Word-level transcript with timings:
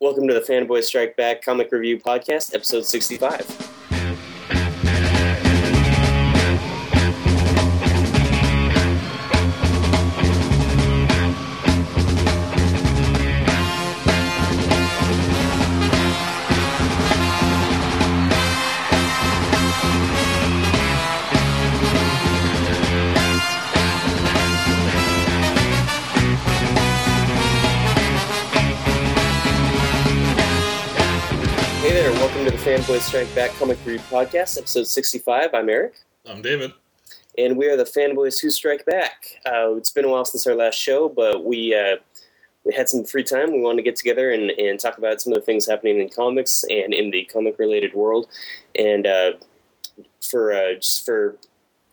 Welcome 0.00 0.28
to 0.28 0.34
the 0.34 0.40
Fanboy 0.40 0.84
Strike 0.84 1.16
Back 1.16 1.42
Comic 1.42 1.72
Review 1.72 1.98
Podcast, 1.98 2.54
episode 2.54 2.86
65. 2.86 3.77
Strike 33.08 33.34
Back 33.34 33.50
Comic 33.52 33.78
Review 33.86 34.04
Podcast, 34.10 34.58
episode 34.58 34.86
65. 34.86 35.54
I'm 35.54 35.70
Eric, 35.70 35.94
I'm 36.26 36.42
David. 36.42 36.74
and 37.38 37.56
we 37.56 37.66
are 37.66 37.74
the 37.74 37.84
Fanboys 37.84 38.38
Who 38.38 38.50
Strike 38.50 38.84
Back. 38.84 39.40
Uh, 39.46 39.76
it's 39.76 39.90
been 39.90 40.04
a 40.04 40.10
while 40.10 40.26
since 40.26 40.46
our 40.46 40.54
last 40.54 40.74
show, 40.74 41.08
but 41.08 41.42
we 41.42 41.74
uh, 41.74 41.96
we 42.64 42.74
had 42.74 42.86
some 42.86 43.04
free 43.06 43.24
time. 43.24 43.50
We 43.50 43.62
wanted 43.62 43.78
to 43.78 43.82
get 43.82 43.96
together 43.96 44.30
and, 44.30 44.50
and 44.50 44.78
talk 44.78 44.98
about 44.98 45.22
some 45.22 45.32
of 45.32 45.38
the 45.38 45.44
things 45.46 45.66
happening 45.66 46.00
in 46.00 46.10
comics 46.10 46.66
and 46.68 46.92
in 46.92 47.10
the 47.10 47.24
comic 47.24 47.58
related 47.58 47.94
world. 47.94 48.26
And 48.78 49.06
uh, 49.06 49.32
for 50.20 50.52
uh, 50.52 50.74
just 50.74 51.06
for 51.06 51.38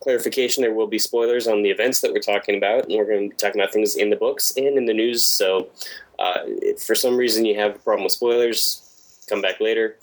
clarification, 0.00 0.60
there 0.60 0.74
will 0.74 0.86
be 0.86 0.98
spoilers 0.98 1.46
on 1.48 1.62
the 1.62 1.70
events 1.70 2.02
that 2.02 2.12
we're 2.12 2.20
talking 2.20 2.58
about, 2.58 2.84
and 2.90 2.94
we're 2.94 3.06
going 3.06 3.30
to 3.30 3.34
be 3.34 3.36
talking 3.36 3.58
about 3.58 3.72
things 3.72 3.96
in 3.96 4.10
the 4.10 4.16
books 4.16 4.52
and 4.54 4.76
in 4.76 4.84
the 4.84 4.92
news. 4.92 5.24
So, 5.24 5.70
uh, 6.18 6.40
if 6.44 6.82
for 6.82 6.94
some 6.94 7.16
reason 7.16 7.46
you 7.46 7.58
have 7.58 7.74
a 7.74 7.78
problem 7.78 8.04
with 8.04 8.12
spoilers, 8.12 9.22
come 9.30 9.40
back 9.40 9.60
later. 9.62 9.96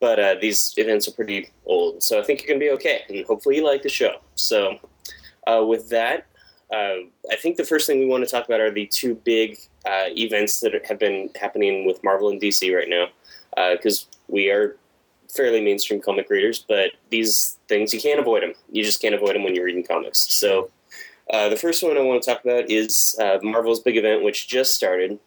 But 0.00 0.20
uh, 0.20 0.36
these 0.40 0.74
events 0.76 1.08
are 1.08 1.12
pretty 1.12 1.50
old, 1.66 2.02
so 2.02 2.20
I 2.20 2.22
think 2.22 2.40
you're 2.40 2.48
going 2.48 2.60
to 2.60 2.66
be 2.66 2.70
okay, 2.72 3.02
and 3.08 3.26
hopefully 3.26 3.56
you 3.56 3.64
like 3.64 3.82
the 3.82 3.88
show. 3.88 4.18
So, 4.36 4.78
uh, 5.46 5.64
with 5.66 5.88
that, 5.88 6.26
uh, 6.72 7.08
I 7.32 7.36
think 7.36 7.56
the 7.56 7.64
first 7.64 7.86
thing 7.86 7.98
we 7.98 8.06
want 8.06 8.24
to 8.24 8.30
talk 8.30 8.44
about 8.44 8.60
are 8.60 8.70
the 8.70 8.86
two 8.86 9.16
big 9.16 9.58
uh, 9.86 10.06
events 10.16 10.60
that 10.60 10.72
have 10.86 10.98
been 11.00 11.30
happening 11.40 11.84
with 11.84 12.04
Marvel 12.04 12.28
and 12.28 12.40
DC 12.40 12.72
right 12.74 12.88
now, 12.88 13.08
because 13.72 14.06
we 14.28 14.50
are 14.50 14.76
fairly 15.34 15.60
mainstream 15.60 16.00
comic 16.00 16.30
readers, 16.30 16.64
but 16.68 16.92
these 17.10 17.58
things 17.68 17.92
you 17.92 18.00
can't 18.00 18.20
avoid 18.20 18.42
them. 18.42 18.54
You 18.70 18.84
just 18.84 19.00
can't 19.02 19.14
avoid 19.14 19.34
them 19.34 19.42
when 19.42 19.54
you're 19.54 19.64
reading 19.64 19.84
comics. 19.84 20.32
So, 20.34 20.70
uh, 21.30 21.48
the 21.48 21.56
first 21.56 21.82
one 21.82 21.96
I 21.96 22.00
want 22.00 22.22
to 22.22 22.30
talk 22.30 22.44
about 22.44 22.70
is 22.70 23.16
uh, 23.20 23.38
Marvel's 23.42 23.80
big 23.80 23.96
event, 23.96 24.24
which 24.24 24.48
just 24.48 24.74
started. 24.74 25.18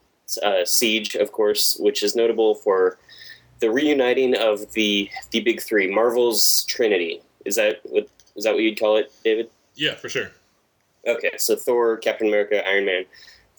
Uh, 0.41 0.65
Siege, 0.65 1.15
of 1.15 1.31
course, 1.31 1.77
which 1.79 2.03
is 2.03 2.15
notable 2.15 2.55
for 2.55 2.97
the 3.61 3.71
reuniting 3.71 4.35
of 4.35 4.73
the 4.73 5.09
the 5.31 5.39
big 5.39 5.61
three, 5.61 5.89
Marvel's 5.93 6.65
Trinity. 6.65 7.21
Is 7.45 7.55
that 7.55 7.79
what 7.83 8.09
is 8.35 8.43
that 8.43 8.53
what 8.53 8.61
you'd 8.61 8.79
call 8.79 8.97
it, 8.97 9.13
David? 9.23 9.49
Yeah, 9.75 9.95
for 9.95 10.09
sure. 10.09 10.31
Okay, 11.07 11.31
so 11.37 11.55
Thor, 11.55 11.97
Captain 11.97 12.27
America, 12.27 12.67
Iron 12.67 12.85
Man, 12.85 13.05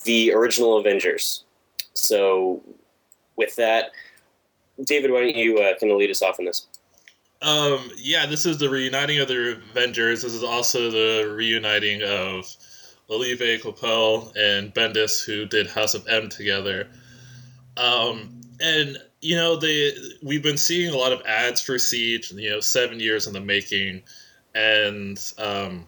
the 0.05 0.31
original 0.33 0.77
Avengers. 0.77 1.43
So, 1.93 2.61
with 3.35 3.55
that, 3.57 3.91
David, 4.85 5.11
why 5.11 5.21
don't 5.21 5.35
you 5.35 5.57
uh, 5.57 5.77
kind 5.77 5.91
of 5.91 5.97
lead 5.97 6.09
us 6.09 6.21
off 6.21 6.39
in 6.39 6.45
this? 6.45 6.67
Um, 7.41 7.91
yeah, 7.97 8.25
this 8.25 8.45
is 8.45 8.57
the 8.57 8.69
reuniting 8.69 9.19
of 9.19 9.27
the 9.27 9.61
Avengers. 9.71 10.21
This 10.21 10.33
is 10.33 10.43
also 10.43 10.89
the 10.89 11.33
reuniting 11.35 12.01
of 12.03 12.45
Olivier 13.09 13.59
Coipel 13.59 14.33
and 14.37 14.73
Bendis, 14.73 15.25
who 15.25 15.45
did 15.45 15.67
House 15.67 15.93
of 15.93 16.07
M 16.07 16.29
together. 16.29 16.87
Um, 17.75 18.41
and 18.61 18.97
you 19.23 19.37
know, 19.37 19.55
they 19.55 19.93
we've 20.21 20.43
been 20.43 20.57
seeing 20.57 20.93
a 20.93 20.97
lot 20.97 21.13
of 21.13 21.21
ads 21.25 21.61
for 21.61 21.79
Siege. 21.79 22.31
You 22.31 22.51
know, 22.51 22.59
seven 22.59 22.99
years 22.99 23.25
in 23.25 23.33
the 23.33 23.39
making, 23.39 24.03
and 24.53 25.17
um, 25.37 25.87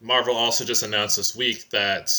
Marvel 0.00 0.36
also 0.36 0.64
just 0.64 0.82
announced 0.82 1.16
this 1.16 1.36
week 1.36 1.70
that 1.70 2.12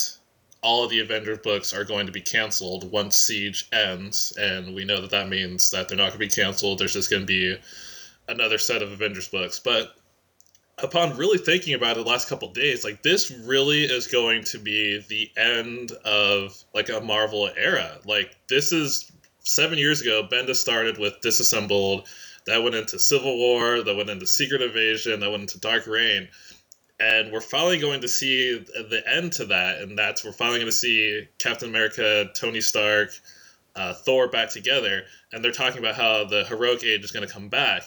all 0.62 0.86
of 0.86 0.90
the 0.90 1.02
Avengers 1.02 1.40
books 1.40 1.74
are 1.74 1.84
going 1.84 2.06
to 2.06 2.14
be 2.14 2.22
canceled 2.22 2.90
once 2.90 3.18
Siege 3.18 3.68
ends, 3.74 4.34
and 4.40 4.74
we 4.74 4.86
know 4.86 5.02
that 5.02 5.12
that 5.12 5.28
means 5.28 5.72
that 5.72 5.90
they're 5.90 5.98
not 5.98 6.12
going 6.12 6.14
to 6.14 6.18
be 6.20 6.30
canceled. 6.30 6.80
There's 6.80 6.94
just 6.94 7.10
going 7.10 7.24
to 7.24 7.28
be 7.28 7.58
another 8.30 8.58
set 8.58 8.82
of 8.82 8.94
Avengers 8.94 9.28
books. 9.28 9.60
But 9.60 9.94
upon 10.78 11.18
really 11.18 11.40
thinking 11.40 11.74
about 11.74 11.98
it 11.98 12.06
the 12.06 12.10
last 12.10 12.30
couple 12.30 12.48
days, 12.54 12.86
like 12.86 13.04
this 13.04 13.30
really 13.30 13.84
is 13.84 14.08
going 14.08 14.46
to 14.46 14.60
be 14.60 15.04
the 15.10 15.30
end 15.36 15.92
of 16.06 16.58
like 16.74 16.88
a 16.88 17.02
Marvel 17.02 17.50
era. 17.54 18.00
Like 18.06 18.34
this 18.48 18.72
is 18.72 19.12
seven 19.44 19.78
years 19.78 20.02
ago, 20.02 20.28
Bendis 20.30 20.56
started 20.56 20.98
with 20.98 21.22
Disassembled. 21.22 22.08
That 22.46 22.64
went 22.64 22.76
into 22.76 23.00
Civil 23.00 23.38
War. 23.38 23.84
That 23.84 23.96
went 23.96 24.10
into 24.10 24.28
Secret 24.28 24.62
Invasion. 24.62 25.20
That 25.20 25.32
went 25.32 25.44
into 25.44 25.60
Dark 25.60 25.88
Reign 25.88 26.28
and 27.00 27.32
we're 27.32 27.42
finally 27.42 27.80
going 27.80 28.02
to 28.02 28.08
see 28.08 28.58
the 28.58 29.04
end 29.08 29.34
to 29.34 29.46
that 29.46 29.80
and 29.80 29.98
that's 29.98 30.24
we're 30.24 30.32
finally 30.32 30.60
going 30.60 30.68
to 30.68 30.72
see 30.72 31.28
captain 31.38 31.70
america 31.70 32.30
tony 32.36 32.62
stark 32.62 33.10
uh, 33.76 33.94
thor 33.94 34.30
back 34.30 34.50
together 34.50 35.04
and 35.32 35.44
they're 35.44 35.52
talking 35.52 35.80
about 35.80 35.96
how 35.96 36.26
the 36.26 36.44
heroic 36.46 36.84
age 36.84 37.04
is 37.04 37.12
going 37.12 37.26
to 37.28 37.34
come 37.34 37.50
back 37.50 37.84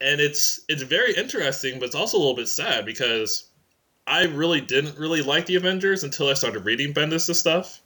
and 0.00 0.20
it's 0.20 0.60
it's 0.68 0.82
very 0.82 1.14
interesting 1.14 1.78
but 1.78 1.86
it's 1.86 1.94
also 1.94 2.18
a 2.18 2.20
little 2.20 2.34
bit 2.34 2.48
sad 2.48 2.84
because 2.84 3.48
i 4.06 4.24
really 4.24 4.60
didn't 4.60 4.98
really 4.98 5.22
like 5.22 5.46
the 5.46 5.54
avengers 5.54 6.02
until 6.02 6.28
i 6.28 6.34
started 6.34 6.64
reading 6.64 6.92
bendis' 6.92 7.34
stuff 7.36 7.80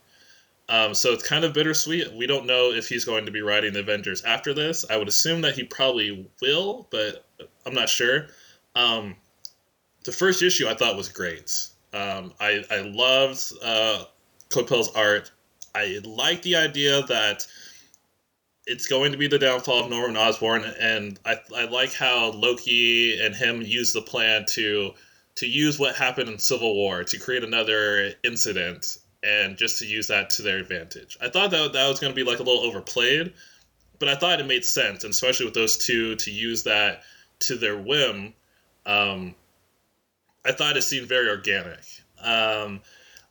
um, 0.68 0.94
so 0.94 1.12
it's 1.12 1.26
kind 1.26 1.44
of 1.44 1.52
bittersweet 1.52 2.12
we 2.14 2.26
don't 2.26 2.46
know 2.46 2.72
if 2.72 2.88
he's 2.88 3.04
going 3.04 3.26
to 3.26 3.32
be 3.32 3.42
writing 3.42 3.72
the 3.72 3.80
avengers 3.80 4.22
after 4.24 4.54
this 4.54 4.84
i 4.90 4.96
would 4.96 5.08
assume 5.08 5.42
that 5.42 5.54
he 5.54 5.64
probably 5.64 6.28
will 6.40 6.86
but 6.90 7.24
i'm 7.64 7.74
not 7.74 7.88
sure 7.88 8.26
um, 8.76 9.16
the 10.06 10.12
first 10.12 10.42
issue 10.42 10.68
I 10.68 10.74
thought 10.74 10.96
was 10.96 11.08
great. 11.08 11.68
Um, 11.92 12.32
I 12.38 12.64
I 12.70 12.80
loved 12.80 13.52
uh, 13.62 14.04
Coipel's 14.50 14.94
art. 14.94 15.30
I 15.74 16.00
like 16.04 16.42
the 16.42 16.56
idea 16.56 17.02
that 17.02 17.46
it's 18.66 18.86
going 18.86 19.12
to 19.12 19.18
be 19.18 19.28
the 19.28 19.38
downfall 19.38 19.84
of 19.84 19.90
Norman 19.90 20.16
Osborn, 20.16 20.64
and 20.64 21.18
I, 21.24 21.36
I 21.54 21.64
like 21.64 21.92
how 21.92 22.30
Loki 22.30 23.20
and 23.20 23.34
him 23.34 23.62
use 23.62 23.92
the 23.92 24.02
plan 24.02 24.44
to 24.50 24.92
to 25.36 25.46
use 25.46 25.78
what 25.78 25.96
happened 25.96 26.30
in 26.30 26.38
Civil 26.38 26.74
War 26.74 27.04
to 27.04 27.18
create 27.18 27.44
another 27.44 28.14
incident 28.22 28.98
and 29.26 29.56
just 29.56 29.80
to 29.80 29.86
use 29.86 30.06
that 30.06 30.30
to 30.30 30.42
their 30.42 30.58
advantage. 30.58 31.18
I 31.20 31.28
thought 31.28 31.50
that 31.50 31.72
that 31.72 31.88
was 31.88 31.98
going 31.98 32.12
to 32.12 32.16
be 32.16 32.28
like 32.28 32.38
a 32.38 32.42
little 32.42 32.62
overplayed, 32.62 33.32
but 33.98 34.08
I 34.08 34.14
thought 34.14 34.40
it 34.40 34.46
made 34.46 34.64
sense, 34.64 35.04
and 35.04 35.10
especially 35.10 35.46
with 35.46 35.54
those 35.54 35.78
two 35.78 36.14
to 36.16 36.30
use 36.30 36.62
that 36.64 37.02
to 37.40 37.56
their 37.56 37.76
whim. 37.76 38.34
Um, 38.84 39.34
I 40.44 40.52
thought 40.52 40.76
it 40.76 40.82
seemed 40.82 41.08
very 41.08 41.28
organic. 41.28 41.80
Um, 42.22 42.80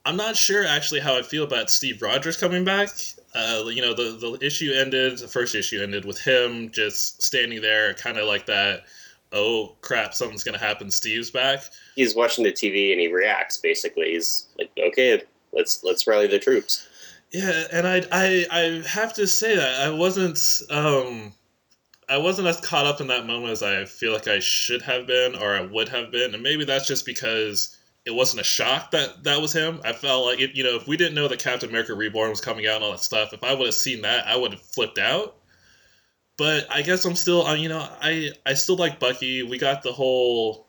I'm 0.05 0.17
not 0.17 0.35
sure 0.35 0.65
actually 0.65 0.99
how 0.99 1.17
I 1.17 1.21
feel 1.21 1.45
about 1.45 1.69
Steve 1.69 2.01
Rogers 2.01 2.37
coming 2.37 2.65
back. 2.65 2.89
Uh, 3.33 3.63
you 3.67 3.81
know, 3.81 3.93
the 3.93 4.17
the 4.17 4.45
issue 4.45 4.73
ended, 4.73 5.17
the 5.17 5.27
first 5.27 5.55
issue 5.55 5.81
ended 5.81 6.03
with 6.03 6.19
him 6.19 6.71
just 6.71 7.23
standing 7.23 7.61
there, 7.61 7.93
kind 7.93 8.17
of 8.17 8.27
like 8.27 8.47
that. 8.47 8.83
Oh 9.31 9.75
crap! 9.81 10.13
Something's 10.13 10.43
gonna 10.43 10.57
happen. 10.57 10.91
Steve's 10.91 11.31
back. 11.31 11.63
He's 11.95 12.15
watching 12.15 12.43
the 12.43 12.51
TV 12.51 12.91
and 12.91 12.99
he 12.99 13.07
reacts. 13.07 13.57
Basically, 13.57 14.11
he's 14.11 14.47
like, 14.57 14.71
"Okay, 14.77 15.23
let's 15.55 15.83
let's 15.83 16.05
rally 16.05 16.27
the 16.27 16.39
troops." 16.39 16.87
Yeah, 17.31 17.63
and 17.71 17.87
I 17.87 18.03
I 18.11 18.45
I 18.51 18.87
have 18.87 19.13
to 19.15 19.27
say 19.27 19.55
that 19.55 19.81
I 19.81 19.89
wasn't 19.89 20.39
um 20.69 21.33
I 22.07 22.17
wasn't 22.17 22.47
as 22.47 22.61
caught 22.61 22.85
up 22.85 23.01
in 23.01 23.07
that 23.07 23.25
moment 23.25 23.51
as 23.51 23.63
I 23.63 23.85
feel 23.85 24.13
like 24.13 24.27
I 24.27 24.39
should 24.39 24.83
have 24.83 25.07
been 25.07 25.35
or 25.35 25.55
I 25.55 25.61
would 25.61 25.89
have 25.89 26.11
been, 26.11 26.33
and 26.33 26.43
maybe 26.43 26.65
that's 26.65 26.87
just 26.87 27.05
because 27.05 27.75
it 28.05 28.13
wasn't 28.13 28.41
a 28.41 28.43
shock 28.43 28.91
that 28.91 29.23
that 29.23 29.41
was 29.41 29.51
him. 29.51 29.81
I 29.83 29.93
felt 29.93 30.25
like 30.25 30.39
you 30.55 30.63
know, 30.63 30.75
if 30.75 30.87
we 30.87 30.97
didn't 30.97 31.15
know 31.15 31.27
that 31.27 31.39
Captain 31.39 31.69
America 31.69 31.95
Reborn 31.95 32.29
was 32.29 32.41
coming 32.41 32.67
out 32.67 32.75
and 32.75 32.83
all 32.83 32.91
that 32.91 32.99
stuff, 32.99 33.33
if 33.33 33.43
I 33.43 33.53
would 33.53 33.65
have 33.65 33.73
seen 33.73 34.03
that, 34.03 34.27
I 34.27 34.35
would 34.35 34.51
have 34.51 34.61
flipped 34.61 34.99
out. 34.99 35.35
But 36.37 36.67
I 36.69 36.81
guess 36.81 37.05
I'm 37.05 37.15
still, 37.15 37.55
you 37.55 37.69
know, 37.69 37.79
I 38.01 38.31
I 38.45 38.53
still 38.53 38.75
like 38.75 38.99
Bucky. 38.99 39.41
We 39.43 39.57
got 39.57 39.81
the 39.83 39.93
whole 39.93 40.64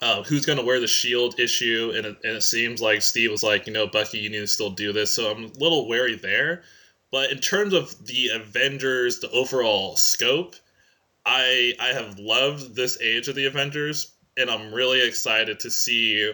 uh, 0.00 0.22
who's 0.22 0.46
gonna 0.46 0.64
wear 0.64 0.80
the 0.80 0.86
shield 0.86 1.40
issue, 1.40 1.92
and 1.96 2.06
it, 2.06 2.18
and 2.24 2.36
it 2.36 2.42
seems 2.42 2.80
like 2.80 3.02
Steve 3.02 3.30
was 3.30 3.42
like, 3.42 3.66
you 3.66 3.72
know, 3.72 3.86
Bucky, 3.86 4.18
you 4.18 4.30
need 4.30 4.40
to 4.40 4.46
still 4.46 4.70
do 4.70 4.92
this. 4.92 5.12
So 5.12 5.30
I'm 5.30 5.44
a 5.44 5.58
little 5.58 5.88
wary 5.88 6.16
there. 6.16 6.62
But 7.10 7.30
in 7.30 7.38
terms 7.38 7.72
of 7.72 8.06
the 8.06 8.30
Avengers, 8.34 9.20
the 9.20 9.30
overall 9.30 9.96
scope, 9.96 10.56
I 11.24 11.74
I 11.80 11.88
have 11.88 12.18
loved 12.18 12.74
this 12.74 13.00
age 13.00 13.28
of 13.28 13.34
the 13.34 13.46
Avengers, 13.46 14.10
and 14.36 14.50
I'm 14.50 14.72
really 14.72 15.00
excited 15.06 15.60
to 15.60 15.70
see 15.70 16.32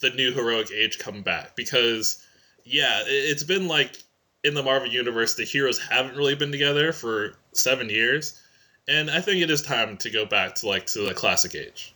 the 0.00 0.10
new 0.10 0.32
heroic 0.32 0.70
age 0.72 0.98
come 0.98 1.22
back 1.22 1.54
because 1.56 2.22
yeah, 2.64 3.02
it's 3.06 3.44
been 3.44 3.68
like 3.68 3.96
in 4.42 4.54
the 4.54 4.62
Marvel 4.62 4.88
universe 4.88 5.34
the 5.34 5.44
heroes 5.44 5.78
haven't 5.78 6.16
really 6.16 6.34
been 6.34 6.52
together 6.52 6.92
for 6.92 7.34
7 7.52 7.88
years, 7.88 8.40
and 8.88 9.10
I 9.10 9.20
think 9.20 9.42
it 9.42 9.50
is 9.50 9.62
time 9.62 9.96
to 9.98 10.10
go 10.10 10.26
back 10.26 10.56
to 10.56 10.68
like 10.68 10.86
to 10.86 11.06
the 11.06 11.14
classic 11.14 11.54
age. 11.54 11.94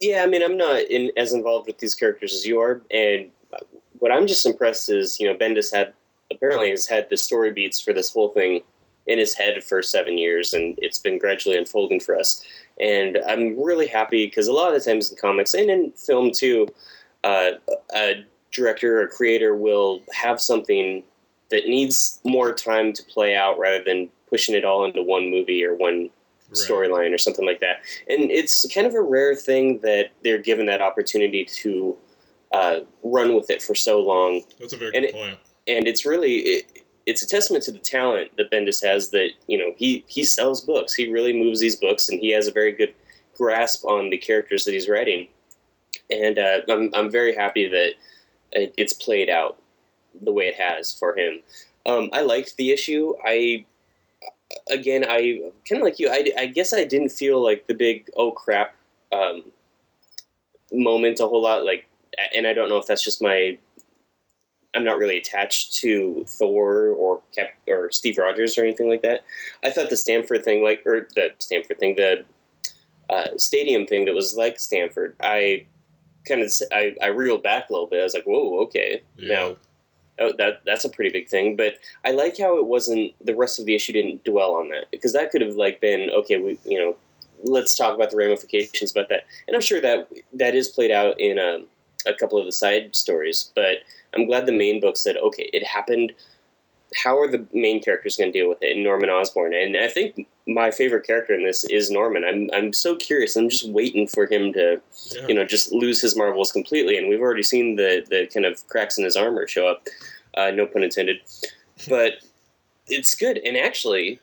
Yeah, 0.00 0.22
I 0.22 0.26
mean, 0.26 0.42
I'm 0.42 0.56
not 0.56 0.80
in, 0.82 1.12
as 1.16 1.32
involved 1.32 1.66
with 1.66 1.78
these 1.78 1.94
characters 1.94 2.32
as 2.32 2.46
you 2.46 2.58
are, 2.60 2.80
and 2.90 3.30
what 3.98 4.10
I'm 4.10 4.26
just 4.26 4.46
impressed 4.46 4.88
is, 4.88 5.20
you 5.20 5.28
know, 5.28 5.36
Bendis 5.36 5.72
had 5.72 5.92
apparently 6.32 6.70
has 6.70 6.86
had 6.86 7.08
the 7.10 7.16
story 7.16 7.52
beats 7.52 7.80
for 7.80 7.92
this 7.92 8.12
whole 8.12 8.30
thing 8.30 8.62
in 9.06 9.18
his 9.18 9.34
head 9.34 9.62
for 9.62 9.82
seven 9.82 10.16
years, 10.16 10.54
and 10.54 10.78
it's 10.80 10.98
been 10.98 11.18
gradually 11.18 11.56
unfolding 11.56 12.00
for 12.00 12.16
us. 12.16 12.44
And 12.80 13.18
I'm 13.28 13.60
really 13.62 13.86
happy 13.86 14.26
because 14.26 14.48
a 14.48 14.52
lot 14.52 14.74
of 14.74 14.82
the 14.82 14.90
times 14.90 15.10
in 15.10 15.16
comics 15.18 15.54
and 15.54 15.70
in 15.70 15.92
film 15.92 16.30
too, 16.32 16.68
uh, 17.24 17.52
a 17.94 18.24
director 18.52 19.02
or 19.02 19.08
creator 19.08 19.54
will 19.54 20.00
have 20.12 20.40
something 20.40 21.02
that 21.50 21.66
needs 21.66 22.20
more 22.24 22.54
time 22.54 22.92
to 22.92 23.02
play 23.04 23.36
out 23.36 23.58
rather 23.58 23.82
than 23.84 24.08
pushing 24.28 24.54
it 24.54 24.64
all 24.64 24.84
into 24.84 25.02
one 25.02 25.30
movie 25.30 25.64
or 25.64 25.74
one. 25.74 26.08
Storyline 26.52 27.14
or 27.14 27.18
something 27.18 27.46
like 27.46 27.60
that. 27.60 27.82
And 28.08 28.30
it's 28.30 28.66
kind 28.72 28.86
of 28.86 28.94
a 28.94 29.02
rare 29.02 29.34
thing 29.34 29.78
that 29.80 30.10
they're 30.22 30.38
given 30.38 30.66
that 30.66 30.80
opportunity 30.80 31.44
to 31.44 31.96
uh, 32.52 32.80
run 33.02 33.34
with 33.34 33.50
it 33.50 33.62
for 33.62 33.74
so 33.74 34.00
long. 34.00 34.42
That's 34.58 34.72
a 34.72 34.76
very 34.76 34.94
and 34.94 35.04
good 35.04 35.10
it, 35.10 35.14
point. 35.14 35.38
And 35.68 35.86
it's 35.86 36.04
really 36.04 36.36
it, 36.38 36.84
it's 37.06 37.22
a 37.22 37.26
testament 37.26 37.64
to 37.64 37.72
the 37.72 37.78
talent 37.78 38.36
that 38.36 38.50
Bendis 38.50 38.84
has. 38.84 39.10
That 39.10 39.30
you 39.46 39.58
know 39.58 39.72
he 39.76 40.04
he 40.08 40.24
sells 40.24 40.60
books. 40.60 40.94
He 40.94 41.10
really 41.10 41.32
moves 41.32 41.60
these 41.60 41.76
books, 41.76 42.08
and 42.08 42.20
he 42.20 42.30
has 42.30 42.46
a 42.46 42.52
very 42.52 42.72
good 42.72 42.94
grasp 43.36 43.84
on 43.84 44.10
the 44.10 44.18
characters 44.18 44.64
that 44.64 44.72
he's 44.72 44.88
writing. 44.88 45.28
And 46.10 46.38
uh, 46.38 46.60
I'm 46.68 46.90
I'm 46.94 47.10
very 47.10 47.34
happy 47.34 47.68
that 47.68 47.92
it, 48.52 48.74
it's 48.76 48.92
played 48.92 49.30
out 49.30 49.58
the 50.22 50.32
way 50.32 50.48
it 50.48 50.56
has 50.56 50.92
for 50.92 51.16
him. 51.16 51.40
Um, 51.86 52.10
I 52.12 52.22
liked 52.22 52.56
the 52.56 52.72
issue. 52.72 53.14
I 53.24 53.64
again, 54.70 55.04
I 55.08 55.50
kind 55.68 55.80
of 55.80 55.84
like 55.84 55.98
you. 55.98 56.08
I, 56.10 56.30
I 56.38 56.46
guess 56.46 56.72
I 56.72 56.84
didn't 56.84 57.10
feel 57.10 57.42
like 57.42 57.66
the 57.66 57.74
big 57.74 58.08
oh 58.16 58.32
crap 58.32 58.74
um, 59.12 59.44
moment 60.72 61.20
a 61.20 61.26
whole 61.26 61.42
lot. 61.42 61.64
Like, 61.64 61.86
and 62.34 62.46
I 62.46 62.52
don't 62.52 62.68
know 62.68 62.78
if 62.78 62.86
that's 62.86 63.04
just 63.04 63.22
my. 63.22 63.58
I'm 64.72 64.84
not 64.84 64.98
really 64.98 65.18
attached 65.18 65.74
to 65.78 66.24
Thor 66.28 66.90
or 66.90 67.22
Cap 67.34 67.48
or 67.66 67.90
Steve 67.90 68.18
Rogers 68.18 68.56
or 68.56 68.62
anything 68.62 68.88
like 68.88 69.02
that. 69.02 69.24
I 69.64 69.70
thought 69.70 69.90
the 69.90 69.96
Stamford 69.96 70.44
thing, 70.44 70.62
like 70.62 70.86
or 70.86 71.08
the 71.16 71.30
Stamford 71.38 71.80
thing, 71.80 71.96
the 71.96 72.24
uh, 73.08 73.36
stadium 73.36 73.86
thing 73.86 74.04
that 74.04 74.14
was 74.14 74.36
like 74.36 74.60
Stamford, 74.60 75.16
I 75.20 75.66
kind 76.24 76.40
of 76.42 76.52
I, 76.70 76.94
I 77.02 77.06
reeled 77.06 77.42
back 77.42 77.68
a 77.68 77.72
little 77.72 77.88
bit. 77.88 78.00
I 78.00 78.04
was 78.04 78.14
like, 78.14 78.24
whoa, 78.24 78.60
okay, 78.60 79.02
yeah. 79.16 79.34
now 79.34 79.56
oh, 80.20 80.32
that 80.38 80.62
that's 80.64 80.84
a 80.84 80.88
pretty 80.88 81.10
big 81.10 81.28
thing. 81.28 81.56
But 81.56 81.74
I 82.04 82.12
like 82.12 82.38
how 82.38 82.58
it 82.58 82.66
wasn't 82.66 83.14
the 83.24 83.34
rest 83.34 83.58
of 83.58 83.66
the 83.66 83.74
issue 83.74 83.92
didn't 83.92 84.24
dwell 84.24 84.54
on 84.54 84.68
that 84.70 84.90
because 84.90 85.12
that 85.12 85.30
could 85.30 85.40
have 85.40 85.56
like 85.56 85.80
been 85.80 86.10
okay. 86.10 86.38
We 86.38 86.58
you 86.64 86.78
know 86.78 86.96
let's 87.42 87.74
talk 87.74 87.94
about 87.94 88.10
the 88.10 88.16
ramifications 88.16 88.92
about 88.92 89.08
that, 89.08 89.24
and 89.48 89.54
I'm 89.54 89.62
sure 89.62 89.80
that 89.80 90.08
that 90.34 90.54
is 90.54 90.68
played 90.68 90.90
out 90.90 91.18
in 91.18 91.38
a, 91.38 91.56
um, 91.56 91.66
a 92.06 92.14
couple 92.14 92.38
of 92.38 92.46
the 92.46 92.52
side 92.52 92.94
stories. 92.94 93.52
But 93.54 93.78
I'm 94.14 94.26
glad 94.26 94.46
the 94.46 94.52
main 94.52 94.80
book 94.80 94.96
said 94.96 95.16
okay, 95.16 95.50
it 95.52 95.64
happened 95.64 96.12
how 96.94 97.18
are 97.18 97.28
the 97.28 97.46
main 97.52 97.82
characters 97.82 98.16
going 98.16 98.32
to 98.32 98.38
deal 98.38 98.48
with 98.48 98.58
it? 98.62 98.76
Norman 98.76 99.10
Osborn, 99.10 99.54
and 99.54 99.76
I 99.76 99.88
think 99.88 100.26
my 100.52 100.70
favorite 100.70 101.06
character 101.06 101.34
in 101.34 101.44
this 101.44 101.64
is 101.64 101.90
Norman. 101.90 102.24
I'm 102.24 102.50
I'm 102.52 102.72
so 102.72 102.96
curious. 102.96 103.36
I'm 103.36 103.48
just 103.48 103.68
waiting 103.68 104.06
for 104.06 104.26
him 104.26 104.52
to, 104.54 104.80
yeah. 105.12 105.26
you 105.26 105.34
know, 105.34 105.44
just 105.44 105.72
lose 105.72 106.00
his 106.00 106.16
marbles 106.16 106.52
completely. 106.52 106.98
And 106.98 107.08
we've 107.08 107.20
already 107.20 107.42
seen 107.42 107.76
the 107.76 108.04
the 108.08 108.26
kind 108.26 108.46
of 108.46 108.66
cracks 108.68 108.98
in 108.98 109.04
his 109.04 109.16
armor 109.16 109.46
show 109.46 109.68
up. 109.68 109.86
Uh, 110.36 110.50
no 110.50 110.66
pun 110.66 110.82
intended. 110.82 111.20
But 111.88 112.14
it's 112.86 113.14
good. 113.14 113.38
And 113.38 113.56
actually, 113.56 114.20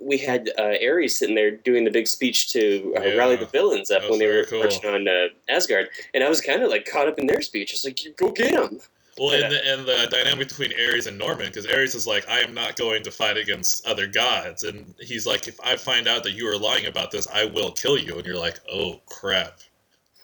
we 0.00 0.18
had 0.18 0.50
uh, 0.58 0.74
Ares 0.82 1.16
sitting 1.16 1.34
there 1.34 1.50
doing 1.50 1.84
the 1.84 1.90
big 1.90 2.06
speech 2.06 2.52
to 2.52 2.94
uh, 2.96 3.02
yeah, 3.02 3.14
rally 3.14 3.36
the 3.36 3.46
villains 3.46 3.90
up 3.90 4.08
when 4.08 4.18
they 4.18 4.26
were 4.26 4.44
cool. 4.44 4.60
marching 4.60 4.88
on 4.88 5.08
uh, 5.08 5.28
Asgard, 5.48 5.88
and 6.12 6.22
I 6.22 6.28
was 6.28 6.40
kind 6.40 6.62
of 6.62 6.70
like 6.70 6.84
caught 6.84 7.08
up 7.08 7.18
in 7.18 7.26
their 7.26 7.42
speech. 7.42 7.72
It's 7.72 7.84
like, 7.84 7.98
go 8.16 8.30
get 8.30 8.52
them. 8.52 8.80
Well, 9.18 9.30
and 9.32 9.52
the, 9.52 9.72
and 9.72 9.86
the 9.86 10.08
dynamic 10.10 10.48
between 10.48 10.72
Ares 10.72 11.06
and 11.06 11.16
Norman, 11.16 11.46
because 11.46 11.66
Ares 11.66 11.94
is 11.94 12.06
like, 12.06 12.28
I 12.28 12.40
am 12.40 12.52
not 12.52 12.74
going 12.76 13.04
to 13.04 13.12
fight 13.12 13.36
against 13.36 13.86
other 13.86 14.08
gods, 14.08 14.64
and 14.64 14.92
he's 14.98 15.26
like, 15.26 15.46
if 15.46 15.60
I 15.62 15.76
find 15.76 16.08
out 16.08 16.24
that 16.24 16.32
you 16.32 16.48
are 16.48 16.58
lying 16.58 16.86
about 16.86 17.12
this, 17.12 17.28
I 17.28 17.44
will 17.44 17.70
kill 17.70 17.96
you. 17.96 18.16
And 18.16 18.26
you're 18.26 18.38
like, 18.38 18.58
oh 18.70 19.00
crap. 19.06 19.60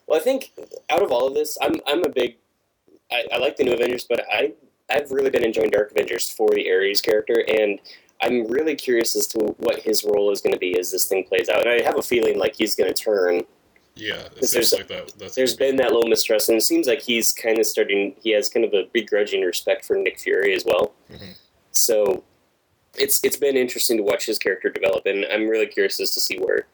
Well, 0.07 0.19
I 0.19 0.23
think 0.23 0.51
out 0.91 1.03
of 1.03 1.13
all 1.13 1.29
of 1.29 1.35
this, 1.35 1.57
I'm 1.63 1.77
I'm 1.87 2.05
a 2.05 2.09
big, 2.09 2.37
I, 3.13 3.27
I 3.33 3.39
like 3.39 3.57
the 3.57 3.65
new 3.65 3.73
Avengers, 3.73 4.05
but 4.09 4.25
I 4.33 4.53
I've 4.91 5.13
really 5.13 5.31
been 5.31 5.45
enjoying 5.45 5.71
Dark 5.71 5.93
Avengers 5.93 6.29
for 6.29 6.51
the 6.51 6.69
Ares 6.69 7.01
character, 7.01 7.45
and 7.47 7.79
I'm 8.23 8.49
really 8.49 8.75
curious 8.75 9.15
as 9.15 9.27
to 9.29 9.39
what 9.59 9.79
his 9.79 10.05
role 10.05 10.33
is 10.33 10.41
going 10.41 10.53
to 10.53 10.59
be 10.59 10.79
as 10.79 10.91
this 10.91 11.07
thing 11.07 11.25
plays 11.25 11.49
out. 11.49 11.67
And 11.67 11.71
I 11.71 11.83
have 11.83 11.97
a 11.97 12.03
feeling 12.03 12.39
like 12.39 12.57
he's 12.57 12.75
going 12.75 12.93
to 12.93 13.03
turn 13.03 13.43
yeah, 14.01 14.29
it 14.37 14.47
seems 14.47 14.73
like 14.73 14.89
that. 14.89 15.13
That's 15.19 15.35
there's 15.35 15.55
been 15.55 15.77
that 15.77 15.93
little 15.93 16.09
mistrust, 16.09 16.49
and 16.49 16.59
it 16.59 16.63
seems 16.63 16.87
like 16.87 17.03
he's 17.03 17.33
kind 17.33 17.59
of 17.59 17.67
starting. 17.67 18.15
He 18.23 18.31
has 18.33 18.49
kind 18.49 18.65
of 18.65 18.73
a 18.73 18.85
begrudging 18.93 19.43
respect 19.43 19.85
for 19.85 19.97
Nick 19.97 20.19
Fury 20.19 20.55
as 20.55 20.65
well. 20.65 20.93
Mm-hmm. 21.13 21.33
So 21.73 22.25
it's 22.97 23.21
it's 23.23 23.37
been 23.37 23.57
interesting 23.57 23.97
to 23.99 24.03
watch 24.03 24.27
his 24.27 24.39
character 24.39 24.71
develop, 24.71 25.07
and 25.07 25.27
I'm 25.27 25.49
really 25.49 25.67
curious 25.67 26.01
as 26.01 26.11
to 26.11 26.21
see 26.21 26.39
where 26.39 26.67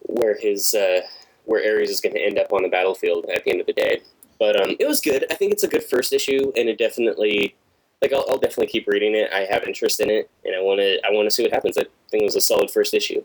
where 0.00 0.36
his 0.38 0.74
uh, 0.74 1.00
where 1.44 1.62
Ares 1.62 1.90
is 1.90 2.00
going 2.00 2.14
to 2.14 2.20
end 2.20 2.38
up 2.38 2.52
on 2.52 2.62
the 2.62 2.68
battlefield 2.68 3.26
at 3.34 3.44
the 3.44 3.50
end 3.50 3.60
of 3.60 3.66
the 3.66 3.72
day. 3.72 4.02
But 4.38 4.60
um, 4.60 4.76
it 4.78 4.86
was 4.86 5.00
good. 5.00 5.24
I 5.30 5.34
think 5.34 5.52
it's 5.52 5.64
a 5.64 5.68
good 5.68 5.82
first 5.82 6.12
issue, 6.12 6.52
and 6.56 6.68
it 6.68 6.78
definitely 6.78 7.56
like 8.02 8.12
I'll, 8.12 8.24
I'll 8.28 8.38
definitely 8.38 8.68
keep 8.68 8.86
reading 8.86 9.14
it. 9.14 9.30
I 9.32 9.40
have 9.50 9.64
interest 9.64 10.00
in 10.00 10.10
it, 10.10 10.30
and 10.44 10.54
I 10.54 10.60
want 10.60 10.80
to 10.80 11.00
I 11.06 11.10
want 11.10 11.26
to 11.26 11.30
see 11.30 11.42
what 11.42 11.52
happens. 11.52 11.76
I 11.76 11.84
think 12.10 12.22
it 12.22 12.26
was 12.26 12.36
a 12.36 12.40
solid 12.40 12.70
first 12.70 12.94
issue. 12.94 13.24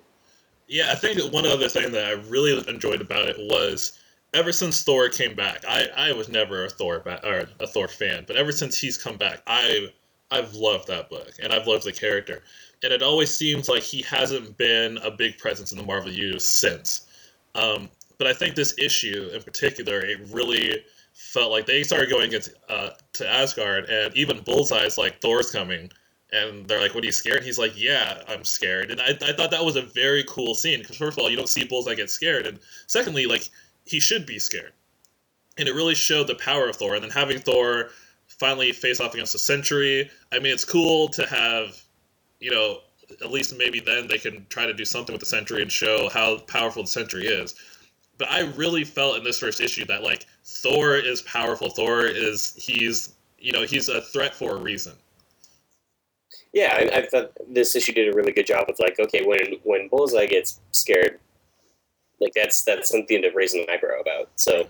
Yeah, 0.74 0.90
I 0.92 0.96
think 0.96 1.32
one 1.32 1.46
other 1.46 1.70
thing 1.70 1.92
that 1.92 2.04
I 2.04 2.12
really 2.14 2.68
enjoyed 2.68 3.00
about 3.00 3.30
it 3.30 3.36
was 3.38 4.00
ever 4.34 4.52
since 4.52 4.82
Thor 4.82 5.08
came 5.08 5.36
back, 5.36 5.64
I, 5.68 5.88
I 5.96 6.14
was 6.14 6.30
never 6.30 6.66
a 6.66 6.70
Thor 6.70 6.98
ba- 6.98 7.24
or 7.24 7.48
a 7.60 7.68
Thor 7.68 7.88
fan, 7.88 8.24
but 8.26 8.38
ever 8.38 8.52
since 8.52 8.80
he's 8.80 8.98
come 8.98 9.18
back, 9.18 9.44
I 9.46 9.90
I've 10.32 10.56
loved 10.56 10.88
that 10.88 11.12
book 11.12 11.34
and 11.40 11.54
I've 11.54 11.68
loved 11.68 11.84
the 11.84 11.92
character. 11.92 12.42
And 12.82 12.92
it 12.92 13.04
always 13.04 13.32
seems 13.32 13.70
like 13.70 13.84
he 13.84 14.02
hasn't 14.02 14.58
been 14.58 14.98
a 14.98 15.12
big 15.12 15.38
presence 15.38 15.72
in 15.72 15.78
the 15.78 15.84
Marvel 15.84 16.12
universe 16.12 16.50
since. 16.50 17.06
Um, 17.54 17.88
but 18.18 18.26
I 18.26 18.34
think 18.34 18.56
this 18.56 18.74
issue 18.80 19.30
in 19.32 19.44
particular, 19.44 20.04
it 20.04 20.22
really 20.32 20.84
felt 21.14 21.52
like 21.52 21.68
they 21.68 21.84
started 21.84 22.10
going 22.10 22.30
against 22.30 22.50
uh, 22.68 22.90
to 23.14 23.30
Asgard, 23.30 23.92
and 23.92 24.18
even 24.18 24.40
Bullseye's 24.40 24.98
like 24.98 25.22
Thor's 25.22 25.52
coming, 25.52 25.92
and 26.34 26.68
they're 26.68 26.82
like, 26.82 26.96
"What 26.96 27.04
are 27.04 27.06
you 27.06 27.12
scared?" 27.12 27.44
He's 27.44 27.60
like, 27.60 27.74
"Yeah, 27.76 28.22
I'm 28.28 28.44
scared." 28.44 28.92
And 28.92 29.00
I, 29.00 29.10
I 29.10 29.34
thought 29.34 29.52
that 29.52 29.64
was 29.64 29.76
a 29.76 29.82
very 29.82 30.24
cool 30.28 30.56
scene 30.56 30.80
because 30.80 30.98
first 30.98 31.18
of 31.18 31.24
all, 31.24 31.30
you 31.30 31.38
don't 31.38 31.50
see 31.50 31.64
Bullseye 31.64 31.94
get 31.94 32.10
scared, 32.10 32.48
and 32.48 32.60
secondly, 32.88 33.28
like 33.28 33.50
he 33.86 34.00
should 34.00 34.26
be 34.26 34.40
scared, 34.40 34.74
and 35.58 35.68
it 35.68 35.76
really 35.76 35.96
showed 35.96 36.28
the 36.28 36.36
power 36.36 36.68
of 36.68 36.76
Thor. 36.76 36.96
And 36.96 37.04
then 37.04 37.12
having 37.12 37.40
Thor 37.40 37.90
finally 38.28 38.72
face 38.72 39.00
off 39.00 39.14
against 39.14 39.36
a 39.36 39.40
Sentry, 39.40 40.10
I 40.32 40.40
mean, 40.40 40.54
it's 40.54 40.66
cool 40.66 41.10
to 41.10 41.26
have, 41.28 41.80
you 42.40 42.52
know, 42.52 42.80
at 43.22 43.32
least 43.32 43.56
maybe 43.56 43.80
then 43.80 44.08
they 44.08 44.18
can 44.18 44.48
try 44.50 44.66
to 44.66 44.74
do 44.74 44.86
something 44.86 45.14
with 45.14 45.20
the 45.20 45.28
Sentry 45.28 45.62
and 45.62 45.72
show 45.72 46.10
how 46.10 46.40
powerful 46.40 46.84
the 46.84 46.88
Sentry 46.90 47.28
is. 47.28 47.54
But 48.18 48.32
I 48.32 48.42
really 48.42 48.84
felt 48.84 49.18
in 49.18 49.24
this 49.24 49.40
first 49.40 49.62
issue 49.62 49.86
that 49.86 50.04
like 50.04 50.26
Thor 50.44 50.96
is 50.96 51.22
powerful. 51.22 51.70
Thor 51.70 52.06
is 52.06 52.56
he's 52.56 53.14
you 53.38 53.52
know 53.52 53.64
he's 53.64 53.90
a 53.90 54.02
threat 54.02 54.34
for 54.34 54.56
a 54.56 54.60
reason 54.60 54.94
yeah, 56.54 56.76
I, 56.76 57.00
I, 57.00 57.06
thought 57.08 57.32
this 57.50 57.76
issue 57.76 57.94
did 57.94 58.14
a 58.14 58.16
really 58.16 58.32
good 58.32 58.46
job 58.46 58.70
of 58.70 58.78
like, 58.80 59.00
okay, 59.00 59.26
when 59.26 59.56
when 59.64 59.90
Bullseye 59.90 60.28
gets 60.28 60.60
scared, 60.72 61.20
like 62.22 62.34
that's 62.36 62.64
that's 62.64 62.90
something 62.90 63.22
to 63.24 63.32
raise 63.32 63.54
an 63.56 63.66
eyebrow 63.70 64.00
about. 64.00 64.30
So, 64.36 64.68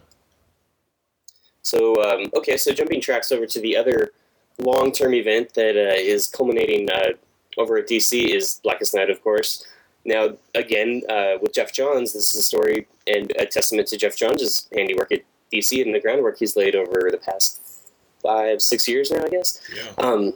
so 1.61 2.01
um, 2.03 2.31
okay, 2.35 2.55
so 2.55 2.71
jumping 2.71 3.01
tracks 3.01 3.31
over 3.31 3.45
to 3.45 3.59
the 3.59 3.75
other 3.75 4.11
long 4.59 4.91
term 4.93 5.13
event 5.13 5.53
that 5.55 5.75
uh, 5.75 5.95
is 5.95 6.27
culminating 6.27 6.89
uh, 6.89 7.13
over 7.57 7.77
at 7.77 7.87
DC 7.87 8.33
is 8.33 8.61
Blackest 8.63 8.95
Night, 8.95 9.09
of 9.09 9.21
course. 9.21 9.65
Now, 10.05 10.37
again, 10.55 11.01
uh, 11.09 11.37
with 11.41 11.53
Geoff 11.53 11.71
Johns, 11.71 12.13
this 12.13 12.33
is 12.33 12.39
a 12.39 12.43
story 12.43 12.87
and 13.07 13.31
a 13.39 13.45
testament 13.45 13.87
to 13.89 13.97
Geoff 13.97 14.17
Johns' 14.17 14.67
handiwork 14.73 15.11
at 15.11 15.21
DC 15.51 15.81
and 15.81 15.93
the 15.93 15.99
groundwork 15.99 16.39
he's 16.39 16.55
laid 16.55 16.75
over 16.75 17.09
the 17.09 17.17
past 17.17 17.61
five, 18.21 18.61
six 18.61 18.87
years 18.87 19.11
now, 19.11 19.23
I 19.23 19.29
guess. 19.29 19.61
Yeah. 19.73 19.91
Um, 19.97 20.33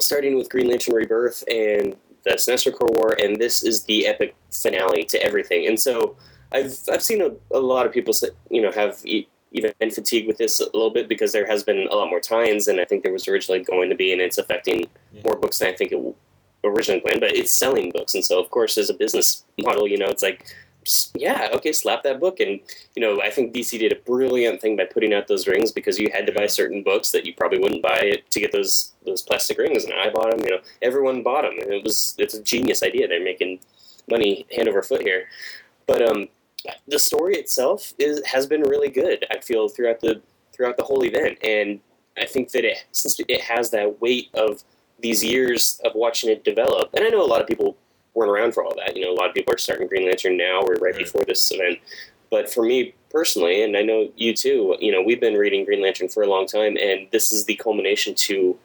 starting 0.00 0.36
with 0.36 0.48
Green 0.48 0.68
Lantern 0.68 0.94
Rebirth 0.94 1.44
and 1.48 1.96
the 2.24 2.32
Sinestro 2.32 2.72
Corps 2.72 2.92
War, 2.92 3.16
and 3.20 3.36
this 3.36 3.62
is 3.62 3.84
the 3.84 4.06
epic 4.06 4.34
finale 4.50 5.04
to 5.04 5.22
everything. 5.22 5.66
And 5.66 5.78
so 5.78 6.16
I've 6.52 6.78
I've 6.90 7.02
seen 7.02 7.22
a, 7.22 7.30
a 7.56 7.60
lot 7.60 7.86
of 7.86 7.92
people 7.92 8.12
say, 8.12 8.28
you 8.50 8.62
know 8.62 8.72
have 8.72 9.00
even 9.04 9.72
been 9.78 9.90
fatigued 9.90 10.26
with 10.26 10.38
this 10.38 10.60
a 10.60 10.64
little 10.64 10.90
bit 10.90 11.08
because 11.08 11.32
there 11.32 11.46
has 11.46 11.62
been 11.62 11.86
a 11.90 11.94
lot 11.94 12.10
more 12.10 12.20
tie-ins 12.20 12.66
than 12.66 12.80
I 12.80 12.84
think 12.84 13.02
there 13.02 13.12
was 13.12 13.28
originally 13.28 13.62
going 13.62 13.88
to 13.90 13.96
be, 13.96 14.12
and 14.12 14.20
it's 14.20 14.38
affecting 14.38 14.86
more 15.24 15.36
books 15.36 15.58
than 15.58 15.68
I 15.68 15.72
think 15.72 15.92
it 15.92 16.16
originally 16.64 17.00
planned. 17.00 17.20
But 17.20 17.36
it's 17.36 17.52
selling 17.52 17.90
books, 17.90 18.14
and 18.14 18.24
so 18.24 18.40
of 18.40 18.50
course, 18.50 18.78
as 18.78 18.90
a 18.90 18.94
business 18.94 19.44
model, 19.58 19.86
you 19.86 19.98
know, 19.98 20.08
it's 20.08 20.22
like 20.22 20.46
yeah, 21.14 21.48
okay, 21.54 21.72
slap 21.72 22.02
that 22.02 22.20
book. 22.20 22.40
And, 22.40 22.60
you 22.94 23.02
know, 23.02 23.20
I 23.20 23.30
think 23.30 23.54
DC 23.54 23.78
did 23.78 23.92
a 23.92 23.96
brilliant 23.96 24.60
thing 24.60 24.76
by 24.76 24.84
putting 24.84 25.14
out 25.14 25.28
those 25.28 25.46
rings 25.46 25.72
because 25.72 25.98
you 25.98 26.10
had 26.12 26.26
to 26.26 26.32
buy 26.32 26.46
certain 26.46 26.82
books 26.82 27.10
that 27.12 27.24
you 27.26 27.34
probably 27.34 27.58
wouldn't 27.58 27.82
buy 27.82 28.22
to 28.28 28.40
get 28.40 28.52
those 28.52 28.92
those 29.06 29.22
plastic 29.22 29.58
rings. 29.58 29.84
And 29.84 29.94
I 29.94 30.10
bought 30.10 30.30
them, 30.30 30.40
you 30.40 30.50
know, 30.50 30.62
everyone 30.82 31.22
bought 31.22 31.42
them. 31.42 31.54
And 31.60 31.72
it 31.72 31.84
was, 31.84 32.14
it's 32.18 32.34
a 32.34 32.42
genius 32.42 32.82
idea. 32.82 33.06
They're 33.08 33.22
making 33.22 33.60
money 34.10 34.46
hand 34.54 34.68
over 34.68 34.82
foot 34.82 35.02
here. 35.02 35.28
But 35.86 36.02
um, 36.02 36.28
the 36.88 36.98
story 36.98 37.34
itself 37.36 37.94
is 37.98 38.24
has 38.26 38.46
been 38.46 38.62
really 38.62 38.88
good, 38.88 39.26
I 39.30 39.40
feel, 39.40 39.68
throughout 39.68 40.00
the 40.00 40.22
throughout 40.52 40.76
the 40.76 40.84
whole 40.84 41.04
event. 41.04 41.38
And 41.44 41.80
I 42.16 42.26
think 42.26 42.50
that 42.52 42.64
it, 42.64 42.84
since 42.92 43.20
it 43.26 43.40
has 43.40 43.70
that 43.70 44.00
weight 44.00 44.30
of 44.34 44.62
these 45.00 45.22
years 45.22 45.80
of 45.84 45.94
watching 45.94 46.30
it 46.30 46.44
develop, 46.44 46.90
and 46.94 47.04
I 47.04 47.08
know 47.08 47.22
a 47.22 47.26
lot 47.26 47.40
of 47.40 47.46
people 47.46 47.76
weren't 48.14 48.30
around 48.30 48.52
for 48.54 48.64
all 48.64 48.74
that. 48.76 48.96
You 48.96 49.04
know, 49.04 49.12
a 49.12 49.16
lot 49.16 49.28
of 49.28 49.34
people 49.34 49.54
are 49.54 49.58
starting 49.58 49.86
Green 49.88 50.06
Lantern 50.06 50.36
now 50.36 50.60
or 50.62 50.74
right, 50.74 50.80
Right. 50.82 50.96
before 50.98 51.24
this 51.24 51.50
event. 51.52 51.78
But 52.30 52.52
for 52.52 52.64
me 52.64 52.94
personally, 53.10 53.62
and 53.62 53.76
I 53.76 53.82
know 53.82 54.10
you 54.16 54.34
too, 54.34 54.76
you 54.80 54.90
know, 54.92 55.02
we've 55.02 55.20
been 55.20 55.34
reading 55.34 55.64
Green 55.64 55.82
Lantern 55.82 56.08
for 56.08 56.22
a 56.22 56.26
long 56.26 56.46
time, 56.46 56.76
and 56.76 57.06
this 57.12 57.30
is 57.32 57.44
the 57.44 57.54
culmination 57.56 58.14
to, 58.16 58.58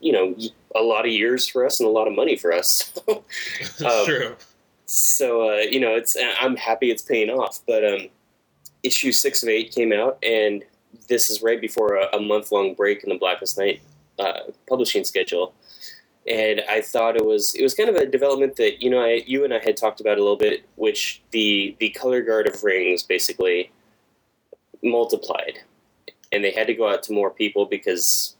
you 0.00 0.12
know, 0.12 0.34
a 0.74 0.82
lot 0.82 1.06
of 1.06 1.12
years 1.12 1.46
for 1.46 1.64
us 1.64 1.80
and 1.80 1.86
a 1.88 1.92
lot 1.92 2.06
of 2.06 2.14
money 2.14 2.36
for 2.36 2.52
us. 2.52 2.92
Um, 3.84 4.04
True. 4.06 4.36
so 4.86 5.48
uh, 5.50 5.56
you 5.60 5.80
know, 5.80 5.94
it's 5.94 6.16
I'm 6.40 6.56
happy 6.56 6.90
it's 6.90 7.02
paying 7.02 7.30
off. 7.30 7.60
But 7.66 7.84
um, 7.84 8.08
issue 8.82 9.12
six 9.12 9.42
of 9.42 9.48
eight 9.48 9.72
came 9.74 9.92
out, 9.92 10.18
and 10.22 10.62
this 11.08 11.30
is 11.30 11.42
right 11.42 11.60
before 11.60 11.96
a, 11.96 12.16
a 12.16 12.20
month 12.20 12.52
long 12.52 12.74
break 12.74 13.02
in 13.04 13.08
the 13.10 13.18
Blackest 13.18 13.56
Night 13.58 13.80
uh, 14.18 14.40
publishing 14.68 15.04
schedule. 15.04 15.54
And 16.28 16.62
I 16.68 16.80
thought 16.82 17.16
it 17.16 17.24
was 17.24 17.54
it 17.54 17.62
was 17.62 17.74
kind 17.74 17.88
of 17.88 17.96
a 17.96 18.06
development 18.06 18.56
that 18.56 18.82
you 18.82 18.90
know 18.90 19.00
I, 19.00 19.22
you 19.26 19.44
and 19.44 19.54
I 19.54 19.60
had 19.60 19.76
talked 19.76 20.00
about 20.00 20.18
a 20.18 20.22
little 20.22 20.36
bit, 20.36 20.64
which 20.76 21.22
the 21.30 21.76
the 21.80 21.90
color 21.90 22.22
guard 22.22 22.46
of 22.46 22.62
rings 22.62 23.02
basically 23.02 23.70
multiplied, 24.82 25.60
and 26.32 26.44
they 26.44 26.50
had 26.50 26.66
to 26.66 26.74
go 26.74 26.88
out 26.88 27.02
to 27.04 27.12
more 27.12 27.30
people 27.30 27.66
because 27.66 28.36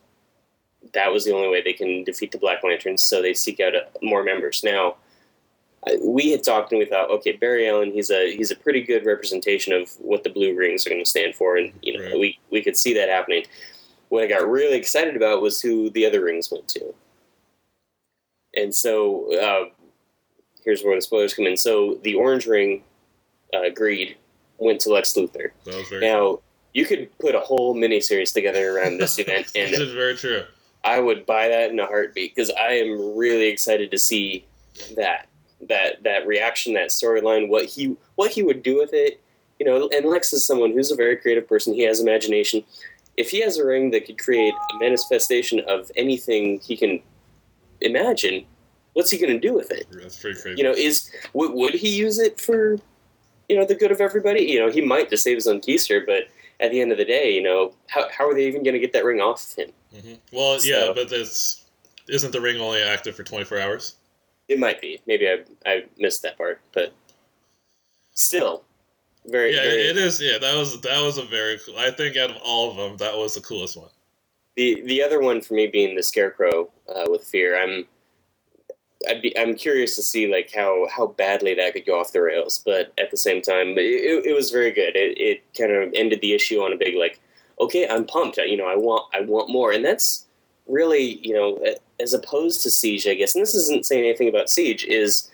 that 0.92 1.12
was 1.12 1.24
the 1.24 1.34
only 1.34 1.48
way 1.48 1.62
they 1.62 1.72
can 1.72 2.04
defeat 2.04 2.30
the 2.32 2.38
Black 2.38 2.62
Lanterns. 2.62 3.02
So 3.02 3.22
they 3.22 3.34
seek 3.34 3.60
out 3.60 3.74
uh, 3.74 3.80
more 4.02 4.22
members 4.22 4.62
now 4.62 4.96
we 6.02 6.30
had 6.30 6.42
talked 6.42 6.72
and 6.72 6.78
we 6.78 6.84
thought, 6.84 7.10
okay, 7.10 7.32
Barry 7.32 7.68
Allen, 7.68 7.92
he's 7.92 8.10
a 8.10 8.34
he's 8.36 8.50
a 8.50 8.56
pretty 8.56 8.82
good 8.82 9.06
representation 9.06 9.72
of 9.72 9.90
what 9.98 10.24
the 10.24 10.30
blue 10.30 10.56
rings 10.56 10.86
are 10.86 10.90
going 10.90 11.02
to 11.02 11.08
stand 11.08 11.34
for, 11.34 11.56
and 11.56 11.72
you 11.82 11.96
know 11.96 12.04
Right. 12.04 12.18
we 12.18 12.38
we 12.50 12.62
could 12.62 12.76
see 12.76 12.94
that 12.94 13.08
happening. 13.08 13.44
What 14.08 14.24
I 14.24 14.26
got 14.26 14.48
really 14.48 14.76
excited 14.76 15.16
about 15.16 15.42
was 15.42 15.60
who 15.60 15.90
the 15.90 16.06
other 16.06 16.24
rings 16.24 16.50
went 16.50 16.66
to, 16.68 16.94
and 18.58 18.74
so 18.74 19.34
uh, 19.38 19.70
here's 20.64 20.82
where 20.82 20.96
the 20.96 21.02
spoilers 21.02 21.34
come 21.34 21.46
in. 21.46 21.56
So 21.56 21.98
the 22.02 22.14
orange 22.14 22.46
ring, 22.46 22.82
uh, 23.54 23.70
Greed, 23.74 24.16
went 24.58 24.80
to 24.82 24.92
Lex 24.92 25.14
Luthor. 25.14 25.50
That 25.64 25.74
was 25.74 25.88
very 25.88 26.00
Now 26.00 26.40
you 26.74 26.84
could 26.84 27.16
put 27.18 27.34
a 27.34 27.40
whole 27.40 27.74
miniseries 27.74 28.32
together 28.32 28.76
around 28.76 28.98
this 28.98 29.18
event, 29.22 29.50
and 29.54 29.72
This 29.72 29.80
is 29.80 29.92
very 29.92 30.14
true. 30.16 30.44
I 30.84 31.00
would 31.00 31.26
buy 31.26 31.48
that 31.48 31.70
in 31.70 31.80
a 31.80 31.86
heartbeat 31.86 32.34
because 32.34 32.50
I 32.50 32.72
am 32.72 33.16
really 33.16 33.48
excited 33.48 33.90
to 33.90 33.98
see 33.98 34.46
that 34.96 35.28
that 35.68 36.02
that 36.04 36.26
reaction, 36.26 36.74
that 36.74 36.88
storyline, 36.88 37.48
what 37.48 37.64
he 37.64 37.96
what 38.14 38.30
he 38.30 38.42
would 38.42 38.62
do 38.62 38.76
with 38.76 38.90
it. 38.92 39.20
You 39.58 39.66
know, 39.66 39.88
and 39.92 40.06
Lex 40.06 40.32
is 40.32 40.46
someone 40.46 40.72
who's 40.72 40.92
a 40.92 40.96
very 40.96 41.16
creative 41.16 41.48
person. 41.48 41.74
He 41.74 41.82
has 41.82 42.00
imagination. 42.00 42.62
If 43.16 43.30
he 43.30 43.40
has 43.40 43.58
a 43.58 43.66
ring 43.66 43.90
that 43.90 44.06
could 44.06 44.18
create 44.18 44.54
a 44.54 44.78
manifestation 44.78 45.60
of 45.66 45.90
anything 45.96 46.60
he 46.60 46.76
can 46.76 47.02
imagine, 47.80 48.44
what's 48.94 49.10
he 49.10 49.18
going 49.18 49.32
to 49.32 49.38
do 49.38 49.54
with 49.54 49.70
it? 49.70 49.86
That's 49.90 50.18
pretty 50.18 50.40
crazy. 50.40 50.58
You 50.58 50.64
know, 50.64 50.72
is 50.72 51.10
would, 51.32 51.52
would 51.52 51.74
he 51.74 51.88
use 51.96 52.18
it 52.18 52.40
for 52.40 52.78
you 53.48 53.56
know 53.56 53.64
the 53.64 53.74
good 53.74 53.92
of 53.92 54.00
everybody? 54.00 54.42
You 54.42 54.60
know, 54.60 54.70
he 54.70 54.80
might 54.80 55.10
to 55.10 55.16
save 55.16 55.36
his 55.36 55.46
own 55.46 55.60
keister, 55.60 56.04
but 56.04 56.24
at 56.60 56.70
the 56.70 56.80
end 56.80 56.92
of 56.92 56.98
the 56.98 57.04
day, 57.04 57.32
you 57.32 57.42
know, 57.42 57.72
how 57.88 58.08
how 58.10 58.28
are 58.28 58.34
they 58.34 58.46
even 58.46 58.62
going 58.62 58.74
to 58.74 58.80
get 58.80 58.92
that 58.92 59.04
ring 59.04 59.20
off 59.20 59.54
him? 59.56 59.70
hmm 59.94 60.14
Well, 60.32 60.58
yeah, 60.62 60.92
but 60.94 61.08
this 61.08 61.64
isn't 62.08 62.32
the 62.32 62.40
ring 62.40 62.60
only 62.60 62.82
active 62.82 63.14
for 63.14 63.22
24 63.22 63.60
hours? 63.60 63.96
It 64.48 64.58
might 64.58 64.80
be. 64.80 65.00
Maybe 65.06 65.28
I 65.28 65.44
I 65.66 65.84
missed 65.98 66.22
that 66.22 66.38
part, 66.38 66.60
but 66.72 66.92
still, 68.12 68.64
very 69.26 69.54
Yeah, 69.54 69.62
very. 69.62 69.82
it 69.88 69.96
is. 69.96 70.20
Yeah, 70.20 70.38
that 70.38 70.56
was 70.56 70.80
that 70.80 71.02
was 71.02 71.18
a 71.18 71.24
very 71.24 71.58
cool. 71.58 71.76
I 71.78 71.90
think 71.90 72.16
out 72.16 72.30
of 72.30 72.36
all 72.42 72.70
of 72.70 72.76
them, 72.76 72.96
that 72.98 73.16
was 73.16 73.34
the 73.34 73.40
coolest 73.40 73.76
one. 73.76 73.90
The 74.58 74.82
the 74.86 75.04
other 75.04 75.20
one 75.20 75.40
for 75.40 75.54
me 75.54 75.68
being 75.68 75.94
the 75.94 76.02
scarecrow 76.02 76.68
uh, 76.92 77.04
with 77.08 77.22
fear. 77.22 77.56
I'm 77.62 77.86
I'd 79.08 79.22
be 79.22 79.38
I'm 79.38 79.54
curious 79.54 79.94
to 79.94 80.02
see 80.02 80.26
like 80.26 80.50
how 80.52 80.88
how 80.90 81.06
badly 81.06 81.54
that 81.54 81.74
could 81.74 81.86
go 81.86 82.00
off 82.00 82.10
the 82.10 82.22
rails, 82.22 82.60
but 82.66 82.92
at 82.98 83.12
the 83.12 83.16
same 83.16 83.40
time, 83.40 83.78
it, 83.78 84.26
it, 84.26 84.34
was 84.34 84.50
very 84.50 84.72
good. 84.72 84.96
It 84.96 85.16
it 85.16 85.44
kind 85.56 85.70
of 85.70 85.92
ended 85.94 86.20
the 86.22 86.32
issue 86.32 86.60
on 86.60 86.72
a 86.72 86.76
big 86.76 86.96
like, 86.96 87.20
okay, 87.60 87.86
I'm 87.88 88.04
pumped. 88.04 88.38
You 88.38 88.56
know, 88.56 88.66
I 88.66 88.74
want 88.74 89.04
I 89.14 89.20
want 89.20 89.48
more, 89.48 89.70
and 89.70 89.84
that's 89.84 90.26
really 90.66 91.24
you 91.24 91.34
know 91.34 91.64
as 92.00 92.12
opposed 92.12 92.60
to 92.62 92.70
Siege, 92.70 93.06
I 93.06 93.14
guess. 93.14 93.36
And 93.36 93.42
this 93.42 93.54
isn't 93.54 93.86
saying 93.86 94.06
anything 94.06 94.28
about 94.28 94.50
Siege. 94.50 94.84
Is 94.86 95.30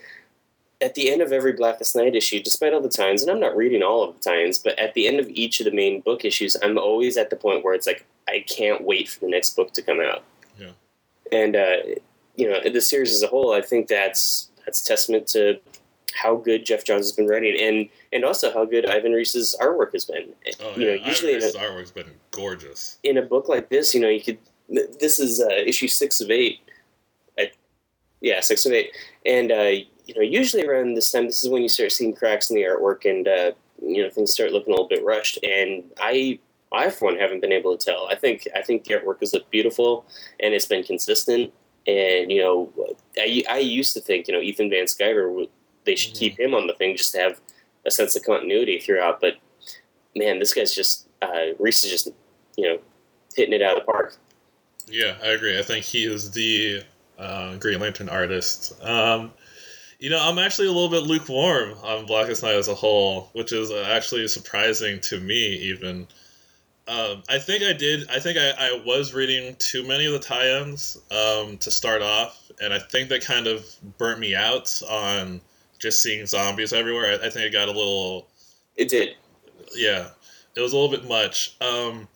at 0.81 0.93
the 0.93 1.11
end 1.11 1.23
of 1.23 1.31
every 1.31 1.53
Blackest 1.53 1.95
Night 1.95 2.13
issue, 2.15 2.43
despite 2.43 2.75
all 2.75 2.81
the 2.81 2.89
times, 2.89 3.23
and 3.23 3.31
I'm 3.31 3.39
not 3.39 3.57
reading 3.57 3.81
all 3.81 4.03
of 4.03 4.13
the 4.13 4.21
times, 4.21 4.59
but 4.59 4.77
at 4.77 4.93
the 4.93 5.07
end 5.07 5.19
of 5.19 5.29
each 5.29 5.59
of 5.59 5.65
the 5.65 5.71
main 5.71 6.01
book 6.01 6.25
issues, 6.25 6.55
I'm 6.61 6.77
always 6.77 7.17
at 7.17 7.31
the 7.31 7.35
point 7.35 7.63
where 7.63 7.73
it's 7.73 7.87
like 7.87 8.05
I 8.27 8.43
can't 8.47 8.83
wait 8.83 9.09
for 9.09 9.21
the 9.21 9.29
next 9.29 9.55
book 9.55 9.73
to 9.73 9.81
come 9.81 9.99
out. 9.99 10.23
Yeah. 10.59 10.71
And 11.31 11.55
uh, 11.55 11.77
you 12.35 12.49
know, 12.49 12.59
the 12.69 12.81
series 12.81 13.13
as 13.13 13.23
a 13.23 13.27
whole, 13.27 13.53
I 13.53 13.61
think 13.61 13.87
that's 13.87 14.49
that's 14.65 14.81
testament 14.81 15.27
to 15.29 15.59
how 16.13 16.37
good 16.37 16.65
Geoff 16.65 16.83
Johns 16.83 17.05
has 17.05 17.11
been 17.11 17.27
writing, 17.27 17.57
and 17.59 17.89
and 18.13 18.25
also 18.25 18.51
how 18.53 18.65
good 18.65 18.89
Ivan 18.89 19.11
Reis's 19.11 19.55
artwork 19.61 19.93
has 19.93 20.05
been. 20.05 20.33
Oh 20.61 20.73
you 20.75 20.87
yeah, 20.87 20.95
know, 20.95 21.05
usually 21.05 21.33
in 21.33 21.43
a, 21.43 21.47
artwork's 21.47 21.91
been 21.91 22.11
gorgeous. 22.31 22.97
in 23.03 23.17
a 23.17 23.21
book 23.21 23.47
like 23.49 23.69
this, 23.69 23.93
you 23.93 24.01
know, 24.01 24.09
you 24.09 24.21
could. 24.21 24.37
This 24.67 25.19
is 25.19 25.41
uh, 25.41 25.49
issue 25.49 25.87
six 25.87 26.21
of 26.21 26.31
eight. 26.31 26.59
I, 27.37 27.51
yeah, 28.21 28.39
six 28.39 28.65
of 28.65 28.71
eight, 28.71 28.91
and 29.25 29.51
uh, 29.51 29.71
you 30.05 30.15
know, 30.15 30.21
usually 30.21 30.65
around 30.65 30.95
this 30.95 31.11
time, 31.11 31.25
this 31.25 31.43
is 31.43 31.49
when 31.49 31.61
you 31.61 31.69
start 31.69 31.91
seeing 31.91 32.13
cracks 32.13 32.49
in 32.49 32.55
the 32.55 32.63
artwork, 32.63 33.09
and 33.09 33.27
uh, 33.27 33.51
you 33.81 34.03
know, 34.03 34.09
things 34.09 34.31
start 34.33 34.51
looking 34.51 34.69
a 34.73 34.75
little 34.75 34.87
bit 34.87 35.03
rushed. 35.03 35.39
And 35.43 35.83
I, 35.99 36.39
I 36.75 36.89
for 36.89 37.05
one, 37.05 37.17
haven't 37.17 37.41
been 37.41 37.51
able 37.51 37.77
to 37.77 37.83
tell. 37.85 38.07
I 38.11 38.15
think 38.15 38.47
I 38.55 38.61
think 38.61 38.83
the 38.83 38.95
artwork 38.95 39.19
has 39.21 39.33
looked 39.33 39.51
beautiful, 39.51 40.05
and 40.39 40.53
it's 40.53 40.65
been 40.65 40.83
consistent. 40.83 41.53
And 41.87 42.31
you 42.31 42.41
know, 42.41 42.73
I, 43.17 43.43
I 43.49 43.57
used 43.59 43.93
to 43.93 44.01
think 44.01 44.27
you 44.27 44.33
know 44.33 44.41
Ethan 44.41 44.69
Van 44.69 44.85
Sciver 44.85 45.47
they 45.85 45.95
should 45.95 46.13
Mhm. 46.15 46.19
keep 46.19 46.39
him 46.39 46.53
on 46.53 46.67
the 46.67 46.73
thing 46.73 46.97
just 46.97 47.11
to 47.13 47.19
have 47.19 47.39
a 47.85 47.91
sense 47.91 48.15
of 48.15 48.23
continuity 48.23 48.79
throughout. 48.79 49.21
But 49.21 49.35
man, 50.15 50.39
this 50.39 50.53
guy's 50.53 50.73
just 50.73 51.07
uh, 51.21 51.53
Reis 51.59 51.83
is 51.83 51.91
just 51.91 52.07
you 52.57 52.67
know 52.67 52.79
hitting 53.35 53.53
it 53.53 53.61
out 53.61 53.77
of 53.77 53.85
the 53.85 53.91
park. 53.91 54.17
Yeah, 54.87 55.15
I 55.23 55.27
agree. 55.29 55.57
I 55.59 55.61
think 55.63 55.85
he 55.85 56.05
is 56.05 56.31
the 56.31 56.83
uh, 57.17 57.55
Green 57.57 57.79
Lantern 57.79 58.09
artist. 58.09 58.73
Um, 58.83 59.31
you 59.99 60.09
know, 60.09 60.19
I'm 60.21 60.37
actually 60.37 60.67
a 60.67 60.71
little 60.71 60.89
bit 60.89 61.03
lukewarm 61.03 61.75
on 61.83 62.05
Blackest 62.05 62.43
Night 62.43 62.55
as 62.55 62.67
a 62.67 62.75
whole, 62.75 63.29
which 63.33 63.51
is 63.53 63.71
uh, 63.71 63.87
actually 63.91 64.27
surprising 64.27 64.99
to 65.01 65.19
me. 65.19 65.53
Even 65.71 66.07
um, 66.87 67.23
I 67.27 67.39
think 67.39 67.63
I 67.63 67.73
did. 67.73 68.09
I 68.09 68.19
think 68.19 68.37
I, 68.37 68.51
I 68.51 68.81
was 68.85 69.13
reading 69.13 69.55
too 69.57 69.87
many 69.87 70.05
of 70.05 70.13
the 70.13 70.19
tie-ins 70.19 70.97
um, 71.09 71.57
to 71.57 71.71
start 71.71 72.01
off, 72.03 72.51
and 72.61 72.71
I 72.73 72.79
think 72.79 73.09
that 73.09 73.23
kind 73.25 73.47
of 73.47 73.65
burnt 73.97 74.19
me 74.19 74.35
out 74.35 74.81
on 74.87 75.41
just 75.79 76.03
seeing 76.03 76.25
zombies 76.27 76.73
everywhere. 76.73 77.19
I, 77.21 77.27
I 77.27 77.29
think 77.29 77.45
I 77.45 77.49
got 77.49 77.69
a 77.69 77.71
little 77.71 78.27
It 78.75 78.89
did. 78.89 79.15
yeah, 79.75 80.09
it 80.55 80.61
was 80.61 80.73
a 80.73 80.77
little 80.77 80.95
bit 80.95 81.07
much. 81.07 81.55
Um, 81.59 82.07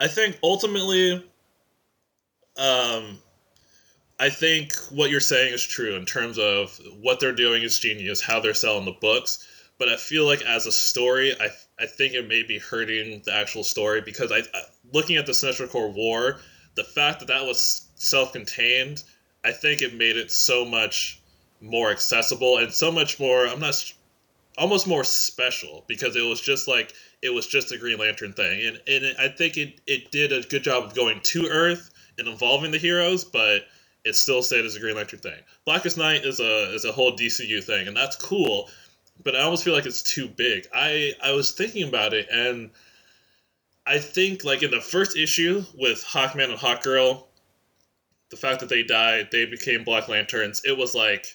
I 0.00 0.08
think 0.08 0.38
ultimately, 0.42 1.14
um, 2.56 3.18
I 4.18 4.28
think 4.28 4.74
what 4.90 5.10
you're 5.10 5.20
saying 5.20 5.54
is 5.54 5.62
true 5.62 5.94
in 5.94 6.04
terms 6.04 6.38
of 6.38 6.78
what 7.00 7.20
they're 7.20 7.32
doing 7.32 7.62
is 7.62 7.78
genius, 7.78 8.20
how 8.20 8.40
they're 8.40 8.54
selling 8.54 8.84
the 8.84 8.92
books. 8.92 9.46
But 9.78 9.88
I 9.88 9.96
feel 9.96 10.24
like 10.24 10.42
as 10.42 10.66
a 10.66 10.72
story, 10.72 11.34
I 11.38 11.50
I 11.78 11.86
think 11.86 12.14
it 12.14 12.28
may 12.28 12.42
be 12.42 12.58
hurting 12.58 13.22
the 13.24 13.34
actual 13.34 13.64
story 13.64 14.00
because 14.00 14.30
I, 14.30 14.38
I 14.38 14.62
looking 14.92 15.16
at 15.16 15.26
the 15.26 15.32
Sinestro 15.32 15.68
Corps 15.68 15.90
War, 15.90 16.38
the 16.74 16.84
fact 16.84 17.20
that 17.20 17.26
that 17.28 17.44
was 17.44 17.88
self-contained, 17.96 19.02
I 19.44 19.52
think 19.52 19.82
it 19.82 19.94
made 19.94 20.16
it 20.16 20.30
so 20.30 20.64
much 20.64 21.20
more 21.60 21.90
accessible 21.90 22.58
and 22.58 22.72
so 22.72 22.92
much 22.92 23.18
more. 23.18 23.46
I'm 23.46 23.60
not 23.60 23.92
almost 24.56 24.86
more 24.86 25.04
special 25.04 25.84
because 25.88 26.16
it 26.16 26.22
was 26.22 26.40
just 26.40 26.68
like 26.68 26.92
it 27.22 27.30
was 27.30 27.46
just 27.46 27.72
a 27.72 27.78
Green 27.78 27.98
Lantern 27.98 28.32
thing, 28.32 28.66
and 28.66 28.76
and 28.86 29.04
it, 29.04 29.16
I 29.18 29.28
think 29.28 29.56
it 29.56 29.80
it 29.86 30.10
did 30.10 30.32
a 30.32 30.42
good 30.42 30.62
job 30.62 30.84
of 30.84 30.94
going 30.94 31.20
to 31.20 31.46
Earth 31.48 31.90
and 32.18 32.28
involving 32.28 32.70
the 32.70 32.78
heroes, 32.78 33.24
but 33.24 33.66
it 34.04 34.14
still 34.14 34.42
stayed 34.42 34.64
as 34.64 34.76
a 34.76 34.80
Green 34.80 34.96
Lantern 34.96 35.20
thing. 35.20 35.40
Blackest 35.64 35.96
Night 35.96 36.24
is 36.24 36.40
a 36.40 36.74
is 36.74 36.84
a 36.84 36.92
whole 36.92 37.16
DCU 37.16 37.62
thing, 37.64 37.88
and 37.88 37.96
that's 37.96 38.16
cool, 38.16 38.70
but 39.22 39.36
I 39.36 39.40
almost 39.40 39.64
feel 39.64 39.74
like 39.74 39.86
it's 39.86 40.02
too 40.02 40.28
big. 40.28 40.66
I 40.74 41.12
I 41.22 41.32
was 41.32 41.52
thinking 41.52 41.88
about 41.88 42.14
it, 42.14 42.28
and 42.30 42.70
I 43.86 43.98
think 43.98 44.44
like 44.44 44.62
in 44.62 44.70
the 44.70 44.80
first 44.80 45.16
issue 45.16 45.64
with 45.74 46.04
Hawkman 46.04 46.50
and 46.50 46.58
Hawkgirl, 46.58 47.24
the 48.30 48.36
fact 48.36 48.60
that 48.60 48.68
they 48.68 48.82
died, 48.82 49.28
they 49.30 49.46
became 49.46 49.84
Black 49.84 50.08
Lanterns. 50.08 50.62
It 50.64 50.76
was 50.76 50.94
like 50.94 51.26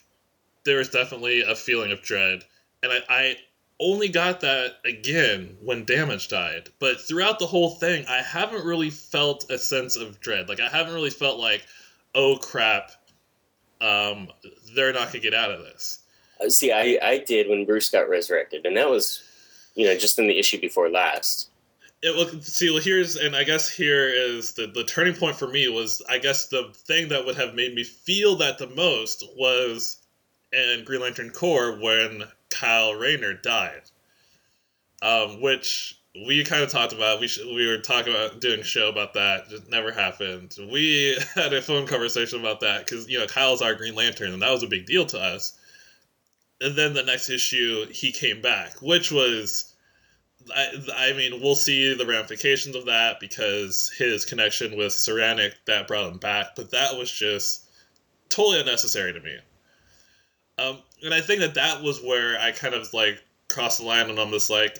there 0.64 0.78
was 0.78 0.90
definitely 0.90 1.42
a 1.42 1.56
feeling 1.56 1.92
of 1.92 2.02
dread, 2.02 2.44
and 2.84 2.92
I, 2.92 3.02
I 3.10 3.38
only 3.80 4.10
got 4.10 4.42
that 4.42 4.76
again 4.84 5.58
when 5.62 5.86
Damage 5.86 6.28
died. 6.28 6.70
But 6.80 7.00
throughout 7.00 7.40
the 7.40 7.48
whole 7.48 7.72
thing, 7.76 8.06
I 8.08 8.22
haven't 8.22 8.66
really 8.66 8.90
felt 8.90 9.50
a 9.50 9.58
sense 9.58 9.96
of 9.96 10.20
dread. 10.20 10.50
Like 10.50 10.60
I 10.60 10.68
haven't 10.68 10.94
really 10.94 11.10
felt 11.10 11.40
like, 11.40 11.66
oh 12.14 12.38
crap, 12.38 12.92
um, 13.80 14.30
they're 14.76 14.94
not 14.94 15.08
gonna 15.08 15.20
get 15.20 15.34
out 15.34 15.52
of 15.52 15.62
this. 15.62 16.00
Uh, 16.44 16.50
See, 16.50 16.72
I, 16.72 16.98
I 17.02 17.18
did 17.20 17.50
when 17.50 17.66
Bruce 17.66 17.90
got 17.90 18.10
resurrected, 18.10 18.66
and 18.66 18.78
that 18.78 18.90
was, 18.90 19.22
you 19.76 19.86
know, 19.86 19.98
just 19.98 20.20
in 20.20 20.28
the 20.28 20.40
issue 20.40 20.60
before 20.60 20.90
last. 20.90 21.50
it 22.02 22.16
will 22.16 22.42
see. 22.42 22.70
Well, 22.70 22.82
here's 22.82 23.16
and 23.18 23.36
I 23.36 23.44
guess 23.44 23.70
here 23.70 24.08
is 24.08 24.54
the 24.54 24.68
the 24.68 24.84
turning 24.84 25.16
point 25.16 25.36
for 25.36 25.48
me 25.48 25.68
was 25.68 26.02
I 26.10 26.18
guess 26.20 26.48
the 26.48 26.72
thing 26.88 27.10
that 27.10 27.26
would 27.26 27.36
have 27.36 27.56
made 27.56 27.76
me 27.76 27.84
feel 27.84 28.38
that 28.38 28.58
the 28.58 28.68
most 28.68 29.24
was 29.38 29.98
in 30.52 30.84
Green 30.86 31.02
Lantern 31.02 31.30
Corps 31.32 31.78
when 31.80 32.24
Kyle 32.50 32.94
Rayner 32.94 33.34
died, 33.34 33.84
um, 35.02 35.42
which 35.42 35.96
we 36.28 36.44
kind 36.44 36.64
of 36.64 36.72
talked 36.72 36.94
about. 36.94 37.20
We 37.20 37.28
sh- 37.28 37.46
we 37.46 37.68
were 37.68 37.78
talking 37.80 38.14
about 38.14 38.40
doing 38.42 38.62
a 38.62 38.64
show 38.64 38.90
about 38.90 39.14
that. 39.14 39.52
It 39.52 39.70
never 39.70 39.92
happened. 39.92 40.56
We 40.72 41.18
had 41.36 41.54
a 41.54 41.62
phone 41.62 41.86
conversation 41.86 42.40
about 42.40 42.62
that 42.62 42.86
because 42.86 43.08
you 43.10 43.20
know 43.20 43.28
Kyle's 43.28 43.62
our 43.62 43.76
Green 43.76 43.96
Lantern, 43.96 44.34
and 44.34 44.42
that 44.42 44.52
was 44.52 44.64
a 44.64 44.68
big 44.68 44.86
deal 44.86 45.06
to 45.08 45.20
us. 45.20 45.54
And 46.62 46.76
then 46.76 46.94
the 46.94 47.04
next 47.04 47.30
issue, 47.30 47.86
he 47.90 48.12
came 48.12 48.42
back, 48.42 48.82
which 48.82 49.12
was, 49.12 49.74
I, 50.54 50.72
I 50.96 51.14
mean, 51.14 51.42
we'll 51.42 51.56
see 51.56 51.94
the 51.94 52.06
ramifications 52.06 52.76
of 52.76 52.86
that 52.88 53.20
because 53.20 53.92
his 53.98 54.26
connection 54.26 54.78
with 54.78 54.92
Soranik 54.92 55.54
that 55.66 55.88
brought 55.88 56.12
him 56.12 56.18
back, 56.18 56.56
but 56.56 56.72
that 56.72 56.98
was 56.98 57.12
just 57.12 57.64
totally 58.28 58.60
unnecessary 58.60 59.14
to 59.14 59.20
me. 59.22 59.38
Um, 60.58 60.80
and 61.04 61.14
I 61.14 61.22
think 61.22 61.40
that 61.40 61.54
that 61.54 61.82
was 61.82 62.02
where 62.04 62.38
I 62.40 62.52
kind 62.52 62.74
of 62.74 62.94
like 62.94 63.24
crossed 63.48 63.80
the 63.80 63.86
line 63.86 64.10
and 64.10 64.20
I'm 64.20 64.32
just 64.32 64.50
like, 64.50 64.78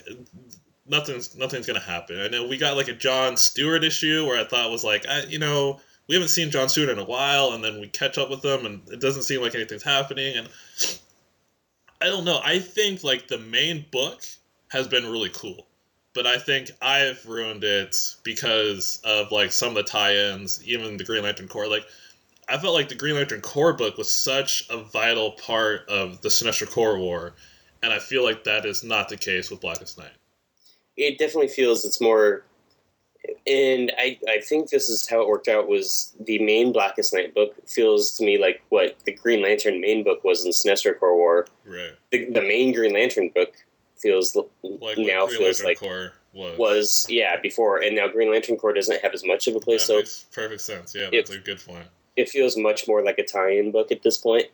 nothing's 0.86 1.36
nothing's 1.36 1.66
gonna 1.66 1.80
happen. 1.80 2.20
I 2.20 2.28
know 2.28 2.46
we 2.46 2.58
got 2.58 2.76
like 2.76 2.88
a 2.88 2.92
John 2.94 3.36
Stewart 3.36 3.84
issue 3.84 4.26
where 4.26 4.38
I 4.38 4.44
thought 4.44 4.70
was 4.70 4.84
like, 4.84 5.06
I, 5.08 5.22
you 5.22 5.38
know, 5.38 5.80
we 6.08 6.16
haven't 6.16 6.28
seen 6.28 6.50
John 6.50 6.68
Stewart 6.68 6.90
in 6.90 6.98
a 6.98 7.04
while, 7.04 7.52
and 7.52 7.62
then 7.62 7.80
we 7.80 7.86
catch 7.86 8.18
up 8.18 8.30
with 8.30 8.42
them, 8.42 8.66
and 8.66 8.82
it 8.88 9.00
doesn't 9.00 9.22
seem 9.22 9.40
like 9.40 9.54
anything's 9.54 9.84
happening. 9.84 10.36
And 10.36 10.48
I 12.00 12.06
don't 12.06 12.24
know. 12.24 12.40
I 12.42 12.58
think 12.58 13.04
like 13.04 13.28
the 13.28 13.38
main 13.38 13.84
book 13.90 14.22
has 14.68 14.88
been 14.88 15.10
really 15.10 15.30
cool, 15.30 15.66
but 16.14 16.26
I 16.26 16.38
think 16.38 16.70
I've 16.80 17.24
ruined 17.26 17.64
it 17.64 17.96
because 18.22 19.00
of 19.04 19.32
like 19.32 19.52
some 19.52 19.70
of 19.70 19.74
the 19.74 19.82
tie-ins, 19.82 20.64
even 20.64 20.96
the 20.96 21.04
Green 21.04 21.22
Lantern 21.22 21.48
Corps. 21.48 21.68
Like 21.68 21.86
I 22.48 22.58
felt 22.58 22.74
like 22.74 22.88
the 22.88 22.94
Green 22.94 23.16
Lantern 23.16 23.42
Corps 23.42 23.74
book 23.74 23.98
was 23.98 24.10
such 24.10 24.64
a 24.70 24.78
vital 24.78 25.32
part 25.32 25.88
of 25.88 26.20
the 26.22 26.28
Sinestro 26.28 26.70
Corps 26.70 26.98
War, 26.98 27.34
and 27.82 27.92
I 27.92 27.98
feel 27.98 28.24
like 28.24 28.44
that 28.44 28.64
is 28.64 28.82
not 28.82 29.08
the 29.08 29.16
case 29.16 29.50
with 29.50 29.60
Blackest 29.60 29.98
Night 29.98 30.12
it 31.00 31.18
definitely 31.18 31.48
feels 31.48 31.84
it's 31.84 32.00
more 32.00 32.44
and 33.46 33.92
I, 33.98 34.18
I 34.28 34.40
think 34.40 34.70
this 34.70 34.88
is 34.88 35.08
how 35.08 35.20
it 35.20 35.28
worked 35.28 35.48
out 35.48 35.68
was 35.68 36.14
the 36.20 36.38
main 36.38 36.72
blackest 36.72 37.12
night 37.12 37.34
book 37.34 37.54
feels 37.66 38.16
to 38.16 38.24
me 38.24 38.38
like 38.38 38.62
what 38.70 38.96
the 39.04 39.12
green 39.12 39.42
lantern 39.42 39.80
main 39.80 40.02
book 40.04 40.24
was 40.24 40.44
in 40.44 40.52
sinestro 40.52 40.98
corps 40.98 41.16
war. 41.16 41.46
Right. 41.66 41.92
The, 42.10 42.30
the 42.30 42.40
main 42.40 42.72
green 42.72 42.94
lantern 42.94 43.28
book 43.28 43.54
feels 43.96 44.34
like 44.62 44.98
now 44.98 45.26
feels 45.26 45.62
lantern 45.62 45.66
like 45.66 45.78
Corps 45.78 46.12
was. 46.32 46.58
was 46.58 47.06
yeah 47.10 47.38
before. 47.40 47.82
And 47.82 47.96
now 47.96 48.08
green 48.08 48.30
lantern 48.30 48.56
corps 48.56 48.72
doesn't 48.72 49.02
have 49.02 49.12
as 49.12 49.24
much 49.24 49.46
of 49.46 49.56
a 49.56 49.60
place 49.60 49.82
that 49.82 49.86
so 49.86 49.96
makes 49.98 50.26
perfect 50.32 50.62
sense. 50.62 50.94
Yeah 50.94 51.08
that's 51.12 51.30
a 51.30 51.38
good 51.38 51.60
point. 51.64 51.86
it 52.16 52.28
feels 52.28 52.56
much 52.56 52.88
more 52.88 53.02
like 53.04 53.18
a 53.18 53.24
tie-in 53.24 53.70
book 53.70 53.92
at 53.92 54.02
this 54.02 54.16
point. 54.16 54.46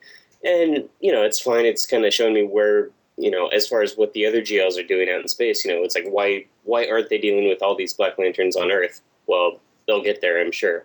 And 0.45 0.89
you 1.01 1.13
know 1.13 1.23
it's 1.23 1.39
fine. 1.41 1.65
It's 1.67 1.87
kind 1.87 2.05
of 2.05 2.13
showing 2.13 2.35
me 2.35 2.43
where 2.43 2.91
you 3.17 3.31
know, 3.31 3.47
as 3.49 3.67
far 3.67 3.83
as 3.83 3.97
what 3.97 4.13
the 4.13 4.27
other 4.27 4.41
GLs 4.43 4.79
are 4.79 4.87
doing 4.87 5.09
out 5.09 5.23
in 5.23 5.29
space, 5.29 5.65
you 5.65 5.73
know, 5.75 5.83
it's 5.83 5.95
like 5.95 6.07
why 6.09 6.45
why 6.65 6.87
aren't 6.89 7.09
they 7.09 7.19
dealing 7.19 7.49
with 7.49 7.63
all 7.63 7.75
these 7.75 7.93
Black 7.95 8.19
Lanterns 8.19 8.57
on 8.57 8.71
Earth? 8.71 9.01
Well, 9.27 9.61
they'll 9.87 10.03
get 10.03 10.21
there, 10.21 10.41
I'm 10.41 10.53
sure. 10.53 10.85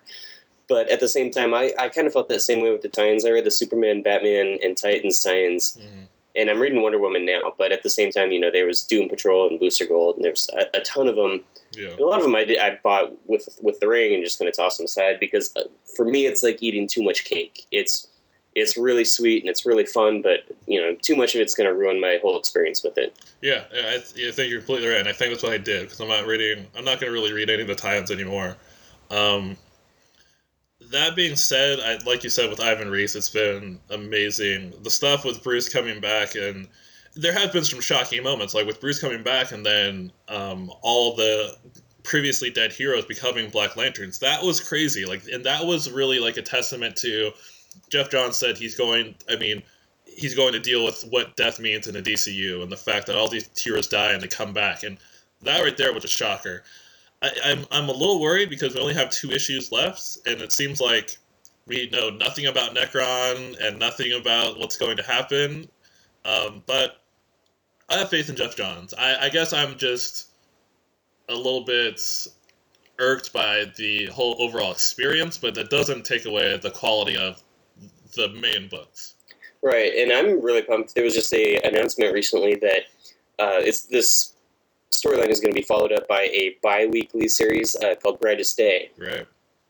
But 0.68 0.90
at 0.90 1.00
the 1.02 1.10
same 1.10 1.32
time, 1.32 1.54
I, 1.54 1.74
I 1.78 1.90
kind 1.90 2.08
of 2.08 2.14
felt 2.14 2.30
that 2.30 2.40
same 2.42 2.62
way 2.62 2.72
with 2.72 2.82
the 2.82 2.88
tie-ins. 2.88 3.26
I 3.26 3.32
read 3.32 3.44
the 3.44 3.52
Superman, 3.52 4.02
Batman, 4.04 4.58
and 4.64 4.78
Titans 4.78 5.22
tie-ins, 5.22 5.78
Mhm. 5.78 6.08
and 6.38 6.50
I'm 6.50 6.60
reading 6.62 6.82
Wonder 6.82 6.98
Woman 7.00 7.26
now. 7.26 7.54
But 7.58 7.74
at 7.74 7.84
the 7.84 7.90
same 7.90 8.10
time, 8.12 8.32
you 8.32 8.40
know, 8.40 8.50
there 8.52 8.66
was 8.68 8.82
Doom 8.84 9.10
Patrol 9.10 9.50
and 9.50 9.60
Booster 9.60 9.86
Gold, 9.86 10.16
and 10.16 10.24
there's 10.24 10.50
a, 10.54 10.78
a 10.78 10.82
ton 10.82 11.10
of 11.10 11.18
them. 11.18 11.44
yeah 11.76 11.90
A 12.00 12.06
lot 12.06 12.20
of 12.20 12.24
them 12.24 12.36
I, 12.36 12.46
did, 12.46 12.60
I 12.60 12.80
bought 12.82 13.12
with 13.28 13.50
with 13.62 13.80
the 13.82 13.88
ring 13.90 14.14
and 14.14 14.24
just 14.24 14.40
going 14.40 14.50
to 14.50 14.56
toss 14.56 14.78
them 14.78 14.86
aside 14.86 15.20
because 15.20 15.54
uh, 15.58 15.64
for 15.96 16.06
me, 16.06 16.26
it's 16.26 16.42
like 16.44 16.64
eating 16.64 16.88
too 16.88 17.04
much 17.04 17.26
cake. 17.26 17.66
It's 17.72 18.08
it's 18.56 18.78
really 18.78 19.04
sweet 19.06 19.44
and 19.44 19.50
it's 19.50 19.66
really 19.66 19.86
fun, 19.86 20.22
but 20.22 20.40
you 20.72 20.82
know, 20.82 20.96
too 21.02 21.16
much 21.16 21.36
of 21.36 21.42
it's 21.42 21.54
going 21.54 21.68
to 21.68 21.76
ruin 21.76 22.00
my 22.00 22.18
whole 22.22 22.40
experience 22.40 22.82
with 22.82 22.98
it. 22.98 23.14
Yeah, 23.42 23.64
I, 23.74 23.96
I 23.96 24.00
think 24.00 24.50
you're 24.50 24.60
completely 24.60 24.88
right, 24.88 25.00
and 25.00 25.10
I 25.10 25.12
think 25.12 25.32
that's 25.32 25.44
what 25.44 25.52
I 25.52 25.58
did 25.58 25.84
because 25.84 26.00
I'm 26.00 26.08
not 26.08 26.26
reading. 26.26 26.66
I'm 26.76 26.86
not 26.86 27.02
going 27.02 27.12
to 27.12 27.20
really 27.20 27.34
read 27.34 27.50
any 27.50 27.62
of 27.62 27.68
the 27.68 27.76
tie-ins 27.76 28.10
anymore. 28.10 28.56
Um, 29.10 29.58
that 30.92 31.16
being 31.16 31.36
said, 31.36 31.80
I 31.80 31.98
like 32.06 32.24
you 32.24 32.30
said 32.30 32.50
with 32.50 32.62
Ivan 32.62 32.90
Reis, 32.90 33.16
it's 33.16 33.30
been 33.30 33.80
amazing. 33.90 34.74
The 34.82 34.90
stuff 34.90 35.26
with 35.26 35.44
Bruce 35.44 35.68
coming 35.68 36.00
back, 36.00 36.36
and 36.36 36.70
there 37.16 37.34
have 37.34 37.52
been 37.52 37.66
some 37.66 37.82
shocking 37.82 38.24
moments, 38.24 38.54
like 38.54 38.66
with 38.66 38.80
Bruce 38.80 39.00
coming 39.00 39.24
back, 39.24 39.52
and 39.52 39.66
then 39.66 40.12
um, 40.30 40.72
all 40.82 41.16
the 41.16 41.56
previously 42.04 42.50
dead 42.50 42.72
heroes 42.72 43.06
becoming 43.06 43.50
Black 43.50 43.76
Lanterns. 43.76 44.20
That 44.20 44.42
was 44.42 44.62
crazy. 44.62 45.06
Like, 45.06 45.24
and 45.32 45.46
that 45.46 45.66
was 45.66 45.92
really 45.92 46.20
like 46.20 46.38
a 46.38 46.42
testament 46.42 46.96
to 46.98 47.32
Geoff 47.90 48.10
Johns 48.10 48.38
said 48.38 48.58
he's 48.58 48.76
going. 48.76 49.16
I 49.30 49.36
mean 49.36 49.64
he's 50.22 50.36
going 50.36 50.54
to 50.54 50.60
deal 50.60 50.86
with 50.86 51.04
what 51.10 51.36
death 51.36 51.60
means 51.60 51.88
in 51.88 51.94
the 51.94 52.02
DCU 52.02 52.62
and 52.64 52.72
the 52.72 52.78
fact 52.78 53.08
that 53.08 53.16
all 53.16 53.28
these 53.28 53.50
heroes 53.58 53.88
die 53.88 54.14
and 54.14 54.22
they 54.22 54.28
come 54.28 54.54
back. 54.54 54.84
And 54.84 54.98
that 55.42 55.62
right 55.62 55.76
there 55.76 55.94
was 55.94 56.04
a 56.04 56.10
shocker. 56.10 56.64
I, 57.22 57.32
I'm, 57.44 57.66
I'm 57.72 57.90
a 57.90 57.94
little 57.94 58.22
worried 58.22 58.50
because 58.50 58.74
we 58.74 58.82
only 58.82 58.94
have 58.94 59.10
two 59.10 59.32
issues 59.32 59.72
left, 59.72 60.18
and 60.26 60.42
it 60.42 60.52
seems 60.52 60.80
like 60.80 61.18
we 61.68 61.90
know 61.92 62.10
nothing 62.10 62.48
about 62.48 62.76
Nekron 62.76 63.58
and 63.62 63.80
nothing 63.80 64.14
about 64.14 64.58
what's 64.58 64.78
going 64.78 64.98
to 64.98 65.04
happen. 65.04 65.68
Um, 66.26 66.64
but 66.66 67.02
I 67.90 67.98
have 67.98 68.10
faith 68.10 68.30
in 68.30 68.36
Geoff 68.36 68.56
Johns. 68.56 68.94
I, 68.94 69.26
I 69.26 69.30
guess 69.30 69.54
I'm 69.54 69.78
just 69.78 70.28
a 71.30 71.36
little 71.36 71.64
bit 71.64 72.02
irked 73.00 73.34
by 73.34 73.66
the 73.78 74.08
whole 74.08 74.36
overall 74.40 74.72
experience, 74.72 75.38
but 75.38 75.56
that 75.56 75.70
doesn't 75.70 76.06
take 76.06 76.26
away 76.26 76.58
the 76.58 76.72
quality 76.72 77.18
of 77.18 77.42
the 78.16 78.30
main 78.30 78.70
books. 78.70 79.16
Right, 79.64 79.94
and 79.96 80.12
I'm 80.12 80.42
really 80.42 80.64
pumped. 80.64 80.96
There 80.96 81.04
was 81.04 81.14
just 81.14 81.34
a 81.34 81.58
announcement 81.60 82.14
recently 82.14 82.56
that 82.56 82.84
uh, 83.38 83.60
it's 83.62 83.82
this 83.84 84.34
storyline 84.92 85.30
is 85.30 85.40
going 85.40 85.54
to 85.54 85.60
be 85.60 85.66
followed 85.66 85.92
up 85.94 86.08
by 86.08 86.24
a 86.24 86.56
bi-weekly 86.64 87.28
series 87.28 87.76
uh, 87.78 87.96
called 87.96 88.20
Brightest 88.20 88.58
Day, 88.58 88.90
Right. 88.98 89.26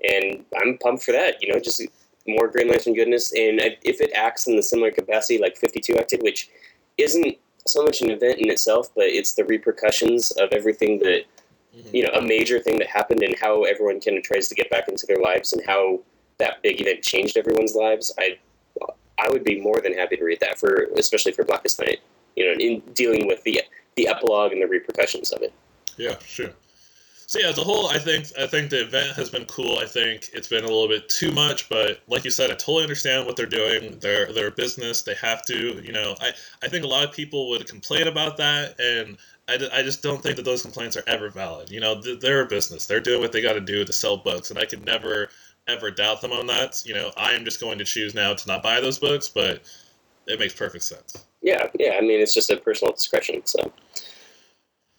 and 0.09 0.45
I'm 0.61 0.77
pumped 0.77 1.03
for 1.03 1.11
that. 1.11 1.41
You 1.43 1.51
know, 1.53 1.59
just 1.59 1.81
more 2.27 2.47
Green 2.47 2.69
Lantern 2.69 2.93
goodness, 2.93 3.31
and 3.33 3.59
if 3.83 3.99
it 3.99 4.11
acts 4.13 4.47
in 4.47 4.55
the 4.55 4.63
similar 4.63 4.91
capacity 4.91 5.39
like 5.39 5.57
52 5.57 5.97
acted, 5.97 6.21
which 6.23 6.49
isn't 6.97 7.37
so 7.67 7.83
much 7.83 8.01
an 8.01 8.11
event 8.11 8.39
in 8.39 8.49
itself, 8.49 8.89
but 8.95 9.05
it's 9.05 9.33
the 9.33 9.43
repercussions 9.45 10.31
of 10.31 10.51
everything 10.53 10.99
that 10.99 11.23
Mhm. 11.77 11.93
you 11.93 12.03
know 12.03 12.11
a 12.13 12.21
major 12.21 12.59
thing 12.59 12.77
that 12.79 12.87
happened 12.87 13.23
and 13.23 13.37
how 13.39 13.63
everyone 13.63 13.99
kind 14.01 14.17
of 14.17 14.23
tries 14.23 14.47
to 14.49 14.55
get 14.55 14.69
back 14.69 14.87
into 14.89 15.05
their 15.05 15.19
lives 15.19 15.53
and 15.53 15.63
how 15.65 15.99
that 16.37 16.61
big 16.61 16.81
event 16.81 17.01
changed 17.03 17.37
everyone's 17.37 17.75
lives. 17.75 18.13
I 18.17 18.37
I 19.19 19.29
would 19.29 19.43
be 19.43 19.59
more 19.59 19.81
than 19.81 19.93
happy 19.93 20.17
to 20.17 20.23
read 20.23 20.39
that 20.41 20.59
for 20.59 20.87
especially 20.97 21.31
for 21.31 21.43
Blackest 21.43 21.79
Night. 21.79 21.99
You 22.35 22.45
know, 22.45 22.59
in 22.59 22.81
dealing 22.93 23.27
with 23.27 23.43
the 23.43 23.61
the 23.95 24.07
epilogue 24.07 24.51
and 24.53 24.61
the 24.61 24.67
repercussions 24.67 25.31
of 25.31 25.41
it. 25.41 25.53
Yeah, 25.97 26.17
sure. 26.19 26.51
So 27.31 27.39
yeah, 27.39 27.47
as 27.47 27.57
a 27.57 27.63
whole, 27.63 27.87
I 27.87 27.97
think 27.97 28.27
I 28.37 28.45
think 28.45 28.69
the 28.69 28.81
event 28.81 29.15
has 29.15 29.29
been 29.29 29.45
cool. 29.45 29.77
I 29.79 29.85
think 29.85 30.29
it's 30.33 30.49
been 30.49 30.65
a 30.65 30.67
little 30.67 30.89
bit 30.89 31.07
too 31.07 31.31
much, 31.31 31.69
but 31.69 32.01
like 32.07 32.25
you 32.25 32.31
said, 32.31 32.51
I 32.51 32.55
totally 32.55 32.83
understand 32.83 33.25
what 33.25 33.37
they're 33.37 33.45
doing. 33.45 33.97
They're 33.99 34.47
a 34.47 34.51
business. 34.51 35.03
They 35.03 35.13
have 35.15 35.45
to, 35.45 35.81
you 35.81 35.93
know. 35.93 36.15
I 36.19 36.31
I 36.61 36.67
think 36.67 36.83
a 36.83 36.87
lot 36.87 37.05
of 37.05 37.13
people 37.13 37.49
would 37.49 37.65
complain 37.67 38.07
about 38.07 38.35
that, 38.37 38.77
and 38.79 39.17
I, 39.47 39.81
just 39.81 40.01
don't 40.01 40.21
think 40.21 40.35
that 40.37 40.45
those 40.45 40.61
complaints 40.61 40.95
are 40.95 41.03
ever 41.07 41.29
valid. 41.29 41.71
You 41.71 41.79
know, 41.79 42.01
they're 42.01 42.41
a 42.41 42.45
business. 42.45 42.85
They're 42.85 42.99
doing 42.99 43.21
what 43.21 43.31
they 43.31 43.41
got 43.41 43.53
to 43.53 43.61
do 43.61 43.83
to 43.83 43.93
sell 43.93 44.17
books, 44.17 44.49
and 44.49 44.59
I 44.59 44.65
could 44.65 44.85
never 44.85 45.29
ever 45.67 45.91
doubt 45.91 46.21
them 46.21 46.31
on 46.31 46.47
that. 46.47 46.83
You 46.85 46.93
know, 46.93 47.11
I 47.17 47.31
am 47.33 47.45
just 47.45 47.59
going 47.59 47.77
to 47.77 47.85
choose 47.85 48.13
now 48.13 48.33
to 48.33 48.47
not 48.47 48.63
buy 48.63 48.79
those 48.79 48.99
books, 48.99 49.29
but 49.29 49.61
it 50.27 50.39
makes 50.39 50.53
perfect 50.53 50.83
sense. 50.83 51.25
Yeah, 51.41 51.67
yeah. 51.79 51.93
I 51.97 52.01
mean, 52.01 52.19
it's 52.19 52.33
just 52.33 52.49
a 52.49 52.57
personal 52.57 52.93
discretion. 52.93 53.41
So, 53.45 53.71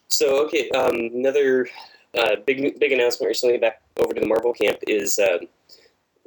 so 0.09 0.45
okay. 0.47 0.71
Um, 0.71 1.11
another 1.15 1.69
uh, 2.17 2.37
big 2.47 2.79
big 2.79 2.93
announcement 2.93 3.29
recently 3.29 3.59
back 3.59 3.83
over 3.99 4.13
to 4.15 4.21
the 4.21 4.27
Marvel 4.27 4.53
camp 4.53 4.79
is 4.87 5.19
uh, 5.19 5.39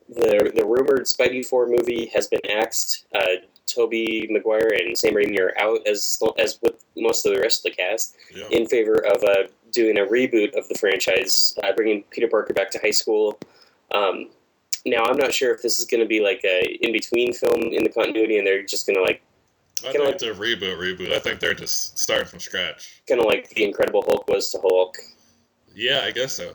the 0.09 0.51
the 0.55 0.65
rumored 0.65 1.05
Spidey 1.05 1.45
four 1.45 1.67
movie 1.67 2.07
has 2.13 2.27
been 2.27 2.41
axed. 2.49 3.05
Uh, 3.13 3.21
Tobey 3.65 4.27
Maguire 4.29 4.73
and 4.79 4.95
Sam 4.95 5.15
Raimi 5.15 5.39
are 5.39 5.53
out 5.59 5.85
as 5.87 6.21
as 6.37 6.59
with 6.61 6.85
most 6.95 7.25
of 7.25 7.33
the 7.33 7.41
rest 7.41 7.65
of 7.65 7.71
the 7.71 7.75
cast 7.75 8.15
Yeah. 8.33 8.47
in 8.51 8.67
favor 8.67 9.03
of 9.05 9.23
uh, 9.23 9.47
doing 9.71 9.97
a 9.97 10.05
reboot 10.05 10.55
of 10.55 10.67
the 10.69 10.75
franchise, 10.75 11.57
uh, 11.63 11.73
bringing 11.73 12.03
Peter 12.11 12.27
Parker 12.27 12.53
back 12.53 12.69
to 12.71 12.79
high 12.79 12.91
school. 12.91 13.37
Um, 13.91 14.29
now, 14.85 15.03
I'm 15.05 15.17
not 15.17 15.33
sure 15.33 15.53
if 15.53 15.61
this 15.61 15.79
is 15.79 15.85
going 15.85 16.01
to 16.01 16.07
be 16.07 16.21
like 16.21 16.41
a 16.43 16.77
in 16.81 16.91
between 16.91 17.33
film 17.33 17.61
in 17.61 17.83
the 17.83 17.89
continuity, 17.89 18.37
and 18.37 18.45
they're 18.45 18.63
just 18.63 18.85
going 18.85 18.97
to 18.97 19.01
like 19.01 19.21
I 19.83 19.91
think 19.91 20.09
it's 20.09 20.23
a 20.23 20.31
reboot. 20.31 20.77
Reboot. 20.77 21.11
I 21.11 21.19
think 21.19 21.39
they're 21.39 21.53
just 21.53 21.97
starting 21.97 22.27
from 22.27 22.39
scratch. 22.39 23.01
kind 23.07 23.19
of 23.19 23.27
like 23.27 23.49
the 23.49 23.63
Incredible 23.63 24.03
Hulk 24.05 24.27
was 24.27 24.51
to 24.51 24.59
Hulk. 24.59 24.97
Yeah, 25.73 26.01
I 26.03 26.11
guess 26.11 26.33
so. 26.33 26.53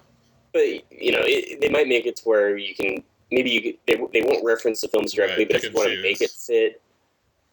But 0.52 0.64
you 0.90 1.12
know, 1.12 1.22
it, 1.22 1.60
they 1.60 1.68
might 1.68 1.88
make 1.88 2.06
it 2.06 2.16
to 2.16 2.24
where 2.24 2.56
you 2.56 2.74
can 2.74 3.02
maybe 3.30 3.50
you 3.50 3.78
they 3.86 3.96
they 4.12 4.26
won't 4.26 4.44
reference 4.44 4.80
the 4.80 4.88
films 4.88 5.12
directly, 5.12 5.44
Right, 5.44 5.48
but 5.52 5.56
if 5.56 5.64
you 5.64 5.70
want 5.72 5.90
to 5.90 6.02
make 6.02 6.20
it 6.20 6.30
fit, 6.30 6.80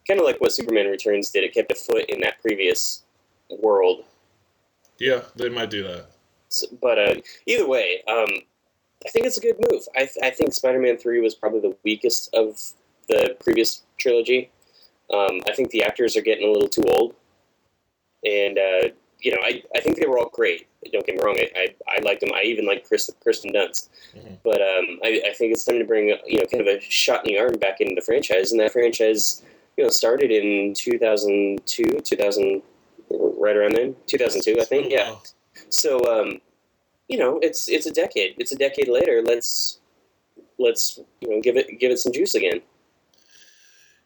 kind 0.06 0.18
of 0.18 0.26
like 0.26 0.40
what 0.40 0.52
Superman 0.52 0.86
Returns 0.86 1.30
did, 1.30 1.44
it 1.44 1.54
kept 1.54 1.70
a 1.70 1.74
foot 1.74 2.06
in 2.08 2.20
that 2.20 2.40
previous 2.40 3.02
world. 3.60 4.04
Yeah, 4.98 5.22
they 5.36 5.48
might 5.48 5.70
do 5.70 5.84
that. 5.84 6.06
So, 6.48 6.66
but 6.80 6.98
uh, 6.98 7.14
either 7.46 7.68
way, 7.68 8.02
um, 8.08 8.28
I 9.06 9.10
think 9.10 9.26
it's 9.26 9.38
a 9.38 9.40
good 9.40 9.56
move. 9.70 9.82
I, 9.94 10.00
th- 10.00 10.18
I 10.22 10.30
think 10.30 10.52
Spider-Man 10.52 10.98
Three 10.98 11.20
was 11.20 11.34
probably 11.34 11.60
the 11.60 11.76
weakest 11.84 12.34
of 12.34 12.60
the 13.08 13.36
previous 13.40 13.82
trilogy. 13.96 14.50
Um, 15.12 15.40
I 15.48 15.52
think 15.54 15.70
the 15.70 15.82
actors 15.84 16.16
are 16.16 16.20
getting 16.20 16.48
a 16.48 16.52
little 16.52 16.68
too 16.68 16.84
old, 16.88 17.14
and 18.24 18.58
uh, 18.58 18.88
you 19.20 19.30
know, 19.32 19.38
I, 19.42 19.62
I 19.74 19.80
think 19.80 19.98
they 19.98 20.06
were 20.06 20.18
all 20.18 20.28
great. 20.32 20.66
Don't 20.92 21.04
get 21.06 21.16
me 21.16 21.22
wrong, 21.22 21.36
I, 21.38 21.48
I, 21.56 21.96
I 21.96 22.00
liked 22.02 22.20
them. 22.20 22.30
I 22.34 22.42
even 22.42 22.66
like 22.66 22.86
Chris, 22.86 23.10
Kirsten 23.22 23.52
Dunst. 23.52 23.88
Mhm. 24.16 24.38
But 24.44 24.60
um, 24.60 25.00
I, 25.02 25.22
I 25.26 25.32
think 25.34 25.52
it's 25.52 25.64
time 25.64 25.78
to 25.78 25.84
bring 25.84 26.08
you 26.26 26.38
know 26.38 26.46
kind 26.46 26.60
of 26.60 26.66
a 26.66 26.80
shot 26.80 27.26
in 27.26 27.32
the 27.34 27.38
arm 27.38 27.54
back 27.54 27.80
into 27.80 27.94
the 27.94 28.02
franchise, 28.02 28.52
and 28.52 28.60
that 28.60 28.72
franchise 28.72 29.42
you 29.76 29.84
know 29.84 29.90
started 29.90 30.30
in 30.30 30.74
2002, 30.74 32.00
2000, 32.00 32.62
right 33.10 33.56
around 33.56 33.74
then, 33.74 33.94
2002, 34.06 34.60
I 34.60 34.64
think. 34.64 34.90
Yeah. 34.90 35.14
So 35.70 35.98
um, 36.06 36.40
you 37.08 37.18
know, 37.18 37.38
it's 37.42 37.68
it's 37.68 37.86
a 37.86 37.92
decade. 37.92 38.34
It's 38.38 38.52
a 38.52 38.56
decade 38.56 38.88
later. 38.88 39.22
Let's 39.24 39.80
let's 40.58 41.00
you 41.20 41.28
know 41.28 41.40
give 41.40 41.56
it 41.56 41.80
give 41.80 41.90
it 41.90 41.98
some 41.98 42.12
juice 42.12 42.34
again. 42.34 42.60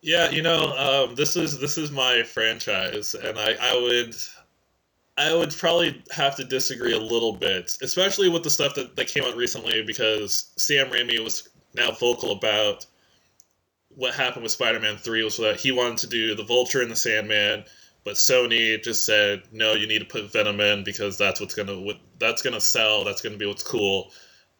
Yeah, 0.00 0.30
you 0.30 0.42
know, 0.42 0.76
um, 1.08 1.14
this 1.14 1.36
is 1.36 1.58
this 1.58 1.78
is 1.78 1.90
my 1.90 2.22
franchise, 2.22 3.14
and 3.14 3.38
I, 3.38 3.54
I 3.60 3.80
would 3.80 4.14
I 5.16 5.34
would 5.34 5.52
probably 5.56 6.02
have 6.10 6.36
to 6.36 6.44
disagree 6.44 6.92
a 6.92 7.00
little 7.00 7.34
bit, 7.34 7.76
especially 7.82 8.28
with 8.28 8.42
the 8.42 8.50
stuff 8.50 8.74
that, 8.76 8.96
that 8.96 9.08
came 9.08 9.24
out 9.24 9.36
recently, 9.36 9.82
because 9.84 10.50
Sam 10.56 10.88
Raimi 10.88 11.22
was 11.22 11.48
now 11.74 11.90
vocal 11.92 12.32
about 12.32 12.86
what 13.94 14.14
happened 14.14 14.42
with 14.42 14.52
Spider-Man 14.52 14.96
Three 14.96 15.22
was 15.22 15.36
that 15.36 15.60
he 15.60 15.70
wanted 15.70 15.98
to 15.98 16.06
do 16.08 16.34
the 16.34 16.44
Vulture 16.44 16.82
and 16.82 16.90
the 16.90 16.96
Sandman, 16.96 17.64
but 18.04 18.14
Sony 18.14 18.82
just 18.82 19.06
said 19.06 19.42
no, 19.52 19.74
you 19.74 19.86
need 19.88 20.00
to 20.00 20.04
put 20.06 20.32
Venom 20.32 20.60
in 20.60 20.84
because 20.84 21.18
that's 21.18 21.40
what's 21.40 21.54
gonna 21.54 21.80
what, 21.80 21.98
that's 22.18 22.42
gonna 22.42 22.60
sell, 22.60 23.04
that's 23.04 23.22
gonna 23.22 23.38
be 23.38 23.46
what's 23.46 23.64
cool, 23.64 24.12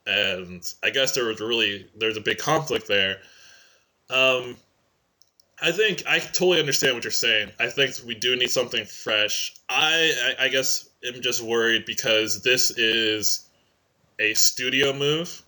and 0.07 0.63
I 0.83 0.91
guess 0.91 1.15
there 1.15 1.27
was 1.27 1.41
really 1.41 1.89
there's 1.97 2.17
a 2.19 2.23
big 2.23 2.39
conflict 2.39 2.89
there. 2.89 3.19
Um, 4.11 4.57
I 5.63 5.73
think 5.73 6.05
I 6.07 6.19
totally 6.21 6.61
understand 6.61 6.95
what 6.97 7.05
you're 7.05 7.11
saying. 7.13 7.51
I 7.61 7.69
think 7.69 7.97
we 8.07 8.15
do 8.15 8.37
need 8.37 8.51
something 8.51 8.85
fresh. 8.85 9.55
I, 9.69 10.35
I 10.41 10.47
I 10.47 10.49
guess 10.49 10.89
am 11.05 11.23
just 11.23 11.43
worried 11.43 11.87
because 11.87 12.43
this 12.43 12.71
is 12.71 13.49
a 14.21 14.35
studio 14.35 14.93
move, 14.95 15.43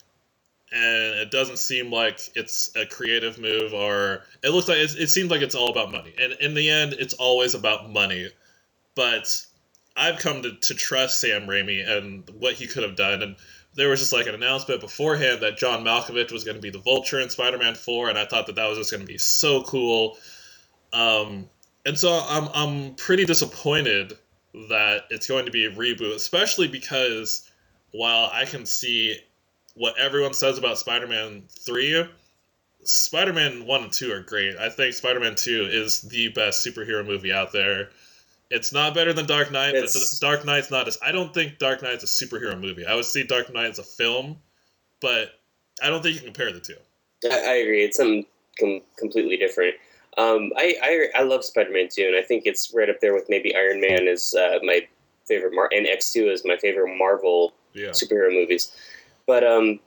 and 0.75 1.21
it 1.21 1.31
doesn't 1.31 1.59
seem 1.59 1.93
like 1.93 2.19
it's 2.35 2.75
a 2.75 2.85
creative 2.85 3.39
move, 3.39 3.73
or 3.73 4.25
it 4.43 4.51
looks 4.51 4.67
like 4.67 4.79
it's, 4.79 4.95
it 4.95 5.09
seems 5.09 5.31
like 5.31 5.41
it's 5.41 5.55
all 5.55 5.71
about 5.71 5.93
money. 5.93 6.13
And 6.19 6.33
in 6.41 6.55
the 6.55 6.69
end, 6.69 6.95
it's 6.95 7.15
always 7.15 7.55
about 7.55 7.91
money. 7.91 8.29
But 8.97 9.47
I've 9.97 10.19
come 10.19 10.43
to, 10.43 10.53
to 10.53 10.75
trust 10.75 11.21
Sam 11.21 11.47
Raimi 11.47 11.89
and 11.89 12.29
what 12.39 12.55
he 12.55 12.67
could 12.67 12.83
have 12.83 12.97
done, 12.97 13.23
and 13.23 13.37
there 13.77 13.89
was 13.89 14.01
just 14.01 14.13
like 14.13 14.27
an 14.27 14.35
announcement 14.35 14.81
beforehand 14.81 15.43
that 15.43 15.59
John 15.59 15.85
Malkovich 15.85 16.33
was 16.33 16.43
going 16.43 16.57
to 16.57 16.63
be 16.63 16.71
the 16.71 16.79
Vulture 16.79 17.21
in 17.21 17.31
Spider-Man 17.31 17.77
4, 17.77 18.09
and 18.09 18.19
I 18.19 18.25
thought 18.25 18.47
that 18.47 18.57
that 18.57 18.69
was 18.69 18.79
just 18.79 18.91
going 18.91 19.03
to 19.03 19.07
be 19.07 19.19
so 19.19 19.63
cool. 19.63 20.19
Um, 20.93 21.49
and 21.87 21.97
so 21.97 22.21
I'm 22.29 22.49
I'm 22.53 22.95
pretty 22.95 23.27
disappointed 23.27 24.13
that 24.71 25.05
it's 25.11 25.29
going 25.29 25.47
to 25.47 25.53
be 25.53 25.67
a 25.67 25.71
reboot, 25.71 26.15
especially 26.15 26.67
because 26.67 27.49
while 27.93 28.29
I 28.33 28.45
can 28.45 28.67
see 28.67 29.19
what 29.75 29.99
everyone 29.99 30.35
says 30.35 30.59
about 30.59 30.79
Spider-Man 30.79 31.45
3, 31.49 32.07
Spider-Man 32.85 33.67
1 33.67 33.83
and 33.83 33.93
2 33.93 34.13
are 34.13 34.21
great. 34.21 34.57
I 34.57 34.69
think 34.69 34.95
Spider-Man 34.95 35.35
2 35.37 35.69
is 35.71 36.03
the 36.03 36.29
best 36.29 36.65
superhero 36.65 37.05
movie 37.07 37.33
out 37.33 37.53
there. 37.53 37.91
It's 38.51 38.73
not 38.73 38.95
better 38.95 39.13
than 39.13 39.27
Dark 39.27 39.51
Knight, 39.51 39.75
but 39.75 39.91
Dark 40.21 40.45
Knight's 40.45 40.71
not 40.71 40.87
as 40.87 40.99
I 41.03 41.13
don't 41.13 41.33
think 41.33 41.59
Dark 41.59 41.83
Knight's 41.83 42.05
a 42.05 42.07
superhero 42.07 42.61
movie. 42.61 42.87
I 42.87 42.95
would 42.95 43.07
see 43.07 43.25
Dark 43.25 43.53
Knight 43.53 43.71
as 43.71 43.79
a 43.79 43.83
film, 43.83 44.37
but 45.01 45.31
I 45.83 45.89
don't 45.89 46.03
think 46.03 46.15
you 46.15 46.21
can 46.21 46.33
compare 46.33 46.53
the 46.53 46.61
two. 46.61 46.77
I, 47.29 47.55
agree. 47.55 47.83
It's 47.85 47.97
something 47.97 48.27
com- 48.61 48.83
completely 48.99 49.39
different. 49.39 49.75
Um, 50.19 50.53
I, 50.57 50.77
I 51.17 51.21
I 51.21 51.23
love 51.23 51.45
Spider-Man 51.45 51.89
2, 51.91 52.07
and 52.07 52.17
I 52.17 52.23
think 52.23 52.45
it's 52.47 52.73
right 52.75 52.89
up 52.89 53.01
there 53.01 53.15
with 53.15 53.29
maybe 53.29 53.57
Iron 53.57 53.81
Man 53.81 54.07
is 54.07 54.35
uh, 54.35 54.59
my 54.63 54.87
favorite, 55.27 55.55
Mar- 55.55 55.71
and 55.73 55.87
X2 55.87 56.31
is 56.31 56.45
my 56.45 56.57
favorite 56.59 56.97
Marvel 56.97 57.55
Yeah. 57.73 57.89
superhero 57.89 58.31
movies. 58.33 58.71
But 59.27 59.45
um, 59.45 59.81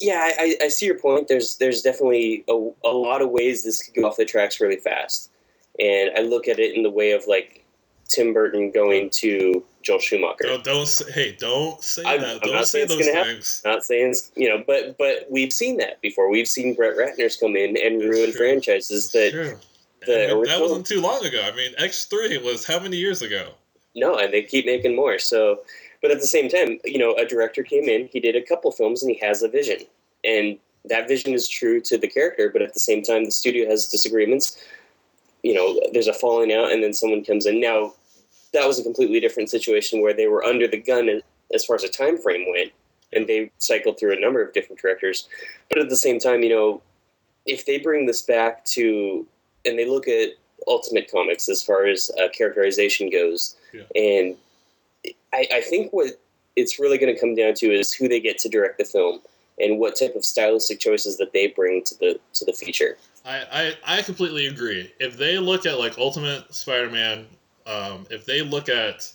yeah, 0.00 0.20
I, 0.38 0.56
I- 0.60 0.64
I 0.64 0.68
see 0.68 0.86
your 0.86 0.98
point. 0.98 1.28
There's 1.28 1.56
there's 1.56 1.82
definitely 1.82 2.44
a, 2.48 2.70
a 2.84 2.90
lot 2.90 3.22
of 3.22 3.30
ways 3.30 3.64
this 3.64 3.82
could 3.82 3.94
go 3.94 4.06
off 4.06 4.16
the 4.16 4.24
tracks 4.24 4.60
really 4.60 4.76
fast, 4.76 5.30
and 5.78 6.10
I 6.16 6.20
look 6.22 6.48
at 6.48 6.58
it 6.58 6.74
in 6.74 6.82
the 6.82 6.90
way 6.90 7.12
of 7.12 7.24
like 7.26 7.64
Tim 8.08 8.32
Burton 8.32 8.70
going 8.70 9.10
to 9.10 9.64
Joel 9.82 9.98
Schumacher. 9.98 10.44
Don't, 10.44 10.62
don't 10.64 10.86
say, 10.88 11.10
hey, 11.12 11.36
don't 11.38 11.82
say 11.82 12.02
I'm- 12.04 12.20
that. 12.20 12.34
I'm 12.34 12.38
don't 12.40 12.54
not 12.54 12.68
say 12.68 12.84
those 12.84 12.98
gonna 13.00 13.12
happen. 13.16 13.34
things. 13.34 13.62
Not 13.64 13.82
saying 13.84 14.14
you 14.36 14.48
know, 14.48 14.62
but 14.66 14.96
but 14.98 15.26
we've 15.30 15.52
seen 15.52 15.78
that 15.78 16.00
before. 16.00 16.30
We've 16.30 16.48
seen 16.48 16.74
Brett 16.74 16.96
Ratner's 16.96 17.36
come 17.36 17.56
in 17.56 17.70
and 17.70 18.02
It's 18.02 18.04
ruin 18.04 18.30
true. 18.30 18.38
franchises 18.38 19.10
that 19.12 19.58
the 20.06 20.30
I 20.30 20.34
mean, 20.34 20.44
that 20.44 20.60
wasn't 20.60 20.86
too 20.86 21.00
long 21.00 21.24
ago. 21.24 21.40
I 21.42 21.56
mean, 21.56 21.72
X 21.78 22.04
three 22.04 22.38
was 22.38 22.64
how 22.64 22.78
many 22.78 22.96
years 22.98 23.22
ago? 23.22 23.48
no, 23.98 24.18
and 24.18 24.30
they 24.32 24.42
keep 24.42 24.66
making 24.66 24.94
more. 24.94 25.18
So, 25.18 25.60
but 26.06 26.14
at 26.14 26.20
the 26.20 26.26
same 26.28 26.48
time, 26.48 26.78
you 26.84 26.98
know, 26.98 27.14
a 27.16 27.26
director 27.26 27.64
came 27.64 27.88
in, 27.88 28.08
he 28.12 28.20
did 28.20 28.36
a 28.36 28.40
couple 28.40 28.70
films, 28.70 29.02
and 29.02 29.10
he 29.10 29.18
has 29.26 29.42
a 29.42 29.48
vision, 29.48 29.78
and 30.22 30.56
that 30.84 31.08
vision 31.08 31.34
is 31.34 31.48
true 31.48 31.80
to 31.80 31.98
the 31.98 32.06
character. 32.06 32.48
But 32.48 32.62
at 32.62 32.74
the 32.74 32.78
same 32.78 33.02
time, 33.02 33.24
the 33.24 33.32
studio 33.32 33.68
has 33.68 33.88
disagreements. 33.88 34.56
You 35.42 35.54
know, 35.54 35.80
there's 35.92 36.06
a 36.06 36.12
falling 36.14 36.52
out, 36.52 36.70
and 36.70 36.80
then 36.80 36.92
someone 36.94 37.24
comes 37.24 37.44
in. 37.44 37.60
Now, 37.60 37.94
that 38.52 38.64
was 38.68 38.78
a 38.78 38.84
completely 38.84 39.18
different 39.18 39.50
situation 39.50 40.00
where 40.00 40.14
they 40.14 40.28
were 40.28 40.44
under 40.44 40.68
the 40.68 40.76
gun 40.80 41.20
as- 41.52 41.64
far 41.64 41.74
as 41.74 41.82
a 41.82 41.88
time 41.88 42.18
frame 42.18 42.48
went, 42.52 42.70
and 43.12 43.26
they 43.26 43.50
cycled 43.58 43.98
through 43.98 44.12
a 44.16 44.20
number 44.20 44.40
of 44.40 44.52
different 44.52 44.80
directors. 44.80 45.28
But 45.68 45.80
at 45.80 45.88
the 45.88 45.96
same 45.96 46.20
time, 46.20 46.44
you 46.44 46.50
know, 46.50 46.82
if 47.46 47.66
they 47.66 47.78
bring 47.80 48.06
this 48.06 48.22
back 48.22 48.64
to 48.66 49.26
and 49.64 49.76
they 49.76 49.86
look 49.86 50.06
at 50.06 50.34
Ultimate 50.68 51.10
Comics 51.10 51.48
as 51.48 51.64
far 51.64 51.86
as 51.86 52.12
uh, 52.22 52.28
characterization 52.28 53.10
goes, 53.10 53.56
Yeah. 53.74 53.82
and 53.96 54.36
I, 55.32 55.46
I 55.54 55.60
think 55.60 55.92
what 55.92 56.12
it's 56.56 56.78
really 56.78 56.98
going 56.98 57.14
to 57.14 57.20
come 57.20 57.34
down 57.34 57.54
to 57.54 57.66
is 57.66 57.92
who 57.92 58.08
they 58.08 58.20
get 58.20 58.38
to 58.38 58.48
direct 58.48 58.78
the 58.78 58.84
film 58.84 59.20
and 59.58 59.78
what 59.78 59.96
type 59.96 60.14
of 60.16 60.24
stylistic 60.24 60.80
choices 60.80 61.16
that 61.18 61.32
they 61.32 61.48
bring 61.48 61.82
to 61.84 61.98
the 61.98 62.20
to 62.34 62.44
the 62.44 62.52
feature. 62.52 62.96
I, 63.24 63.74
I, 63.86 63.98
I 63.98 64.02
completely 64.02 64.46
agree. 64.46 64.92
If 65.00 65.16
they 65.16 65.38
look 65.38 65.66
at 65.66 65.78
like 65.78 65.98
Ultimate 65.98 66.54
Spider-Man, 66.54 67.26
um, 67.66 68.06
if 68.10 68.24
they 68.24 68.42
look 68.42 68.68
at 68.68 69.10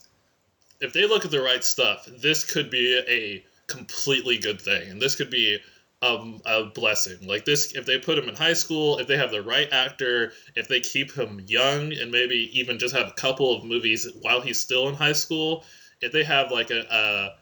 if 0.81 0.93
they 0.93 1.07
look 1.07 1.25
at 1.25 1.31
the 1.31 1.41
right 1.41 1.63
stuff, 1.63 2.05
this 2.05 2.51
could 2.51 2.69
be 2.69 2.99
a 3.07 3.45
completely 3.67 4.37
good 4.37 4.59
thing, 4.59 4.89
and 4.89 5.01
this 5.01 5.15
could 5.15 5.29
be 5.29 5.59
um, 6.01 6.41
a 6.45 6.63
blessing. 6.63 7.27
Like 7.27 7.45
this, 7.45 7.73
if 7.73 7.85
they 7.85 7.99
put 7.99 8.17
him 8.17 8.27
in 8.27 8.35
high 8.35 8.53
school, 8.53 8.97
if 8.97 9.07
they 9.07 9.17
have 9.17 9.31
the 9.31 9.43
right 9.43 9.71
actor, 9.71 10.33
if 10.55 10.67
they 10.67 10.79
keep 10.79 11.11
him 11.13 11.43
young, 11.47 11.93
and 11.93 12.11
maybe 12.11 12.49
even 12.59 12.79
just 12.79 12.95
have 12.95 13.07
a 13.07 13.11
couple 13.11 13.55
of 13.55 13.63
movies 13.63 14.07
while 14.21 14.41
he's 14.41 14.59
still 14.59 14.89
in 14.89 14.95
high 14.95 15.13
school, 15.13 15.63
if 16.01 16.11
they 16.11 16.23
have 16.23 16.51
like 16.51 16.71
a, 16.71 16.81
a 16.89 17.35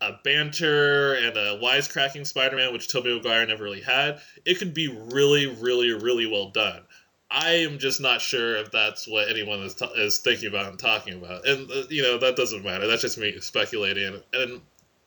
a 0.00 0.20
banter 0.24 1.14
and 1.14 1.36
a 1.36 1.58
wisecracking 1.62 2.26
Spider-Man, 2.26 2.72
which 2.72 2.88
Tobey 2.88 3.14
Maguire 3.14 3.46
never 3.46 3.64
really 3.64 3.80
had, 3.80 4.20
it 4.44 4.58
could 4.58 4.74
be 4.74 4.88
really, 4.88 5.46
really, 5.46 5.92
really 5.92 6.26
well 6.26 6.50
done. 6.50 6.82
I 7.30 7.52
am 7.64 7.78
just 7.78 8.00
not 8.00 8.20
sure 8.20 8.56
if 8.56 8.70
that's 8.70 9.08
what 9.08 9.28
anyone 9.28 9.60
is, 9.60 9.74
t- 9.74 9.88
is 9.96 10.18
thinking 10.18 10.48
about 10.48 10.68
and 10.68 10.78
talking 10.78 11.14
about, 11.14 11.46
and 11.48 11.70
uh, 11.70 11.84
you 11.88 12.02
know 12.02 12.18
that 12.18 12.36
doesn't 12.36 12.62
matter. 12.64 12.86
That's 12.86 13.02
just 13.02 13.18
me 13.18 13.34
speculating. 13.40 14.20
And 14.32 14.60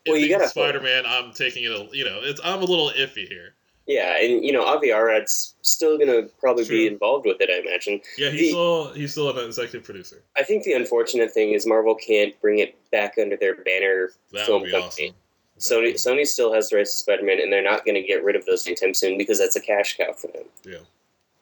Well, 0.07 0.17
you 0.17 0.29
gotta- 0.29 0.43
it's 0.45 0.51
Spider-Man, 0.51 1.05
I'm 1.05 1.31
taking 1.33 1.63
it. 1.63 1.71
A, 1.71 1.87
you 1.91 2.03
know, 2.03 2.21
it's 2.23 2.41
I'm 2.43 2.61
a 2.61 2.65
little 2.65 2.89
iffy 2.89 3.27
here. 3.27 3.53
Yeah, 3.87 4.17
and 4.21 4.43
you 4.43 4.51
know 4.51 4.65
Avi 4.65 4.91
Arad's 4.91 5.55
still 5.61 5.97
going 5.97 6.09
to 6.09 6.29
probably 6.39 6.67
be 6.67 6.87
involved 6.87 7.25
with 7.25 7.37
it. 7.39 7.49
I 7.49 7.59
imagine. 7.67 8.01
Yeah, 8.17 8.29
he's 8.31 8.39
The- 8.41 8.47
still 8.49 8.93
he's 8.93 9.11
still 9.13 9.29
an 9.29 9.45
executive 9.45 9.83
producer. 9.85 10.21
I 10.35 10.43
think 10.43 10.63
the 10.63 10.73
unfortunate 10.73 11.31
thing 11.31 11.51
is 11.51 11.65
Marvel 11.65 11.95
can't 11.95 12.39
bring 12.41 12.59
it 12.59 12.75
back 12.91 13.15
under 13.17 13.37
their 13.37 13.55
banner 13.55 14.11
That 14.33 14.45
film 14.45 14.63
company. 14.69 14.83
awesome. 14.83 15.15
Sony 15.59 15.93
Sony 15.93 16.27
still 16.27 16.53
has 16.53 16.69
the 16.69 16.75
rights 16.75 16.91
to 16.91 16.97
Spider 16.99 17.23
Man, 17.23 17.39
and 17.39 17.51
they're 17.51 17.63
not 17.63 17.85
going 17.85 17.95
to 17.95 18.01
get 18.03 18.23
rid 18.23 18.35
of 18.35 18.45
those 18.45 18.67
anytime 18.67 18.93
soon 18.93 19.17
because 19.17 19.39
that's 19.39 19.55
a 19.55 19.61
cash 19.61 19.95
cow 19.97 20.11
for 20.13 20.27
them. 20.27 20.43
Yeah. 20.65 20.79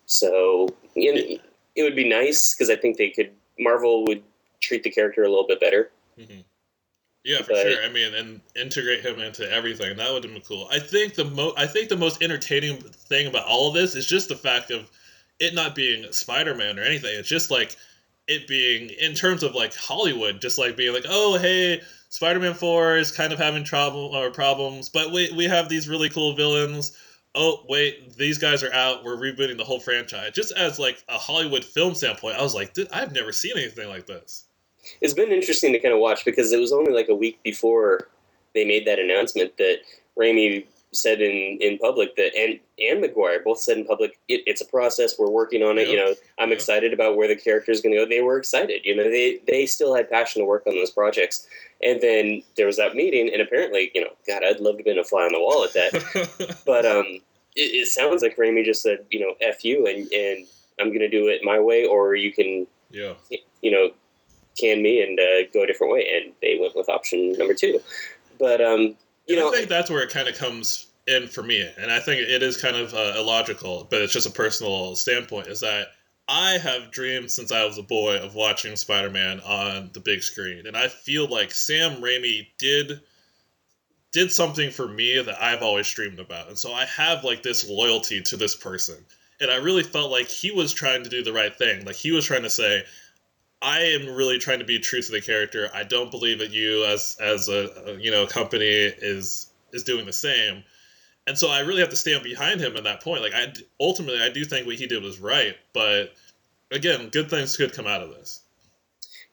So 0.05 0.69
you 0.93 1.13
know, 1.15 1.37
it 1.75 1.83
would 1.83 1.95
be 1.95 2.07
nice 2.07 2.53
because 2.53 2.69
I 2.69 2.75
think 2.75 2.97
they 2.97 3.09
could 3.09 3.31
Marvel 3.59 4.05
would 4.05 4.21
treat 4.61 4.83
the 4.83 4.89
character 4.91 5.23
a 5.23 5.29
little 5.29 5.47
bit 5.47 5.59
better. 5.59 5.89
hmm 6.15 6.41
Yeah, 7.25 7.41
for 7.41 7.53
But- 7.53 7.63
sure. 7.63 7.83
I 7.83 7.89
mean, 7.89 8.13
and 8.13 8.41
integrate 8.55 9.01
him 9.01 9.19
into 9.19 9.51
everything. 9.51 9.97
That 9.97 10.13
would 10.13 10.23
have 10.23 10.31
been 10.31 10.43
cool. 10.43 10.69
I 10.71 10.77
think 10.77 11.15
the 11.15 11.25
mo 11.25 11.53
I 11.57 11.65
think 11.65 11.89
the 11.89 11.97
most 11.97 12.21
entertaining 12.21 12.77
thing 12.81 13.25
about 13.25 13.47
all 13.47 13.69
of 13.69 13.73
this 13.73 13.95
is 13.95 14.05
just 14.05 14.29
the 14.29 14.35
fact 14.35 14.69
of 14.69 14.87
it 15.39 15.55
not 15.55 15.73
being 15.73 16.11
Spider-Man 16.13 16.77
or 16.77 16.83
anything. 16.83 17.17
It's 17.17 17.27
just 17.27 17.49
like 17.49 17.75
it 18.27 18.47
being 18.47 18.91
in 18.91 19.15
terms 19.15 19.41
of 19.41 19.55
like 19.55 19.73
Hollywood, 19.75 20.39
just 20.39 20.59
like 20.59 20.77
being 20.77 20.93
like, 20.93 21.05
oh 21.09 21.37
hey, 21.39 21.81
Spider-Man 22.09 22.53
Four 22.53 22.97
is 22.97 23.11
kind 23.11 23.33
of 23.33 23.39
having 23.39 23.63
trouble 23.63 24.15
or 24.15 24.29
problems, 24.29 24.89
but 24.89 25.11
wait, 25.11 25.33
we 25.33 25.45
have 25.45 25.67
these 25.67 25.89
really 25.89 26.09
cool 26.09 26.35
villains. 26.35 26.95
Oh 27.33 27.65
wait, 27.67 28.15
these 28.15 28.37
guys 28.37 28.61
are 28.61 28.71
out. 28.71 29.03
We're 29.03 29.17
rebooting 29.17 29.57
the 29.57 29.65
whole 29.65 29.79
franchise. 29.79 30.33
Just 30.33 30.51
as 30.51 30.77
like 30.77 31.03
a 31.09 31.17
Hollywood 31.17 31.65
film 31.65 31.95
standpoint, 31.95 32.37
I 32.37 32.43
was 32.43 32.53
like, 32.53 32.75
"Dude, 32.75 32.89
I've 32.91 33.11
never 33.13 33.31
seen 33.31 33.57
anything 33.57 33.89
like 33.89 34.05
this. 34.05 34.45
It's 35.01 35.13
been 35.13 35.31
interesting 35.31 35.73
to 35.73 35.79
kind 35.79 35.93
of 35.93 35.99
watch 35.99 36.25
because 36.25 36.51
it 36.51 36.59
was 36.59 36.71
only 36.71 36.93
like 36.93 37.09
a 37.09 37.15
week 37.15 37.41
before 37.43 38.09
they 38.53 38.65
made 38.65 38.85
that 38.87 38.99
announcement 38.99 39.57
that 39.57 39.79
Raimi 40.17 40.65
said 40.91 41.19
in, 41.21 41.57
in 41.59 41.77
public 41.77 42.15
that 42.15 42.33
and 42.35 42.57
and 42.79 43.01
Maguire 43.01 43.41
both 43.43 43.59
said 43.59 43.77
in 43.77 43.85
public 43.85 44.17
it, 44.29 44.41
it's 44.45 44.61
a 44.61 44.65
process. 44.65 45.19
We're 45.19 45.29
working 45.29 45.61
on 45.61 45.77
it. 45.77 45.89
You 45.89 45.97
know 45.97 46.15
I'm 46.39 46.53
excited 46.53 46.93
about 46.93 47.17
where 47.17 47.27
the 47.27 47.35
character 47.35 47.71
is 47.71 47.81
going 47.81 47.93
to 47.93 48.01
go. 48.01 48.09
They 48.09 48.21
were 48.21 48.37
excited 48.37 48.81
you 48.85 48.95
know 48.95 49.03
they 49.03 49.39
they 49.47 49.65
still 49.65 49.93
had 49.93 50.09
passion 50.09 50.41
to 50.41 50.45
work 50.45 50.63
on 50.67 50.75
those 50.75 50.91
projects. 50.91 51.47
And 51.83 51.99
then 51.99 52.43
there 52.55 52.67
was 52.67 52.77
that 52.77 52.95
meeting 52.95 53.29
and 53.31 53.41
apparently 53.41 53.91
you 53.93 54.01
know 54.01 54.11
God 54.25 54.43
I'd 54.43 54.61
love 54.61 54.75
to 54.75 54.79
have 54.79 54.85
been 54.85 54.99
a 54.99 55.03
fly 55.03 55.23
on 55.23 55.33
the 55.33 55.39
wall 55.39 55.65
at 55.65 55.73
that. 55.73 56.59
But 56.65 56.85
um 56.85 57.19
it, 57.57 57.71
it 57.73 57.87
sounds 57.87 58.21
like 58.21 58.37
Raimi 58.37 58.63
just 58.63 58.81
said 58.81 59.05
you 59.11 59.19
know 59.19 59.33
f 59.41 59.65
you 59.65 59.87
and 59.87 60.11
and 60.13 60.47
I'm 60.79 60.89
going 60.89 60.99
to 60.99 61.09
do 61.09 61.29
it 61.29 61.41
my 61.43 61.57
way 61.57 61.85
or 61.85 62.15
you 62.15 62.33
can 62.33 62.67
yeah. 62.95 63.13
you 63.61 63.71
know, 63.71 63.91
can 64.57 64.81
me 64.81 65.01
and 65.01 65.19
uh, 65.19 65.49
go 65.53 65.63
a 65.63 65.67
different 65.67 65.93
way. 65.93 66.07
And 66.15 66.33
they 66.41 66.57
went 66.59 66.75
with 66.75 66.89
option 66.89 67.33
number 67.33 67.53
two. 67.53 67.79
But 68.39 68.61
um, 68.61 68.95
you 69.27 69.35
And 69.35 69.37
know, 69.37 69.49
I 69.49 69.55
think 69.55 69.69
that's 69.69 69.89
where 69.89 70.03
it 70.03 70.11
kind 70.11 70.27
of 70.27 70.37
comes 70.37 70.87
in 71.07 71.27
for 71.27 71.43
me, 71.43 71.67
and 71.77 71.91
I 71.91 71.99
think 71.99 72.21
it 72.21 72.41
is 72.41 72.57
kind 72.57 72.75
of 72.75 72.93
uh, 72.93 73.13
illogical, 73.17 73.87
but 73.89 74.01
it's 74.01 74.13
just 74.13 74.27
a 74.27 74.31
personal 74.31 74.95
standpoint. 74.95 75.47
Is 75.47 75.61
that 75.61 75.89
I 76.27 76.57
have 76.57 76.91
dreamed 76.91 77.31
since 77.31 77.51
I 77.51 77.65
was 77.65 77.77
a 77.77 77.83
boy 77.83 78.17
of 78.17 78.33
watching 78.33 78.75
Spider-Man 78.75 79.39
on 79.41 79.91
the 79.93 79.99
big 79.99 80.23
screen, 80.23 80.65
and 80.67 80.75
I 80.75 80.87
feel 80.87 81.27
like 81.27 81.51
Sam 81.51 82.01
Raimi 82.01 82.47
did 82.57 83.01
did 84.11 84.31
something 84.31 84.71
for 84.71 84.87
me 84.87 85.21
that 85.21 85.41
I've 85.41 85.61
always 85.61 85.91
dreamed 85.91 86.19
about, 86.19 86.47
and 86.47 86.57
so 86.57 86.73
I 86.73 86.85
have 86.85 87.23
like 87.23 87.43
this 87.43 87.69
loyalty 87.69 88.21
to 88.23 88.37
this 88.37 88.55
person, 88.55 88.97
and 89.39 89.51
I 89.51 89.57
really 89.57 89.83
felt 89.83 90.11
like 90.11 90.27
he 90.27 90.51
was 90.51 90.73
trying 90.73 91.03
to 91.03 91.09
do 91.09 91.23
the 91.23 91.33
right 91.33 91.55
thing, 91.55 91.85
like 91.85 91.95
he 91.95 92.11
was 92.11 92.25
trying 92.25 92.43
to 92.43 92.49
say. 92.49 92.83
I 93.65 93.79
am 93.79 94.05
really 94.15 94.37
trying 94.37 94.59
to 94.59 94.65
be 94.65 94.77
true 94.77 95.01
to 95.01 95.11
the 95.11 95.21
character. 95.21 95.71
I 95.73 95.83
don't 95.83 96.11
believe 96.11 96.37
that 96.37 96.51
you, 96.51 96.85
as 96.85 97.17
as 97.19 97.49
a, 97.49 97.97
you 97.99 98.11
know 98.11 98.27
company, 98.27 98.67
is 98.67 99.47
is 99.73 99.83
doing 99.83 100.05
the 100.05 100.13
same, 100.13 100.63
and 101.25 101.35
so 101.35 101.49
I 101.49 101.61
really 101.61 101.79
have 101.81 101.89
to 101.89 101.95
stand 101.95 102.23
behind 102.23 102.61
him 102.61 102.77
at 102.77 102.83
that 102.83 103.01
point. 103.01 103.23
Like 103.23 103.33
I 103.33 103.51
ultimately, 103.79 104.21
I 104.21 104.29
do 104.29 104.45
think 104.45 104.67
what 104.67 104.75
he 104.75 104.85
did 104.85 105.01
was 105.01 105.19
right, 105.19 105.57
but 105.73 106.13
again, 106.71 107.09
good 107.09 107.27
things 107.29 107.57
could 107.57 107.73
come 107.73 107.87
out 107.87 108.03
of 108.03 108.09
this. 108.11 108.43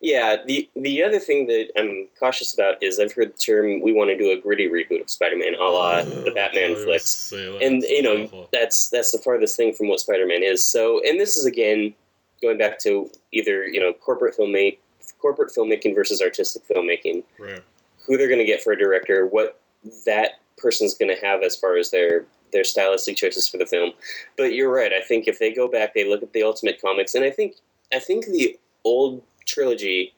yeah. 0.01 0.37
The 0.47 0.69
the 0.77 1.05
other 1.05 1.19
thing 1.19 1.47
that 1.49 1.69
I'm 1.79 2.09
cautious 2.19 2.55
about 2.55 2.83
is 2.83 2.99
I've 2.99 3.13
heard 3.13 3.35
the 3.35 3.39
term 3.39 3.83
we 3.83 3.93
want 3.93 4.09
to 4.11 4.17
do 4.19 4.31
a 4.33 4.41
gritty 4.41 4.69
reboot 4.69 5.03
of 5.03 5.11
Spider-Man, 5.11 5.55
a 5.55 5.63
la 5.63 5.99
oh, 5.99 6.05
the 6.05 6.33
Batman 6.33 6.75
flicks. 6.75 7.33
and 7.33 7.83
you 7.83 8.03
know 8.03 8.25
Awful. 8.25 8.49
that's 8.53 8.89
that's 8.89 9.13
the 9.13 9.19
farthest 9.19 9.59
thing 9.59 9.75
from 9.75 9.89
what 9.89 10.01
Spider-Man 10.01 10.43
is. 10.43 10.65
So, 10.65 11.03
and 11.05 11.21
this 11.21 11.37
is 11.37 11.45
again 11.45 11.95
going 12.43 12.59
back 12.59 12.79
to 12.81 13.11
either 13.33 13.65
you 13.67 13.81
know 13.81 13.93
corporate 13.93 14.37
filmmake, 14.37 14.79
corporate 15.19 15.53
filmmaking 15.57 15.95
versus 15.95 16.21
artistic 16.21 16.63
filmmaking. 16.69 17.23
right, 17.39 17.63
Who 18.07 18.17
they're 18.17 18.29
going 18.29 18.41
to 18.41 18.45
get 18.45 18.63
for 18.63 18.73
a 18.73 18.79
director, 18.79 19.27
what 19.27 19.61
that 20.07 20.41
person's 20.59 20.95
going 20.95 21.15
to 21.15 21.27
have 21.27 21.43
as 21.43 21.57
far 21.57 21.77
as 21.77 21.91
their 21.91 22.27
their 22.53 22.65
stylistic 22.65 23.17
choices 23.17 23.49
for 23.49 23.57
the 23.57 23.67
film. 23.67 23.93
But 24.37 24.55
you're 24.55 24.73
right. 24.73 24.93
I 24.93 25.01
think 25.01 25.27
if 25.27 25.39
they 25.39 25.53
go 25.53 25.69
back, 25.69 25.95
they 25.95 26.09
look 26.09 26.23
at 26.23 26.33
the 26.33 26.43
Ultimate 26.43 26.81
Comics, 26.81 27.15
and 27.15 27.25
I 27.25 27.31
think 27.31 27.57
I 27.93 27.99
think 27.99 28.27
the 28.27 28.59
old 28.85 29.23
trilogy. 29.47 30.15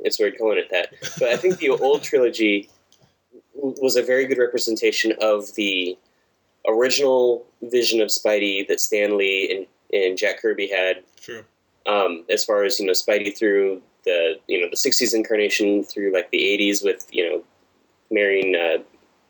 It's 0.00 0.18
weird 0.18 0.36
calling 0.36 0.58
it 0.58 0.70
that, 0.70 0.90
but 1.18 1.28
I 1.28 1.36
think 1.36 1.58
the 1.58 1.70
old 1.70 2.02
trilogy 2.02 2.68
was 3.54 3.96
a 3.96 4.02
very 4.02 4.26
good 4.26 4.38
representation 4.38 5.14
of 5.20 5.54
the 5.54 5.96
original 6.68 7.46
vision 7.62 8.00
of 8.00 8.08
Spidey 8.08 8.66
that 8.68 8.80
Stan 8.80 9.16
Lee 9.16 9.56
and, 9.56 9.66
and 10.04 10.18
Jack 10.18 10.40
Kirby 10.40 10.68
had 10.68 11.02
true, 11.20 11.44
um, 11.86 12.24
as 12.30 12.44
far 12.44 12.64
as 12.64 12.78
you 12.78 12.86
know 12.86 12.92
Spidey 12.92 13.36
through 13.36 13.82
the 14.04 14.38
you 14.46 14.60
know 14.60 14.68
the 14.70 14.76
'60s 14.76 15.14
incarnation 15.14 15.82
through 15.84 16.12
like 16.12 16.30
the 16.30 16.38
'80s 16.38 16.84
with 16.84 17.06
you 17.10 17.28
know 17.28 17.42
marrying 18.10 18.54
uh, 18.54 18.82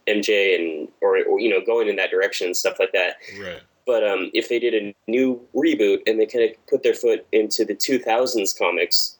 MJ 0.06 0.56
and 0.56 0.88
or, 1.00 1.18
or 1.24 1.40
you 1.40 1.50
know 1.50 1.64
going 1.64 1.88
in 1.88 1.96
that 1.96 2.10
direction 2.10 2.46
and 2.46 2.56
stuff 2.56 2.78
like 2.78 2.92
that. 2.92 3.16
right, 3.40 3.60
But 3.86 4.06
um, 4.06 4.30
if 4.34 4.48
they 4.48 4.58
did 4.58 4.74
a 4.74 4.94
new 5.10 5.40
reboot 5.54 6.00
and 6.06 6.18
they 6.20 6.26
kind 6.26 6.44
of 6.44 6.66
put 6.66 6.82
their 6.82 6.94
foot 6.94 7.26
into 7.32 7.64
the 7.64 7.74
2000s 7.74 8.58
comics, 8.58 9.16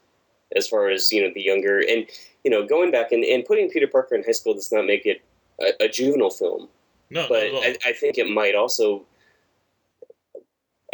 as 0.55 0.67
far 0.67 0.89
as 0.89 1.13
you 1.13 1.23
know 1.23 1.31
the 1.35 1.43
younger 1.43 1.81
and 1.81 2.07
you 2.45 2.51
know 2.51 2.67
going 2.67 2.91
back 2.91 3.13
and, 3.13 3.25
and 3.25 3.45
putting 3.45 3.71
Peter 3.71 3.87
Parker 3.87 4.15
in 4.15 4.25
high 4.25 4.33
school 4.33 4.55
does 4.55 4.73
not 4.73 4.87
make 4.87 5.07
it 5.07 5.23
a, 5.61 5.85
a 5.85 5.89
juvenile 5.89 6.31
film 6.31 6.69
no, 7.11 7.27
but 7.29 7.45
at 7.45 7.55
all. 7.55 7.63
I, 7.63 7.77
I 7.87 7.93
think 7.93 8.19
it 8.19 8.29
might 8.29 8.55
also 8.55 9.05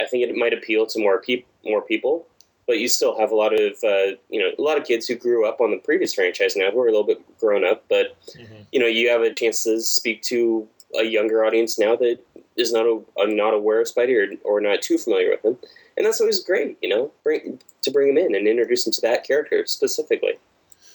I 0.00 0.06
think 0.06 0.28
it 0.28 0.34
might 0.36 0.52
appeal 0.52 0.86
to 0.86 0.98
more 1.00 1.20
peop- 1.20 1.46
more 1.64 1.82
people 1.82 2.26
but 2.66 2.78
you 2.78 2.86
still 2.88 3.18
have 3.18 3.32
a 3.32 3.34
lot 3.34 3.52
of 3.52 3.72
uh, 3.84 4.16
you 4.30 4.38
know 4.40 4.50
a 4.56 4.62
lot 4.62 4.78
of 4.78 4.84
kids 4.86 5.06
who 5.08 5.14
grew 5.16 5.46
up 5.46 5.60
on 5.60 5.70
the 5.70 5.76
previous 5.78 6.14
franchise 6.14 6.54
now 6.56 6.70
who 6.70 6.80
are 6.80 6.86
a 6.88 6.90
little 6.90 7.06
bit 7.06 7.20
grown 7.38 7.64
up 7.64 7.84
but 7.88 8.16
Mhm. 8.38 8.66
you 8.72 8.80
know 8.80 8.86
you 8.86 9.08
have 9.10 9.22
a 9.22 9.32
chance 9.34 9.64
to 9.64 9.80
speak 9.80 10.22
to 10.22 10.68
a 10.98 11.02
younger 11.04 11.44
audience 11.44 11.78
now 11.78 11.96
that 11.96 12.18
is 12.56 12.72
not 12.72 12.84
a, 12.86 13.00
not 13.34 13.54
aware 13.54 13.80
of 13.80 13.86
Spidey 13.88 14.14
or, 14.14 14.26
or 14.44 14.60
not 14.60 14.82
too 14.82 14.98
familiar 14.98 15.30
with 15.30 15.44
him 15.44 15.56
and 15.96 16.06
that's 16.06 16.20
always 16.20 16.40
great 16.42 16.78
you 16.82 16.88
know 16.88 17.10
bring 17.24 17.58
to 17.82 17.90
bring 17.90 18.08
him 18.10 18.18
in 18.18 18.34
and 18.34 18.46
introduce 18.46 18.86
him 18.86 18.92
to 18.92 19.00
that 19.02 19.24
character 19.26 19.66
specifically 19.66 20.34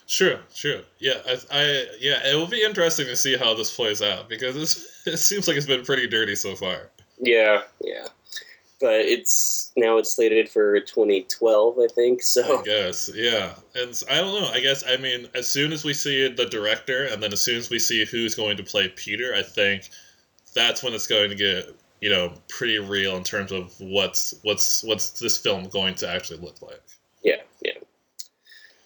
Sure, 0.09 0.39
sure. 0.53 0.79
Yeah, 0.99 1.15
I, 1.27 1.33
I 1.51 1.85
yeah, 1.99 2.25
it 2.31 2.35
will 2.35 2.47
be 2.47 2.63
interesting 2.63 3.07
to 3.07 3.15
see 3.17 3.35
how 3.35 3.53
this 3.55 3.75
plays 3.75 4.01
out 4.01 4.29
because 4.29 4.55
it's, 4.55 4.87
it 5.05 5.17
seems 5.17 5.49
like 5.49 5.57
it's 5.57 5.65
been 5.65 5.83
pretty 5.83 6.07
dirty 6.07 6.33
so 6.35 6.55
far. 6.55 6.89
yeah 7.19 7.63
yeah 7.83 8.07
but 8.79 8.95
it's 8.95 9.71
now 9.75 9.97
it's 9.97 10.11
slated 10.11 10.49
for 10.49 10.79
2012 10.79 11.79
I 11.79 11.87
think 11.87 12.21
so 12.21 12.59
I 12.59 12.63
guess, 12.63 13.09
yeah. 13.13 13.53
And 13.75 14.01
i 14.09 14.15
don't 14.15 14.41
know. 14.41 14.49
I 14.49 14.59
guess 14.59 14.83
I 14.87 14.97
mean, 14.97 15.27
as 15.33 15.47
soon 15.47 15.71
as 15.71 15.83
we 15.83 15.93
see 15.93 16.27
the 16.27 16.45
director, 16.45 17.05
and 17.05 17.21
then 17.21 17.33
as 17.33 17.41
soon 17.41 17.57
as 17.57 17.69
we 17.69 17.79
see 17.79 18.05
who's 18.05 18.35
going 18.35 18.57
to 18.57 18.63
play 18.63 18.89
Peter, 18.89 19.33
I 19.35 19.41
think 19.41 19.89
that's 20.53 20.83
when 20.83 20.93
it's 20.93 21.07
going 21.07 21.29
to 21.29 21.35
get 21.35 21.75
you 22.01 22.09
know 22.09 22.33
pretty 22.47 22.79
real 22.79 23.15
in 23.17 23.23
terms 23.23 23.51
of 23.51 23.73
what's 23.79 24.35
what's 24.43 24.83
what's 24.83 25.19
this 25.19 25.37
film 25.37 25.67
going 25.69 25.95
to 25.95 26.09
actually 26.09 26.39
look 26.39 26.61
like. 26.61 26.81
Yeah, 27.23 27.41
yeah. 27.63 27.73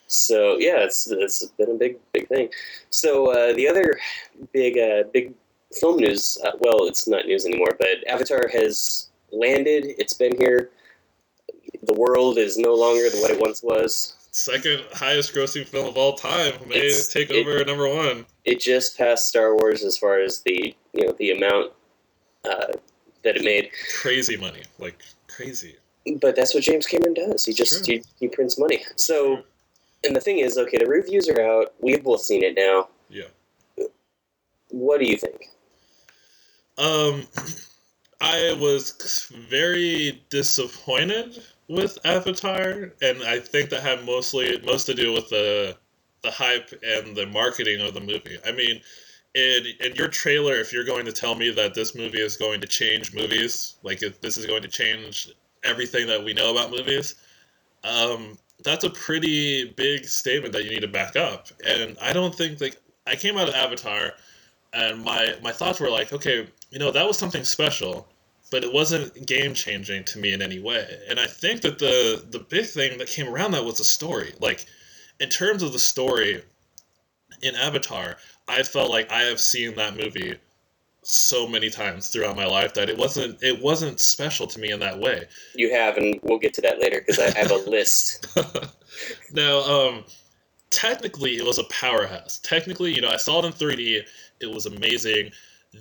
So 0.07 0.57
yeah, 0.57 0.79
it's 0.79 1.09
it's 1.09 1.45
been 1.57 1.71
a 1.71 1.75
big 1.75 1.97
big 2.13 2.27
thing. 2.27 2.49
So 2.89 3.31
uh, 3.31 3.53
the 3.53 3.67
other 3.67 3.99
big 4.53 4.77
uh, 4.77 5.03
big 5.13 5.33
film 5.79 5.97
news, 5.97 6.37
uh, 6.43 6.51
well, 6.59 6.87
it's 6.87 7.07
not 7.07 7.25
news 7.25 7.45
anymore, 7.45 7.75
but 7.77 8.05
Avatar 8.07 8.49
has 8.51 9.07
landed. 9.31 9.85
It's 9.97 10.13
been 10.13 10.37
here. 10.37 10.69
The 11.83 11.93
world 11.93 12.37
is 12.37 12.57
no 12.57 12.73
longer 12.73 13.09
what 13.19 13.31
it 13.31 13.39
once 13.39 13.63
was. 13.63 14.15
Second 14.31 14.83
highest 14.93 15.33
grossing 15.33 15.65
film 15.67 15.87
of 15.87 15.97
all 15.97 16.13
time 16.13 16.53
may 16.67 16.77
It's- 16.77 17.07
take 17.11 17.29
it- 17.29 17.35
over 17.45 17.63
number 17.65 17.87
one. 17.87 18.25
It 18.45 18.59
just 18.59 18.97
passed 18.97 19.27
Star 19.27 19.55
Wars 19.55 19.83
as 19.83 19.97
far 19.97 20.19
as 20.19 20.39
the 20.41 20.75
you 20.93 21.05
know 21.05 21.11
the 21.13 21.31
amount 21.31 21.73
uh, 22.45 22.67
that 23.23 23.35
it 23.35 23.43
made. 23.43 23.69
Crazy 24.01 24.37
money, 24.37 24.63
like 24.79 24.99
crazy. 25.27 25.75
But 26.19 26.35
that's 26.35 26.53
what 26.55 26.63
James 26.63 26.87
Cameron 26.87 27.13
does. 27.13 27.45
He 27.45 27.53
just 27.53 27.85
he, 27.85 28.01
he 28.19 28.27
prints 28.27 28.57
money. 28.57 28.83
So, 28.95 29.43
and 30.03 30.15
the 30.15 30.21
thing 30.21 30.39
is, 30.39 30.57
okay, 30.57 30.77
the 30.79 30.87
reviews 30.87 31.29
are 31.29 31.39
out. 31.41 31.73
We've 31.79 32.03
both 32.03 32.21
seen 32.21 32.41
it 32.43 32.55
now. 32.55 32.87
Yeah. 33.09 33.25
What 34.69 34.99
do 34.99 35.05
you 35.05 35.17
think? 35.17 35.49
Um, 36.77 37.27
I 38.21 38.53
was 38.53 39.27
very 39.49 40.21
disappointed 40.29 41.41
with 41.67 41.97
Avatar, 42.05 42.93
and 43.01 43.23
I 43.23 43.39
think 43.39 43.71
that 43.71 43.81
had 43.81 44.05
mostly 44.05 44.61
most 44.63 44.85
to 44.85 44.93
do 44.93 45.11
with 45.11 45.29
the 45.29 45.75
the 46.21 46.29
hype 46.29 46.71
and 46.83 47.15
the 47.15 47.25
marketing 47.25 47.81
of 47.81 47.95
the 47.95 47.99
movie. 47.99 48.37
I 48.45 48.51
mean, 48.51 48.81
in 49.33 49.65
in 49.79 49.95
your 49.95 50.07
trailer, 50.07 50.53
if 50.55 50.71
you're 50.71 50.83
going 50.83 51.05
to 51.05 51.11
tell 51.11 51.33
me 51.33 51.49
that 51.51 51.73
this 51.73 51.95
movie 51.95 52.21
is 52.21 52.37
going 52.37 52.61
to 52.61 52.67
change 52.67 53.13
movies, 53.13 53.75
like 53.81 54.03
if 54.03 54.21
this 54.21 54.37
is 54.37 54.45
going 54.45 54.61
to 54.61 54.67
change 54.67 55.31
everything 55.63 56.05
that 56.07 56.23
we 56.23 56.33
know 56.33 56.51
about 56.51 56.69
movies, 56.69 57.15
um, 57.83 58.37
that's 58.63 58.83
a 58.83 58.89
pretty 58.91 59.65
big 59.65 60.05
statement 60.05 60.53
that 60.53 60.63
you 60.63 60.69
need 60.69 60.81
to 60.81 60.87
back 60.87 61.15
up. 61.15 61.47
And 61.67 61.97
I 61.99 62.13
don't 62.13 62.35
think 62.35 62.61
like 62.61 62.77
I 63.07 63.15
came 63.15 63.37
out 63.37 63.49
of 63.49 63.55
Avatar, 63.55 64.11
and 64.73 65.03
my 65.03 65.35
my 65.41 65.51
thoughts 65.51 65.79
were 65.79 65.89
like, 65.89 66.13
okay, 66.13 66.47
you 66.69 66.79
know, 66.79 66.91
that 66.91 67.07
was 67.07 67.17
something 67.17 67.43
special, 67.43 68.07
but 68.51 68.63
it 68.65 68.71
wasn't 68.71 69.25
game 69.25 69.55
changing 69.55 70.03
to 70.03 70.19
me 70.19 70.33
in 70.33 70.41
any 70.41 70.59
way. 70.59 70.85
And 71.09 71.19
I 71.19 71.25
think 71.25 71.61
that 71.61 71.79
the 71.79 72.23
the 72.29 72.39
big 72.39 72.65
thing 72.67 72.99
that 72.99 73.07
came 73.07 73.27
around 73.27 73.51
that 73.51 73.65
was 73.65 73.77
the 73.79 73.83
story. 73.83 74.33
Like, 74.39 74.65
in 75.19 75.29
terms 75.29 75.63
of 75.63 75.73
the 75.73 75.79
story 75.79 76.43
in 77.41 77.55
Avatar, 77.55 78.17
I 78.47 78.63
felt 78.63 78.91
like 78.91 79.11
I 79.11 79.21
have 79.23 79.39
seen 79.39 79.75
that 79.75 79.95
movie 79.95 80.35
so 81.03 81.47
many 81.47 81.69
times 81.69 82.09
throughout 82.09 82.35
my 82.35 82.45
life 82.45 82.75
that 82.75 82.89
it 82.89 82.97
wasn't 82.97 83.41
it 83.41 83.61
wasn't 83.61 83.99
special 83.99 84.47
to 84.47 84.59
me 84.59 84.71
in 84.71 84.81
that 84.81 84.99
way. 84.99 85.27
You 85.55 85.71
have, 85.73 85.97
and 85.97 86.19
we'll 86.21 86.37
get 86.37 86.53
to 86.55 86.61
that 86.61 86.79
later 86.79 86.99
because 86.99 87.19
I 87.19 87.37
have 87.37 87.51
a 87.51 87.55
list. 87.69 88.27
now, 89.31 89.59
um, 89.59 90.03
technically, 90.69 91.37
it 91.37 91.45
was 91.45 91.57
a 91.57 91.63
powerhouse. 91.65 92.39
Technically, 92.39 92.93
you 92.93 93.01
know, 93.01 93.09
I 93.09 93.17
saw 93.17 93.39
it 93.39 93.45
in 93.45 93.53
3D. 93.53 94.03
It 94.41 94.51
was 94.51 94.65
amazing. 94.65 95.31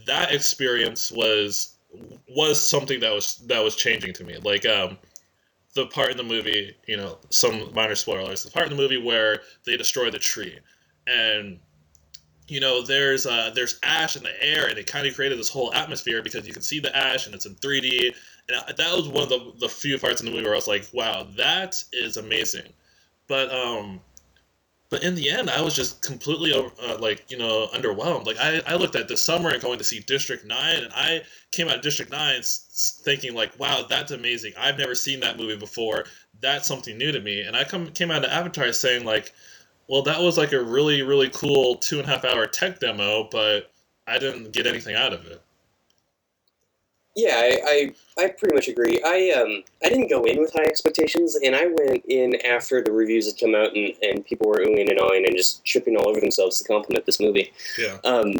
That 0.06 0.32
experience 0.32 1.10
was 1.10 1.74
was 2.28 2.66
something 2.66 3.00
that 3.00 3.12
was 3.12 3.36
that 3.46 3.62
was 3.62 3.76
changing 3.76 4.12
to 4.14 4.24
me. 4.24 4.36
Like, 4.42 4.66
um, 4.66 4.98
the 5.74 5.86
part 5.86 6.10
in 6.10 6.16
the 6.16 6.22
movie, 6.22 6.74
you 6.86 6.96
know, 6.96 7.18
some 7.30 7.72
minor 7.74 7.94
spoilers. 7.94 8.44
The 8.44 8.50
part 8.50 8.66
in 8.66 8.76
the 8.76 8.82
movie 8.82 9.02
where 9.02 9.40
they 9.64 9.76
destroy 9.76 10.10
the 10.10 10.18
tree, 10.18 10.58
and 11.06 11.58
you 12.50 12.58
know, 12.58 12.82
there's 12.82 13.26
uh, 13.26 13.52
there's 13.54 13.78
ash 13.82 14.16
in 14.16 14.24
the 14.24 14.42
air, 14.42 14.68
and 14.68 14.76
it 14.76 14.86
kind 14.86 15.06
of 15.06 15.14
created 15.14 15.38
this 15.38 15.48
whole 15.48 15.72
atmosphere 15.72 16.22
because 16.22 16.46
you 16.46 16.52
can 16.52 16.62
see 16.62 16.80
the 16.80 16.94
ash, 16.94 17.26
and 17.26 17.34
it's 17.34 17.46
in 17.46 17.54
3D. 17.54 18.14
And 18.48 18.76
that 18.76 18.96
was 18.96 19.06
one 19.06 19.22
of 19.22 19.28
the, 19.28 19.52
the 19.60 19.68
few 19.68 19.96
parts 19.98 20.20
in 20.20 20.26
the 20.26 20.32
movie 20.32 20.42
where 20.42 20.54
I 20.54 20.56
was 20.56 20.66
like, 20.66 20.88
wow, 20.92 21.28
that 21.36 21.82
is 21.92 22.16
amazing. 22.16 22.72
But 23.28 23.54
um, 23.54 24.00
but 24.90 25.04
in 25.04 25.14
the 25.14 25.30
end, 25.30 25.48
I 25.48 25.62
was 25.62 25.74
just 25.74 26.02
completely 26.02 26.52
uh, 26.52 26.98
like 26.98 27.30
you 27.30 27.38
know 27.38 27.68
underwhelmed. 27.72 28.26
Like 28.26 28.38
I, 28.38 28.60
I 28.66 28.74
looked 28.74 28.96
at 28.96 29.06
this 29.06 29.24
summer 29.24 29.50
and 29.50 29.62
going 29.62 29.78
to 29.78 29.84
see 29.84 30.00
District 30.00 30.44
Nine, 30.44 30.82
and 30.82 30.92
I 30.92 31.22
came 31.52 31.68
out 31.68 31.76
of 31.76 31.82
District 31.82 32.10
Nine 32.10 32.42
thinking 33.04 33.34
like, 33.34 33.58
wow, 33.58 33.86
that's 33.88 34.10
amazing. 34.10 34.52
I've 34.58 34.78
never 34.78 34.96
seen 34.96 35.20
that 35.20 35.38
movie 35.38 35.56
before. 35.56 36.06
That's 36.40 36.66
something 36.66 36.98
new 36.98 37.12
to 37.12 37.20
me. 37.20 37.42
And 37.42 37.56
I 37.56 37.62
come 37.62 37.86
came 37.88 38.10
out 38.10 38.24
of 38.24 38.30
Avatar 38.30 38.72
saying 38.72 39.04
like, 39.04 39.32
well, 39.88 40.02
that 40.02 40.20
was 40.20 40.36
like 40.36 40.52
a 40.52 40.62
really 40.62 41.02
really 41.02 41.30
cool 41.30 41.76
two 41.76 42.00
and 42.00 42.08
a 42.08 42.10
half 42.10 42.24
hour 42.24 42.46
tech 42.46 42.80
demo, 42.80 43.28
but 43.30 43.70
I 44.08 44.18
didn't 44.18 44.52
get 44.52 44.66
anything 44.66 44.96
out 44.96 45.12
of 45.12 45.24
it. 45.26 45.40
Yeah, 47.16 47.34
I, 47.34 47.58
I, 48.18 48.24
I 48.24 48.28
pretty 48.28 48.54
much 48.54 48.68
agree. 48.68 49.00
I 49.04 49.32
um 49.36 49.64
I 49.84 49.88
didn't 49.88 50.08
go 50.08 50.22
in 50.24 50.40
with 50.40 50.52
high 50.52 50.64
expectations, 50.64 51.36
and 51.36 51.56
I 51.56 51.66
went 51.66 52.04
in 52.06 52.36
after 52.46 52.82
the 52.82 52.92
reviews 52.92 53.26
had 53.26 53.38
come 53.38 53.54
out, 53.54 53.74
and, 53.74 53.92
and 54.02 54.24
people 54.24 54.48
were 54.48 54.58
oohing 54.58 54.88
and 54.88 55.00
awing 55.00 55.26
and 55.26 55.36
just 55.36 55.64
tripping 55.64 55.96
all 55.96 56.08
over 56.08 56.20
themselves 56.20 56.58
to 56.58 56.64
compliment 56.64 57.06
this 57.06 57.20
movie. 57.20 57.52
Yeah. 57.78 57.98
Um, 58.04 58.34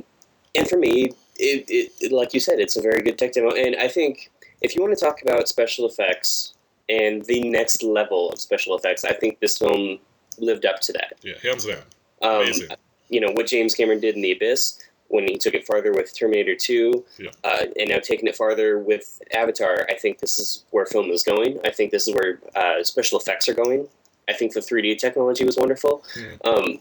and 0.55 0.69
for 0.69 0.79
me, 0.79 1.13
it, 1.37 1.65
it, 1.69 1.93
it 2.01 2.13
like 2.13 2.33
you 2.33 2.41
said, 2.41 2.61
it's 2.61 2.77
a 2.77 2.83
very 2.83 3.03
good 3.03 3.19
tech 3.19 3.33
demo, 3.33 3.51
and 3.51 3.75
I 3.77 3.89
think 3.89 4.31
if 4.61 4.77
you 4.77 4.83
want 4.83 4.97
to 4.97 5.05
talk 5.05 5.23
about 5.23 5.49
special 5.49 5.87
effects 5.87 6.55
and 6.89 7.25
the 7.25 7.49
next 7.49 7.83
level 7.83 8.31
of 8.31 8.39
special 8.41 8.77
effects, 8.77 9.05
I 9.05 9.13
think 9.15 9.41
this 9.41 9.59
film 9.59 9.99
lived 10.39 10.65
up 10.65 10.81
to 10.83 10.93
that. 10.93 11.15
Yeah, 11.23 11.35
hands 11.43 11.67
down. 11.67 11.83
Um, 12.23 12.43
Amazing. 12.43 12.69
You 13.09 13.21
know 13.21 13.33
what 13.33 13.49
James 13.49 13.75
Cameron 13.75 13.99
did 13.99 14.15
in 14.15 14.23
The 14.23 14.31
Abyss 14.31 14.79
when 15.11 15.27
he 15.27 15.37
took 15.37 15.55
it 15.55 15.67
farther 15.67 15.93
with 15.93 16.17
Terminator 16.17 16.55
2, 16.55 17.05
yeah. 17.19 17.31
uh, 17.43 17.67
and 17.79 17.91
now 17.91 17.99
taking 17.99 18.29
it 18.29 18.37
farther 18.37 18.79
with 18.79 19.21
Avatar, 19.35 19.85
I 19.91 19.95
think 19.95 20.21
this 20.21 20.39
is 20.39 20.65
where 20.71 20.87
film 20.87 21.11
is 21.11 21.25
going. 21.25 21.59
I 21.65 21.71
think 21.73 21.91
this 21.91 22.07
is 22.07 22.15
where 22.15 22.39
uh, 22.55 22.85
special 22.85 23.19
effects 23.19 23.49
are 23.49 23.55
going. 23.55 23.89
I 24.29 24.35
think 24.35 24.55
the 24.55 24.61
3D 24.61 24.99
technology 24.99 25.45
was 25.45 25.57
wonderful, 25.57 26.05
mm. 26.15 26.47
um, 26.47 26.79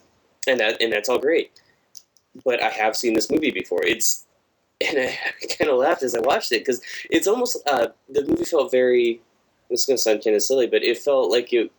and 0.48 0.60
that 0.60 0.80
and 0.80 0.94
that's 0.94 1.10
all 1.10 1.18
great. 1.18 1.52
But 2.46 2.62
I 2.62 2.70
have 2.70 2.96
seen 2.96 3.16
this 3.16 3.32
movie 3.32 3.50
before. 3.50 3.84
It's 3.84 4.26
and 4.88 4.98
I 5.00 5.18
kind 5.58 5.72
of 5.72 5.78
laughed 5.78 6.04
as 6.04 6.16
I 6.16 6.20
watched 6.20 6.52
it 6.52 6.60
because 6.60 6.82
it's 7.10 7.28
almost 7.28 7.58
uh, 7.68 7.88
the 8.10 8.26
movie 8.26 8.46
felt 8.46 8.72
very. 8.72 9.22
This 9.72 9.82
is 9.82 9.86
going 9.86 9.98
to 9.98 10.02
sound 10.02 10.24
kind 10.24 10.36
of 10.36 10.44
silly, 10.44 10.68
but 10.68 10.84
it 10.84 10.98
felt 10.98 11.32
like 11.32 11.52
it, 11.54 11.72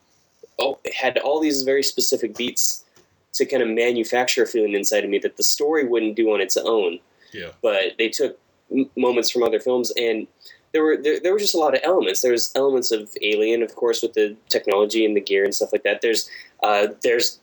oh, 0.60 0.78
it 0.84 0.94
had 0.94 1.18
all 1.18 1.40
these 1.40 1.62
very 1.62 1.82
specific 1.82 2.36
beats 2.36 2.84
to 3.33 3.47
kind 3.47 3.62
of 3.62 3.69
manufacture 3.69 4.43
a 4.43 4.47
feeling 4.47 4.75
inside 4.75 5.05
of 5.05 5.11
me 5.11 5.19
that 5.19 5.37
the 5.37 5.43
story 5.43 5.87
wouldn't 5.87 6.16
do 6.16 6.33
on 6.33 6.40
its 6.40 6.57
own. 6.57 6.99
Yeah. 7.33 7.51
But 7.62 7.97
they 7.99 8.09
took 8.09 8.38
m- 8.73 8.90
moments 8.97 9.31
from 9.31 9.43
other 9.43 9.61
films, 9.61 9.93
and 9.97 10.27
there 10.73 10.83
were 10.83 10.97
there, 10.97 11.21
there 11.21 11.33
were 11.33 11.38
just 11.38 11.55
a 11.55 11.59
lot 11.59 11.75
of 11.75 11.81
elements. 11.85 12.23
There 12.23 12.33
was 12.33 12.53
elements 12.55 12.90
of 12.90 13.11
Alien, 13.23 13.62
of 13.62 13.75
course, 13.75 14.03
with 14.03 14.14
the 14.14 14.37
technology 14.49 15.05
and 15.05 15.16
the 15.16 15.21
gear 15.21 15.45
and 15.45 15.55
stuff 15.55 15.73
like 15.73 15.83
that. 15.85 16.01
There's 16.01 16.29
uh, 16.62 16.88
there's 17.03 17.40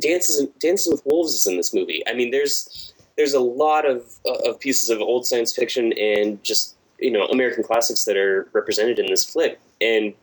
dances 0.00 0.46
dances 0.60 0.92
with 0.92 1.02
wolves 1.06 1.34
is 1.34 1.46
in 1.46 1.56
this 1.56 1.74
movie. 1.74 2.02
I 2.06 2.14
mean, 2.14 2.30
there's 2.30 2.94
there's 3.16 3.34
a 3.34 3.40
lot 3.40 3.86
of 3.86 4.04
of 4.24 4.60
pieces 4.60 4.90
of 4.90 5.00
old 5.00 5.26
science 5.26 5.54
fiction 5.54 5.92
and 5.98 6.42
just 6.42 6.76
you 6.98 7.10
know 7.10 7.26
American 7.26 7.64
classics 7.64 8.04
that 8.04 8.16
are 8.16 8.48
represented 8.52 8.98
in 8.98 9.06
this 9.06 9.24
flick, 9.24 9.60
and 9.80 10.14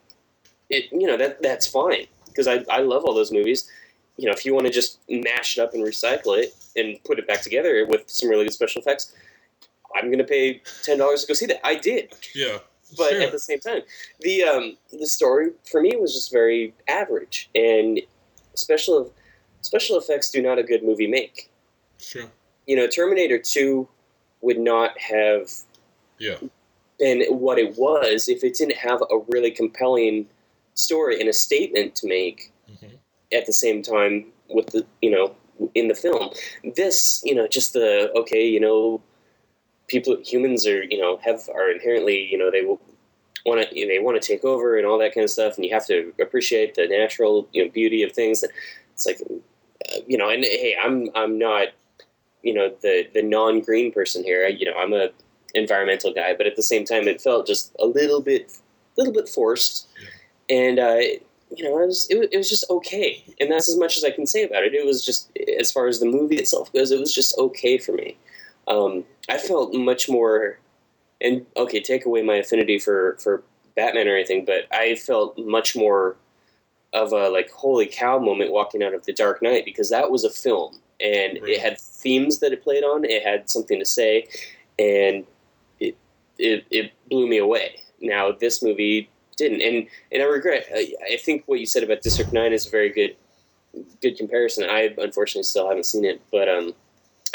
it 0.69 0.91
you 0.91 1.07
know 1.07 1.17
that 1.17 1.41
that's 1.41 1.67
fine 1.67 2.07
because 2.27 2.47
I 2.47 2.63
I 2.69 2.79
love 2.79 3.03
all 3.05 3.13
those 3.13 3.31
movies 3.31 3.69
you 4.17 4.27
know, 4.27 4.31
if 4.31 4.45
you 4.45 4.53
want 4.53 4.67
to 4.67 4.73
just 4.73 4.99
mash 5.09 5.57
it 5.57 5.61
up 5.61 5.73
and 5.73 5.83
recycle 5.83 6.37
it 6.37 6.55
and 6.75 7.03
put 7.03 7.19
it 7.19 7.27
back 7.27 7.41
together 7.41 7.85
with 7.87 8.09
some 8.09 8.29
really 8.29 8.45
good 8.45 8.53
special 8.53 8.81
effects, 8.81 9.13
I'm 9.95 10.05
going 10.05 10.19
to 10.19 10.23
pay 10.23 10.61
ten 10.83 10.97
dollars 10.97 11.21
to 11.21 11.27
go 11.27 11.33
see 11.33 11.45
that. 11.47 11.65
I 11.65 11.75
did. 11.75 12.13
Yeah. 12.35 12.59
But 12.95 13.11
sure. 13.11 13.21
at 13.21 13.31
the 13.31 13.39
same 13.39 13.59
time, 13.59 13.81
the 14.21 14.43
um, 14.43 14.77
the 14.91 15.07
story 15.07 15.51
for 15.69 15.81
me 15.81 15.95
was 15.95 16.13
just 16.13 16.31
very 16.31 16.73
average, 16.87 17.49
and 17.55 17.99
special 18.53 19.11
special 19.61 19.97
effects 19.97 20.29
do 20.29 20.41
not 20.41 20.59
a 20.59 20.63
good 20.63 20.83
movie 20.83 21.07
make. 21.07 21.49
Sure. 21.97 22.25
You 22.67 22.75
know, 22.75 22.87
Terminator 22.87 23.39
Two 23.39 23.87
would 24.41 24.59
not 24.59 24.97
have 24.99 25.49
yeah. 26.19 26.35
been 26.99 27.23
what 27.29 27.57
it 27.57 27.77
was 27.77 28.29
if 28.29 28.43
it 28.43 28.55
didn't 28.55 28.77
have 28.77 29.01
a 29.01 29.17
really 29.29 29.49
compelling 29.49 30.27
story 30.75 31.19
and 31.19 31.29
a 31.29 31.33
statement 31.33 31.95
to 31.95 32.07
make 32.07 32.52
at 33.33 33.45
the 33.45 33.53
same 33.53 33.81
time 33.81 34.25
with 34.49 34.67
the 34.67 34.85
you 35.01 35.11
know 35.11 35.35
in 35.75 35.87
the 35.87 35.95
film. 35.95 36.29
This 36.75 37.21
you 37.25 37.35
know 37.35 37.47
just 37.47 37.73
the 37.73 38.11
okay 38.15 38.45
you 38.45 38.59
know 38.59 39.01
people 39.87 40.17
humans 40.23 40.65
are 40.65 40.83
you 40.83 40.99
know 40.99 41.19
have 41.23 41.47
are 41.53 41.69
inherently 41.71 42.27
you 42.31 42.37
know 42.37 42.49
they 42.49 42.61
will 42.61 42.81
want 43.45 43.67
to 43.67 43.75
they 43.75 43.99
want 43.99 44.21
to 44.21 44.25
take 44.25 44.43
over 44.43 44.77
and 44.77 44.87
all 44.87 44.97
that 44.97 45.13
kind 45.13 45.23
of 45.23 45.29
stuff 45.29 45.55
and 45.55 45.65
you 45.65 45.73
have 45.73 45.85
to 45.85 46.13
appreciate 46.21 46.75
the 46.75 46.87
natural 46.87 47.47
you 47.51 47.63
know 47.63 47.71
beauty 47.71 48.03
of 48.03 48.11
things. 48.11 48.43
It's 48.93 49.05
like 49.05 49.21
uh, 49.21 49.99
you 50.07 50.17
know 50.17 50.29
and 50.29 50.43
hey 50.43 50.75
I'm 50.81 51.09
I'm 51.15 51.37
not 51.37 51.69
you 52.41 52.53
know 52.53 52.73
the 52.81 53.07
the 53.13 53.21
non 53.21 53.61
green 53.61 53.91
person 53.91 54.23
here. 54.23 54.47
You 54.47 54.65
know 54.65 54.77
I'm 54.77 54.93
a 54.93 55.09
environmental 55.53 56.13
guy, 56.13 56.33
but 56.35 56.47
at 56.47 56.55
the 56.55 56.63
same 56.63 56.85
time 56.85 57.07
it 57.07 57.21
felt 57.21 57.47
just 57.47 57.75
a 57.79 57.85
little 57.85 58.21
bit 58.21 58.51
a 58.97 59.01
little 59.01 59.13
bit 59.13 59.27
forced. 59.27 59.87
And 60.49 60.79
uh, 60.79 60.99
you 61.55 61.63
know, 61.63 61.81
it 61.81 61.87
was, 61.87 62.07
it, 62.09 62.29
it 62.31 62.37
was 62.37 62.49
just 62.49 62.69
okay. 62.69 63.23
And 63.39 63.51
that's 63.51 63.69
as 63.69 63.77
much 63.77 63.97
as 63.97 64.03
I 64.03 64.11
can 64.11 64.25
say 64.25 64.43
about 64.43 64.63
it. 64.63 64.73
It 64.73 64.85
was 64.85 65.05
just, 65.05 65.29
as 65.59 65.71
far 65.71 65.87
as 65.87 65.99
the 65.99 66.05
movie 66.05 66.37
itself 66.37 66.71
goes, 66.73 66.91
it 66.91 66.99
was 66.99 67.13
just 67.13 67.37
okay 67.37 67.77
for 67.77 67.91
me. 67.93 68.17
Um, 68.67 69.03
I 69.29 69.37
felt 69.37 69.73
much 69.73 70.09
more, 70.09 70.59
and 71.21 71.45
okay, 71.57 71.81
take 71.81 72.05
away 72.05 72.21
my 72.21 72.35
affinity 72.35 72.79
for, 72.79 73.17
for 73.21 73.43
Batman 73.75 74.07
or 74.07 74.15
anything, 74.15 74.45
but 74.45 74.67
I 74.71 74.95
felt 74.95 75.37
much 75.37 75.75
more 75.75 76.15
of 76.93 77.11
a 77.11 77.29
like 77.29 77.49
holy 77.51 77.87
cow 77.87 78.19
moment 78.19 78.51
walking 78.51 78.83
out 78.83 78.93
of 78.93 79.05
the 79.05 79.13
Dark 79.13 79.41
Knight 79.41 79.65
because 79.65 79.89
that 79.89 80.11
was 80.11 80.23
a 80.23 80.29
film 80.29 80.75
and 81.03 81.39
right. 81.41 81.51
it 81.51 81.59
had 81.59 81.79
themes 81.79 82.39
that 82.39 82.53
it 82.53 82.63
played 82.63 82.83
on. 82.83 83.03
It 83.03 83.23
had 83.23 83.49
something 83.49 83.79
to 83.79 83.85
say, 83.85 84.27
and 84.79 85.25
it 85.79 85.97
it, 86.37 86.65
it 86.71 86.91
blew 87.09 87.27
me 87.27 87.37
away. 87.37 87.75
Now 88.01 88.31
this 88.31 88.63
movie 88.63 89.09
didn't. 89.37 89.61
And 89.61 89.87
and 90.11 90.21
I 90.21 90.25
regret. 90.25 90.67
I, 90.73 90.93
I 91.13 91.17
think 91.17 91.43
what 91.45 91.59
you 91.59 91.65
said 91.65 91.83
about 91.83 92.01
District 92.01 92.33
Nine 92.33 92.53
is 92.53 92.67
a 92.67 92.69
very 92.69 92.89
good 92.89 93.15
good 94.01 94.17
comparison. 94.17 94.69
I 94.69 94.93
unfortunately 94.97 95.43
still 95.43 95.67
haven't 95.67 95.85
seen 95.85 96.05
it, 96.05 96.21
but 96.31 96.47
um, 96.47 96.73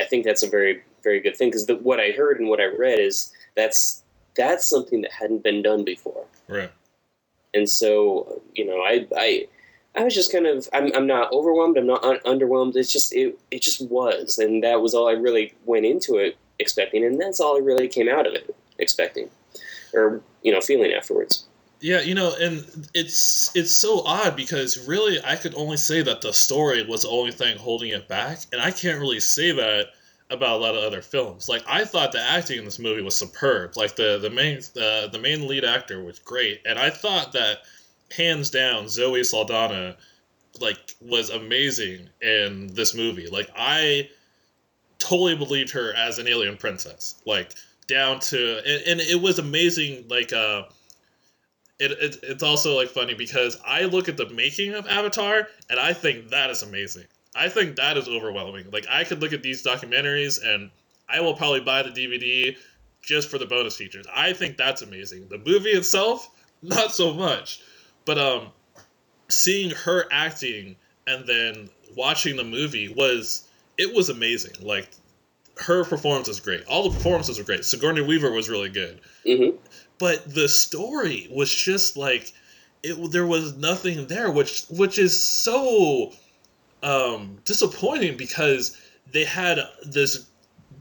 I 0.00 0.04
think 0.04 0.24
that's 0.24 0.42
a 0.42 0.48
very 0.48 0.82
very 1.02 1.20
good 1.20 1.36
thing 1.36 1.48
because 1.48 1.68
what 1.82 2.00
I 2.00 2.10
heard 2.10 2.40
and 2.40 2.48
what 2.48 2.60
I 2.60 2.66
read 2.66 2.98
is 2.98 3.32
that's 3.56 4.02
that's 4.36 4.68
something 4.68 5.02
that 5.02 5.12
hadn't 5.12 5.42
been 5.42 5.62
done 5.62 5.84
before. 5.84 6.24
Right. 6.48 6.70
And 7.54 7.68
so 7.68 8.42
you 8.54 8.66
know, 8.66 8.80
I 8.80 9.06
I. 9.16 9.48
I 9.94 10.04
was 10.04 10.14
just 10.14 10.30
kind 10.30 10.46
of 10.46 10.68
I'm, 10.72 10.94
I'm 10.94 11.08
not 11.08 11.32
overwhelmed 11.32 11.76
I'm 11.76 11.86
not 11.86 12.04
un- 12.04 12.20
underwhelmed 12.24 12.76
it's 12.76 12.92
just 12.92 13.12
it 13.12 13.36
it 13.50 13.62
just 13.62 13.80
was 13.80 14.38
and 14.38 14.62
that 14.62 14.80
was 14.80 14.94
all 14.94 15.08
I 15.08 15.12
really 15.12 15.54
went 15.64 15.86
into 15.86 16.18
it 16.18 16.36
expecting 16.60 17.04
and 17.04 17.20
that's 17.20 17.40
all 17.40 17.56
I 17.56 17.60
really 17.60 17.88
came 17.88 18.08
out 18.08 18.24
of 18.24 18.34
it 18.34 18.54
expecting 18.78 19.28
or 19.92 20.20
you 20.42 20.52
know 20.52 20.60
feeling 20.60 20.92
afterwards 20.92 21.46
yeah, 21.80 22.00
you 22.00 22.14
know, 22.14 22.34
and 22.34 22.88
it's 22.94 23.54
it's 23.54 23.72
so 23.72 24.02
odd 24.04 24.36
because 24.36 24.86
really 24.86 25.18
I 25.24 25.36
could 25.36 25.54
only 25.54 25.76
say 25.76 26.02
that 26.02 26.20
the 26.20 26.32
story 26.32 26.84
was 26.84 27.02
the 27.02 27.08
only 27.08 27.32
thing 27.32 27.56
holding 27.56 27.90
it 27.90 28.08
back, 28.08 28.40
and 28.52 28.60
I 28.60 28.70
can't 28.70 29.00
really 29.00 29.20
say 29.20 29.52
that 29.52 29.88
about 30.30 30.56
a 30.56 30.62
lot 30.62 30.74
of 30.74 30.82
other 30.82 31.02
films. 31.02 31.48
Like 31.48 31.62
I 31.66 31.84
thought 31.84 32.12
the 32.12 32.20
acting 32.20 32.58
in 32.58 32.64
this 32.64 32.78
movie 32.78 33.02
was 33.02 33.16
superb. 33.16 33.76
Like 33.76 33.96
the 33.96 34.18
the 34.18 34.30
main 34.30 34.60
the, 34.74 35.08
the 35.10 35.18
main 35.18 35.46
lead 35.46 35.64
actor 35.64 36.02
was 36.02 36.18
great, 36.18 36.62
and 36.66 36.78
I 36.78 36.90
thought 36.90 37.32
that 37.32 37.58
hands 38.16 38.50
down 38.50 38.88
Zoe 38.88 39.22
Saldana 39.22 39.96
like 40.60 40.78
was 41.00 41.30
amazing 41.30 42.08
in 42.20 42.74
this 42.74 42.94
movie. 42.94 43.28
Like 43.28 43.50
I 43.56 44.08
totally 44.98 45.36
believed 45.36 45.70
her 45.70 45.94
as 45.94 46.18
an 46.18 46.26
alien 46.26 46.56
princess. 46.56 47.14
Like 47.24 47.54
down 47.86 48.18
to 48.20 48.58
and, 48.58 48.82
and 48.86 49.00
it 49.00 49.20
was 49.20 49.38
amazing 49.38 50.06
like 50.08 50.32
uh 50.32 50.64
it, 51.78 51.92
it, 51.92 52.18
it's 52.22 52.42
also 52.42 52.76
like 52.76 52.88
funny 52.88 53.14
because 53.14 53.56
I 53.64 53.82
look 53.84 54.08
at 54.08 54.16
the 54.16 54.28
making 54.28 54.74
of 54.74 54.86
Avatar 54.86 55.48
and 55.70 55.78
I 55.78 55.92
think 55.92 56.30
that 56.30 56.50
is 56.50 56.62
amazing. 56.62 57.04
I 57.34 57.48
think 57.48 57.76
that 57.76 57.96
is 57.96 58.08
overwhelming. 58.08 58.70
Like 58.72 58.86
I 58.90 59.04
could 59.04 59.20
look 59.20 59.32
at 59.32 59.42
these 59.42 59.64
documentaries 59.64 60.44
and 60.44 60.70
I 61.08 61.20
will 61.20 61.34
probably 61.34 61.60
buy 61.60 61.82
the 61.82 61.90
DVD 61.90 62.56
just 63.00 63.30
for 63.30 63.38
the 63.38 63.46
bonus 63.46 63.76
features. 63.76 64.06
I 64.12 64.32
think 64.32 64.56
that's 64.56 64.82
amazing. 64.82 65.28
The 65.28 65.38
movie 65.38 65.70
itself, 65.70 66.28
not 66.62 66.92
so 66.92 67.14
much. 67.14 67.60
But 68.04 68.18
um 68.18 68.48
seeing 69.28 69.70
her 69.70 70.06
acting 70.10 70.76
and 71.06 71.26
then 71.26 71.70
watching 71.96 72.36
the 72.36 72.44
movie 72.44 72.88
was 72.88 73.46
it 73.76 73.94
was 73.94 74.08
amazing. 74.08 74.54
Like 74.60 74.90
her 75.58 75.84
performance 75.84 76.26
was 76.26 76.40
great. 76.40 76.64
All 76.66 76.88
the 76.88 76.96
performances 76.96 77.38
were 77.38 77.44
great. 77.44 77.64
Sigourney 77.64 78.00
Weaver 78.00 78.32
was 78.32 78.48
really 78.48 78.68
good. 78.68 79.00
Mm-hmm 79.24 79.56
but 79.98 80.32
the 80.32 80.48
story 80.48 81.28
was 81.30 81.54
just 81.54 81.96
like 81.96 82.32
it 82.82 82.96
there 83.10 83.26
was 83.26 83.56
nothing 83.56 84.06
there 84.06 84.30
which 84.30 84.64
which 84.70 84.98
is 84.98 85.20
so 85.20 86.12
um 86.82 87.38
disappointing 87.44 88.16
because 88.16 88.76
they 89.12 89.24
had 89.24 89.60
this 89.84 90.26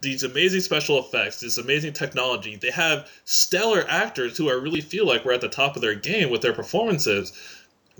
these 0.01 0.23
amazing 0.23 0.61
special 0.61 0.99
effects, 0.99 1.39
this 1.39 1.57
amazing 1.57 1.93
technology. 1.93 2.55
They 2.55 2.71
have 2.71 3.09
stellar 3.25 3.85
actors 3.87 4.37
who 4.37 4.49
I 4.49 4.53
really 4.53 4.81
feel 4.81 5.07
like 5.07 5.25
we're 5.25 5.33
at 5.33 5.41
the 5.41 5.49
top 5.49 5.75
of 5.75 5.81
their 5.81 5.95
game 5.95 6.29
with 6.29 6.41
their 6.41 6.53
performances. 6.53 7.33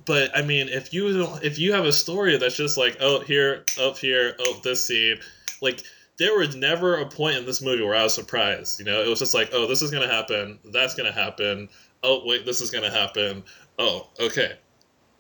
But 0.06 0.36
I 0.38 0.42
mean, 0.44 0.70
if 0.70 0.94
you 0.94 1.18
don't, 1.18 1.44
if 1.44 1.58
you 1.58 1.74
have 1.74 1.86
a 1.86 1.92
story 1.92 2.38
that's 2.38 2.56
just 2.56 2.78
like 2.78 2.98
oh 3.00 3.22
here, 3.22 3.64
oh 3.80 3.94
here, 3.94 4.36
oh 4.40 4.60
this 4.64 4.86
scene, 4.86 5.18
like 5.62 5.84
there 6.18 6.38
was 6.38 6.56
never 6.56 6.96
a 6.96 7.06
point 7.06 7.38
in 7.38 7.46
this 7.46 7.62
movie 7.62 7.84
where 7.84 7.96
I 7.96 8.04
was 8.04 8.14
surprised. 8.14 8.80
You 8.80 8.86
know, 8.86 9.02
it 9.02 9.08
was 9.08 9.20
just 9.20 9.34
like 9.34 9.50
oh 9.54 9.68
this 9.68 9.82
is 9.82 9.92
gonna 9.92 10.12
happen, 10.12 10.60
that's 10.66 10.96
gonna 10.96 11.12
happen. 11.12 11.70
Oh 12.04 12.24
wait, 12.26 12.46
this 12.46 12.62
is 12.62 12.72
gonna 12.72 12.92
happen. 12.92 13.44
Oh 13.80 14.08
okay, 14.20 14.54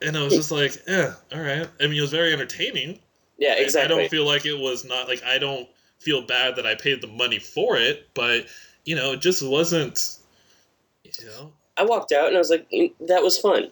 and 0.01 0.17
I 0.17 0.23
was 0.23 0.33
just 0.33 0.51
like 0.51 0.75
yeah, 0.87 1.13
all 1.33 1.41
right. 1.41 1.67
I 1.79 1.83
mean, 1.83 1.97
it 1.97 2.01
was 2.01 2.11
very 2.11 2.33
entertaining. 2.33 2.99
Yeah, 3.37 3.55
exactly. 3.57 3.95
I 3.95 3.99
don't 3.99 4.09
feel 4.09 4.25
like 4.25 4.45
it 4.45 4.57
was 4.57 4.85
not 4.85 5.07
like 5.07 5.23
I 5.23 5.37
don't 5.37 5.67
feel 5.99 6.21
bad 6.21 6.55
that 6.55 6.65
I 6.65 6.75
paid 6.75 7.01
the 7.01 7.07
money 7.07 7.39
for 7.39 7.77
it, 7.77 8.07
but 8.13 8.47
you 8.85 8.95
know, 8.95 9.13
it 9.13 9.21
just 9.21 9.47
wasn't. 9.47 10.17
You 11.03 11.11
know, 11.25 11.53
I 11.77 11.83
walked 11.83 12.11
out 12.11 12.27
and 12.27 12.35
I 12.35 12.39
was 12.39 12.49
like, 12.49 12.69
mm, 12.71 12.93
that 13.07 13.23
was 13.23 13.37
fun. 13.37 13.69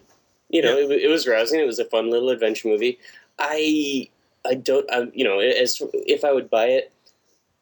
You 0.50 0.62
know, 0.62 0.78
yeah. 0.78 0.96
it, 0.96 1.04
it 1.04 1.08
was 1.08 1.28
rousing. 1.28 1.60
It 1.60 1.66
was 1.66 1.80
a 1.80 1.86
fun 1.86 2.10
little 2.10 2.30
adventure 2.30 2.68
movie. 2.68 3.00
I 3.40 4.10
I 4.48 4.56
don't, 4.56 4.90
I, 4.92 5.08
you 5.14 5.24
know, 5.24 5.40
as 5.40 5.82
if 5.94 6.24
I 6.24 6.32
would 6.32 6.50
buy 6.50 6.68
it, 6.68 6.94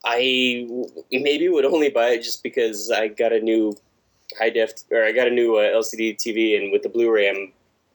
I 0.05 0.67
maybe 1.11 1.47
would 1.47 1.65
only 1.65 1.89
buy 1.89 2.09
it 2.09 2.23
just 2.23 2.43
because 2.43 2.91
I 2.91 3.07
got 3.07 3.31
a 3.31 3.39
new 3.39 3.77
high 4.37 4.49
def 4.49 4.71
or 4.91 5.03
I 5.03 5.11
got 5.11 5.27
a 5.27 5.31
new 5.31 5.57
uh, 5.57 5.63
LCD 5.63 6.17
TV, 6.17 6.61
and 6.61 6.71
with 6.71 6.83
the 6.83 6.89
Blu-ray, 6.89 7.29
I'm, 7.29 7.51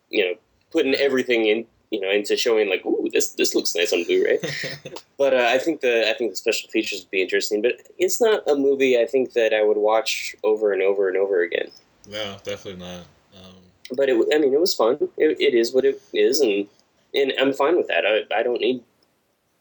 you 0.09 0.25
know, 0.25 0.35
putting 0.71 0.95
everything 0.95 1.47
in 1.47 1.67
you 1.91 2.01
know, 2.01 2.11
into 2.11 2.37
showing 2.37 2.69
like, 2.69 2.85
ooh, 2.85 3.09
this 3.13 3.31
this 3.33 3.55
looks 3.55 3.75
nice 3.75 3.93
on 3.93 4.05
Blu-ray. 4.05 4.39
but 5.19 5.35
uh, 5.35 5.47
I 5.49 5.59
think 5.59 5.81
the 5.81 6.09
I 6.09 6.15
think 6.15 6.31
the 6.31 6.37
special 6.37 6.69
features 6.71 7.01
would 7.01 7.11
be 7.11 7.23
interesting. 7.23 7.63
But 7.63 7.81
it's 7.99 8.21
not 8.21 8.47
a 8.49 8.55
movie 8.55 8.99
I 8.99 9.07
think 9.07 9.33
that 9.33 9.53
I 9.55 9.63
would 9.63 9.79
watch 9.79 10.37
over 10.45 10.73
and 10.73 10.83
over 10.83 11.09
and 11.09 11.17
over 11.17 11.43
again. 11.43 11.71
No, 12.09 12.37
definitely 12.45 12.85
not. 12.85 13.01
Um... 13.37 13.55
But 13.97 14.11
it, 14.11 14.17
I 14.35 14.39
mean, 14.39 14.53
it 14.53 14.61
was 14.61 14.75
fun. 14.75 14.99
It, 15.17 15.41
it 15.41 15.55
is 15.55 15.73
what 15.73 15.85
it 15.85 16.01
is, 16.13 16.41
and 16.41 16.67
and 17.15 17.33
I'm 17.41 17.53
fine 17.53 17.77
with 17.77 17.89
that. 17.89 18.05
I, 18.05 18.39
I 18.39 18.43
don't 18.43 18.61
need 18.61 18.83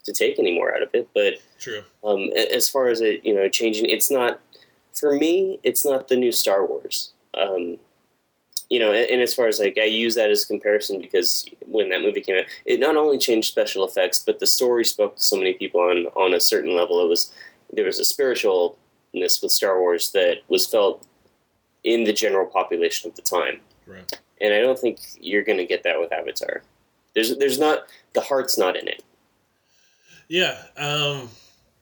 to 0.07 0.13
take 0.13 0.39
any 0.39 0.55
more 0.55 0.73
out 0.73 0.81
of 0.81 0.89
it. 0.93 1.07
But 1.13 1.35
true. 1.59 1.83
Um, 2.03 2.31
as 2.51 2.67
far 2.67 2.87
as 2.87 3.01
it, 3.01 3.23
you 3.23 3.35
know, 3.35 3.47
changing, 3.49 3.85
it's 3.85 4.09
not 4.09 4.39
for 4.93 5.13
me. 5.13 5.59
It's 5.63 5.85
not 5.85 6.07
the 6.07 6.15
new 6.15 6.31
Star 6.31 6.65
Wars. 6.65 7.11
Um, 7.33 7.77
you 8.69 8.79
know, 8.79 8.91
and, 8.91 9.21
as 9.21 9.33
far 9.33 9.47
as 9.47 9.59
like 9.59 9.77
I 9.77 9.85
use 9.85 10.15
that 10.15 10.29
as 10.29 10.43
a 10.43 10.47
comparison 10.47 10.99
because 10.99 11.47
when 11.65 11.89
that 11.89 12.01
movie 12.01 12.21
came 12.21 12.37
out, 12.37 12.45
it 12.65 12.79
not 12.79 12.97
only 12.97 13.17
changed 13.17 13.49
special 13.49 13.85
effects, 13.85 14.19
but 14.19 14.39
the 14.39 14.47
story 14.47 14.83
spoke 14.83 15.15
to 15.17 15.21
so 15.21 15.37
many 15.37 15.53
people 15.53 15.81
on 15.81 16.07
on 16.15 16.33
a 16.33 16.39
certain 16.39 16.75
level. 16.75 17.03
It 17.03 17.07
was 17.07 17.31
there 17.71 17.85
was 17.85 17.99
a 17.99 18.03
spiritualness 18.03 19.41
with 19.41 19.51
Star 19.51 19.79
Wars 19.79 20.11
that 20.11 20.37
was 20.47 20.67
felt 20.67 21.05
in 21.83 22.03
the 22.03 22.13
general 22.13 22.45
population 22.45 23.09
of 23.09 23.15
the 23.15 23.21
time. 23.21 23.59
Right. 23.85 24.11
And 24.41 24.53
I 24.53 24.59
don't 24.59 24.77
think 24.77 24.99
you're 25.19 25.43
going 25.43 25.57
to 25.57 25.65
get 25.65 25.83
that 25.83 25.99
with 25.99 26.11
Avatar. 26.11 26.63
There's 27.13 27.37
there's 27.37 27.59
not 27.59 27.87
the 28.13 28.21
heart's 28.21 28.57
not 28.57 28.75
in 28.75 28.87
it. 28.87 29.03
Yeah. 30.28 30.57
Um 30.75 31.30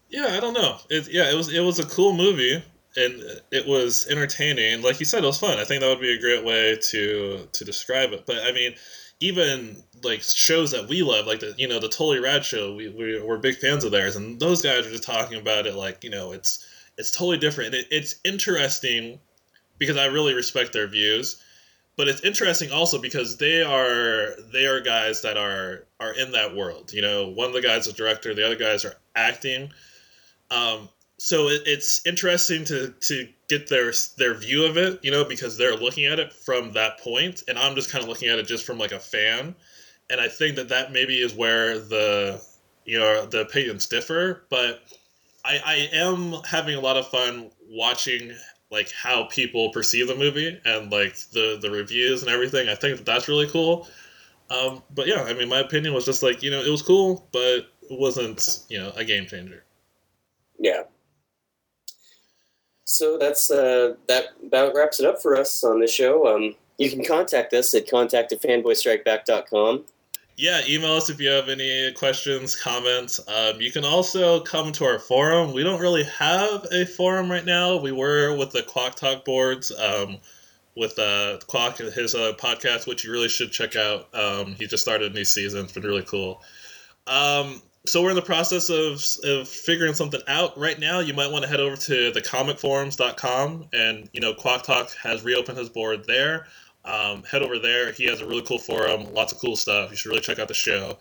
yeah, 0.09 0.37
I 0.37 0.39
don't 0.39 0.53
know. 0.53 0.77
It, 0.89 1.11
yeah, 1.11 1.31
it 1.31 1.35
was 1.35 1.53
it 1.53 1.61
was 1.61 1.79
a 1.79 1.85
cool 1.85 2.13
movie 2.13 2.63
and 2.95 3.21
it 3.51 3.67
was 3.67 4.07
entertaining. 4.09 4.81
Like 4.81 4.99
you 4.99 5.05
said, 5.05 5.23
it 5.23 5.27
was 5.27 5.39
fun. 5.39 5.59
I 5.59 5.65
think 5.65 5.81
that 5.81 5.89
would 5.89 6.01
be 6.01 6.13
a 6.13 6.19
great 6.19 6.43
way 6.45 6.77
to 6.91 7.47
to 7.51 7.65
describe 7.65 8.13
it. 8.13 8.25
But 8.25 8.37
I 8.43 8.51
mean, 8.51 8.75
even 9.19 9.83
like 10.03 10.21
shows 10.23 10.71
that 10.71 10.87
we 10.87 11.03
love, 11.03 11.27
like 11.27 11.39
the 11.39 11.53
you 11.57 11.67
know 11.67 11.79
the 11.79 11.89
Totally 11.89 12.19
Rad 12.19 12.45
show, 12.45 12.75
we, 12.75 12.89
we 12.89 13.21
we're 13.21 13.37
big 13.37 13.57
fans 13.57 13.83
of 13.83 13.91
theirs, 13.91 14.15
and 14.15 14.39
those 14.39 14.61
guys 14.61 14.85
are 14.85 14.91
just 14.91 15.03
talking 15.03 15.39
about 15.39 15.65
it 15.65 15.75
like 15.75 16.03
you 16.03 16.09
know 16.09 16.31
it's 16.31 16.65
it's 16.97 17.11
totally 17.11 17.37
different. 17.37 17.73
It, 17.73 17.87
it's 17.91 18.15
interesting 18.23 19.19
because 19.77 19.97
I 19.97 20.05
really 20.05 20.33
respect 20.33 20.71
their 20.73 20.87
views, 20.87 21.41
but 21.97 22.07
it's 22.07 22.21
interesting 22.21 22.71
also 22.71 22.99
because 22.99 23.37
they 23.37 23.61
are 23.61 24.35
they 24.51 24.65
are 24.65 24.81
guys 24.81 25.21
that 25.21 25.37
are 25.37 25.85
are 25.99 26.13
in 26.13 26.31
that 26.31 26.55
world. 26.55 26.91
You 26.93 27.01
know, 27.01 27.29
one 27.29 27.47
of 27.47 27.53
the 27.53 27.61
guys 27.61 27.87
is 27.87 27.93
a 27.93 27.95
director, 27.95 28.33
the 28.33 28.45
other 28.45 28.55
guys 28.55 28.85
are 28.85 28.95
acting. 29.15 29.71
Um, 30.51 30.89
so 31.17 31.47
it, 31.47 31.63
it's 31.65 32.05
interesting 32.05 32.65
to 32.65 32.93
to 33.01 33.29
get 33.47 33.69
their 33.69 33.93
their 34.17 34.33
view 34.33 34.65
of 34.65 34.77
it, 34.77 34.99
you 35.03 35.11
know, 35.11 35.23
because 35.23 35.57
they're 35.57 35.77
looking 35.77 36.05
at 36.05 36.19
it 36.19 36.33
from 36.33 36.73
that 36.73 36.99
point, 36.99 37.43
and 37.47 37.57
I'm 37.57 37.75
just 37.75 37.91
kind 37.91 38.03
of 38.03 38.09
looking 38.09 38.29
at 38.29 38.39
it 38.39 38.47
just 38.47 38.65
from 38.65 38.77
like 38.77 38.91
a 38.91 38.99
fan, 38.99 39.55
and 40.09 40.19
I 40.19 40.27
think 40.27 40.57
that 40.57 40.69
that 40.69 40.91
maybe 40.91 41.21
is 41.21 41.33
where 41.33 41.79
the 41.79 42.41
you 42.83 42.99
know 42.99 43.25
the 43.25 43.41
opinions 43.41 43.87
differ, 43.87 44.43
but 44.49 44.81
I 45.45 45.61
I 45.65 45.89
am 45.93 46.33
having 46.43 46.75
a 46.75 46.81
lot 46.81 46.97
of 46.97 47.07
fun 47.07 47.51
watching 47.69 48.35
like 48.71 48.91
how 48.91 49.25
people 49.25 49.69
perceive 49.69 50.07
the 50.07 50.15
movie 50.15 50.59
and 50.65 50.91
like 50.91 51.15
the 51.31 51.57
the 51.61 51.69
reviews 51.69 52.23
and 52.23 52.31
everything. 52.31 52.69
I 52.69 52.75
think 52.75 52.97
that 52.97 53.05
that's 53.05 53.27
really 53.27 53.47
cool. 53.47 53.87
Um, 54.49 54.83
but 54.93 55.07
yeah, 55.07 55.23
I 55.23 55.33
mean, 55.33 55.49
my 55.49 55.59
opinion 55.59 55.93
was 55.93 56.05
just 56.05 56.23
like 56.23 56.43
you 56.43 56.51
know 56.51 56.61
it 56.61 56.69
was 56.69 56.81
cool, 56.81 57.27
but 57.31 57.67
it 57.89 57.99
wasn't 57.99 58.63
you 58.69 58.79
know 58.79 58.91
a 58.95 59.03
game 59.03 59.25
changer. 59.25 59.63
Yeah, 60.57 60.83
so 62.85 63.17
that's 63.17 63.49
uh, 63.49 63.95
that 64.07 64.27
about 64.45 64.75
wraps 64.75 64.99
it 64.99 65.05
up 65.05 65.21
for 65.21 65.35
us 65.35 65.63
on 65.63 65.79
the 65.79 65.87
show. 65.87 66.33
Um, 66.33 66.55
you 66.77 66.89
can 66.89 67.03
contact 67.03 67.53
us 67.53 67.73
at 67.73 67.89
contact 67.89 68.31
at 68.31 68.41
fanboystrikeback.com. 68.41 69.85
Yeah, 70.37 70.61
email 70.67 70.93
us 70.93 71.09
if 71.09 71.21
you 71.21 71.29
have 71.29 71.47
any 71.47 71.93
questions, 71.93 72.57
comments. 72.57 73.21
Um, 73.25 73.61
you 73.61 73.71
can 73.71 73.85
also 73.85 74.41
come 74.41 74.73
to 74.73 74.85
our 74.85 74.99
forum. 74.99 75.53
We 75.53 75.63
don't 75.63 75.79
really 75.79 76.03
have 76.03 76.67
a 76.73 76.85
forum 76.85 77.31
right 77.31 77.45
now. 77.45 77.77
We 77.77 77.93
were 77.93 78.35
with 78.35 78.51
the 78.51 78.61
Quack 78.61 78.95
Talk 78.95 79.23
boards 79.23 79.71
um, 79.71 80.17
with 80.75 80.99
uh, 80.99 81.39
Quack 81.47 81.79
and 81.79 81.93
his 81.93 82.15
uh, 82.15 82.33
podcast, 82.37 82.85
which 82.85 83.05
you 83.05 83.13
really 83.13 83.29
should 83.29 83.53
check 83.53 83.77
out. 83.77 84.13
Um, 84.13 84.55
he 84.55 84.67
just 84.67 84.83
started 84.83 85.13
a 85.13 85.15
new 85.15 85.23
season. 85.23 85.63
It's 85.63 85.73
been 85.73 85.83
really 85.83 86.03
cool. 86.03 86.41
Um, 87.07 87.61
so 87.85 88.01
we're 88.01 88.09
in 88.09 88.15
the 88.15 88.21
process 88.21 88.69
of, 88.69 89.01
of 89.23 89.47
figuring 89.47 89.93
something 89.93 90.21
out 90.27 90.57
right 90.57 90.79
now 90.79 90.99
you 90.99 91.13
might 91.13 91.31
want 91.31 91.43
to 91.43 91.49
head 91.49 91.59
over 91.59 91.75
to 91.75 92.11
thecomicforums.com 92.11 93.67
and 93.73 94.09
you 94.11 94.21
know 94.21 94.33
quack 94.33 94.63
talk 94.63 94.91
has 94.95 95.23
reopened 95.23 95.57
his 95.57 95.69
board 95.69 96.05
there 96.07 96.47
um, 96.85 97.23
head 97.23 97.41
over 97.41 97.59
there. 97.59 97.91
He 97.91 98.05
has 98.05 98.21
a 98.21 98.25
really 98.25 98.43
cool 98.43 98.59
forum 98.59 99.13
lots 99.13 99.33
of 99.33 99.39
cool 99.39 99.55
stuff. 99.55 99.91
You 99.91 99.97
should 99.97 100.09
really 100.09 100.21
check 100.21 100.39
out 100.39 100.47
the 100.47 100.53
show. 100.53 100.97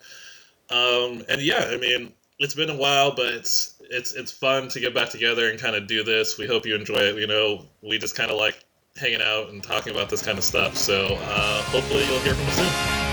Um, 0.71 1.23
and 1.29 1.43
yeah 1.43 1.69
i 1.73 1.77
mean 1.77 2.11
it's 2.39 2.55
been 2.55 2.71
a 2.71 2.77
while 2.77 3.15
but 3.15 3.27
it's 3.27 3.75
it's 3.91 4.15
it's 4.15 4.33
fun 4.33 4.69
to 4.69 4.81
get 4.81 4.95
back 4.95 5.11
together 5.11 5.51
and 5.51 5.61
kind 5.61 5.77
of 5.77 5.87
do 5.87 6.03
this. 6.03 6.39
We 6.39 6.47
hope 6.47 6.67
you 6.67 6.75
enjoy 6.75 6.97
it. 6.97 7.17
You 7.17 7.27
know 7.27 7.67
we 7.83 7.99
just 7.99 8.17
kind 8.17 8.31
of 8.31 8.39
like 8.39 8.59
hanging 8.97 9.23
out 9.23 9.51
and 9.51 9.63
talking 9.63 9.93
about 9.93 10.09
this 10.09 10.23
kind 10.23 10.39
of 10.39 10.45
stuff. 10.45 10.77
So 10.77 11.19
uh, 11.21 11.63
hopefully 11.63 12.05
you'll 12.07 12.21
hear 12.21 12.35
from 12.35 12.47
us 12.47 12.57
soon 12.57 13.04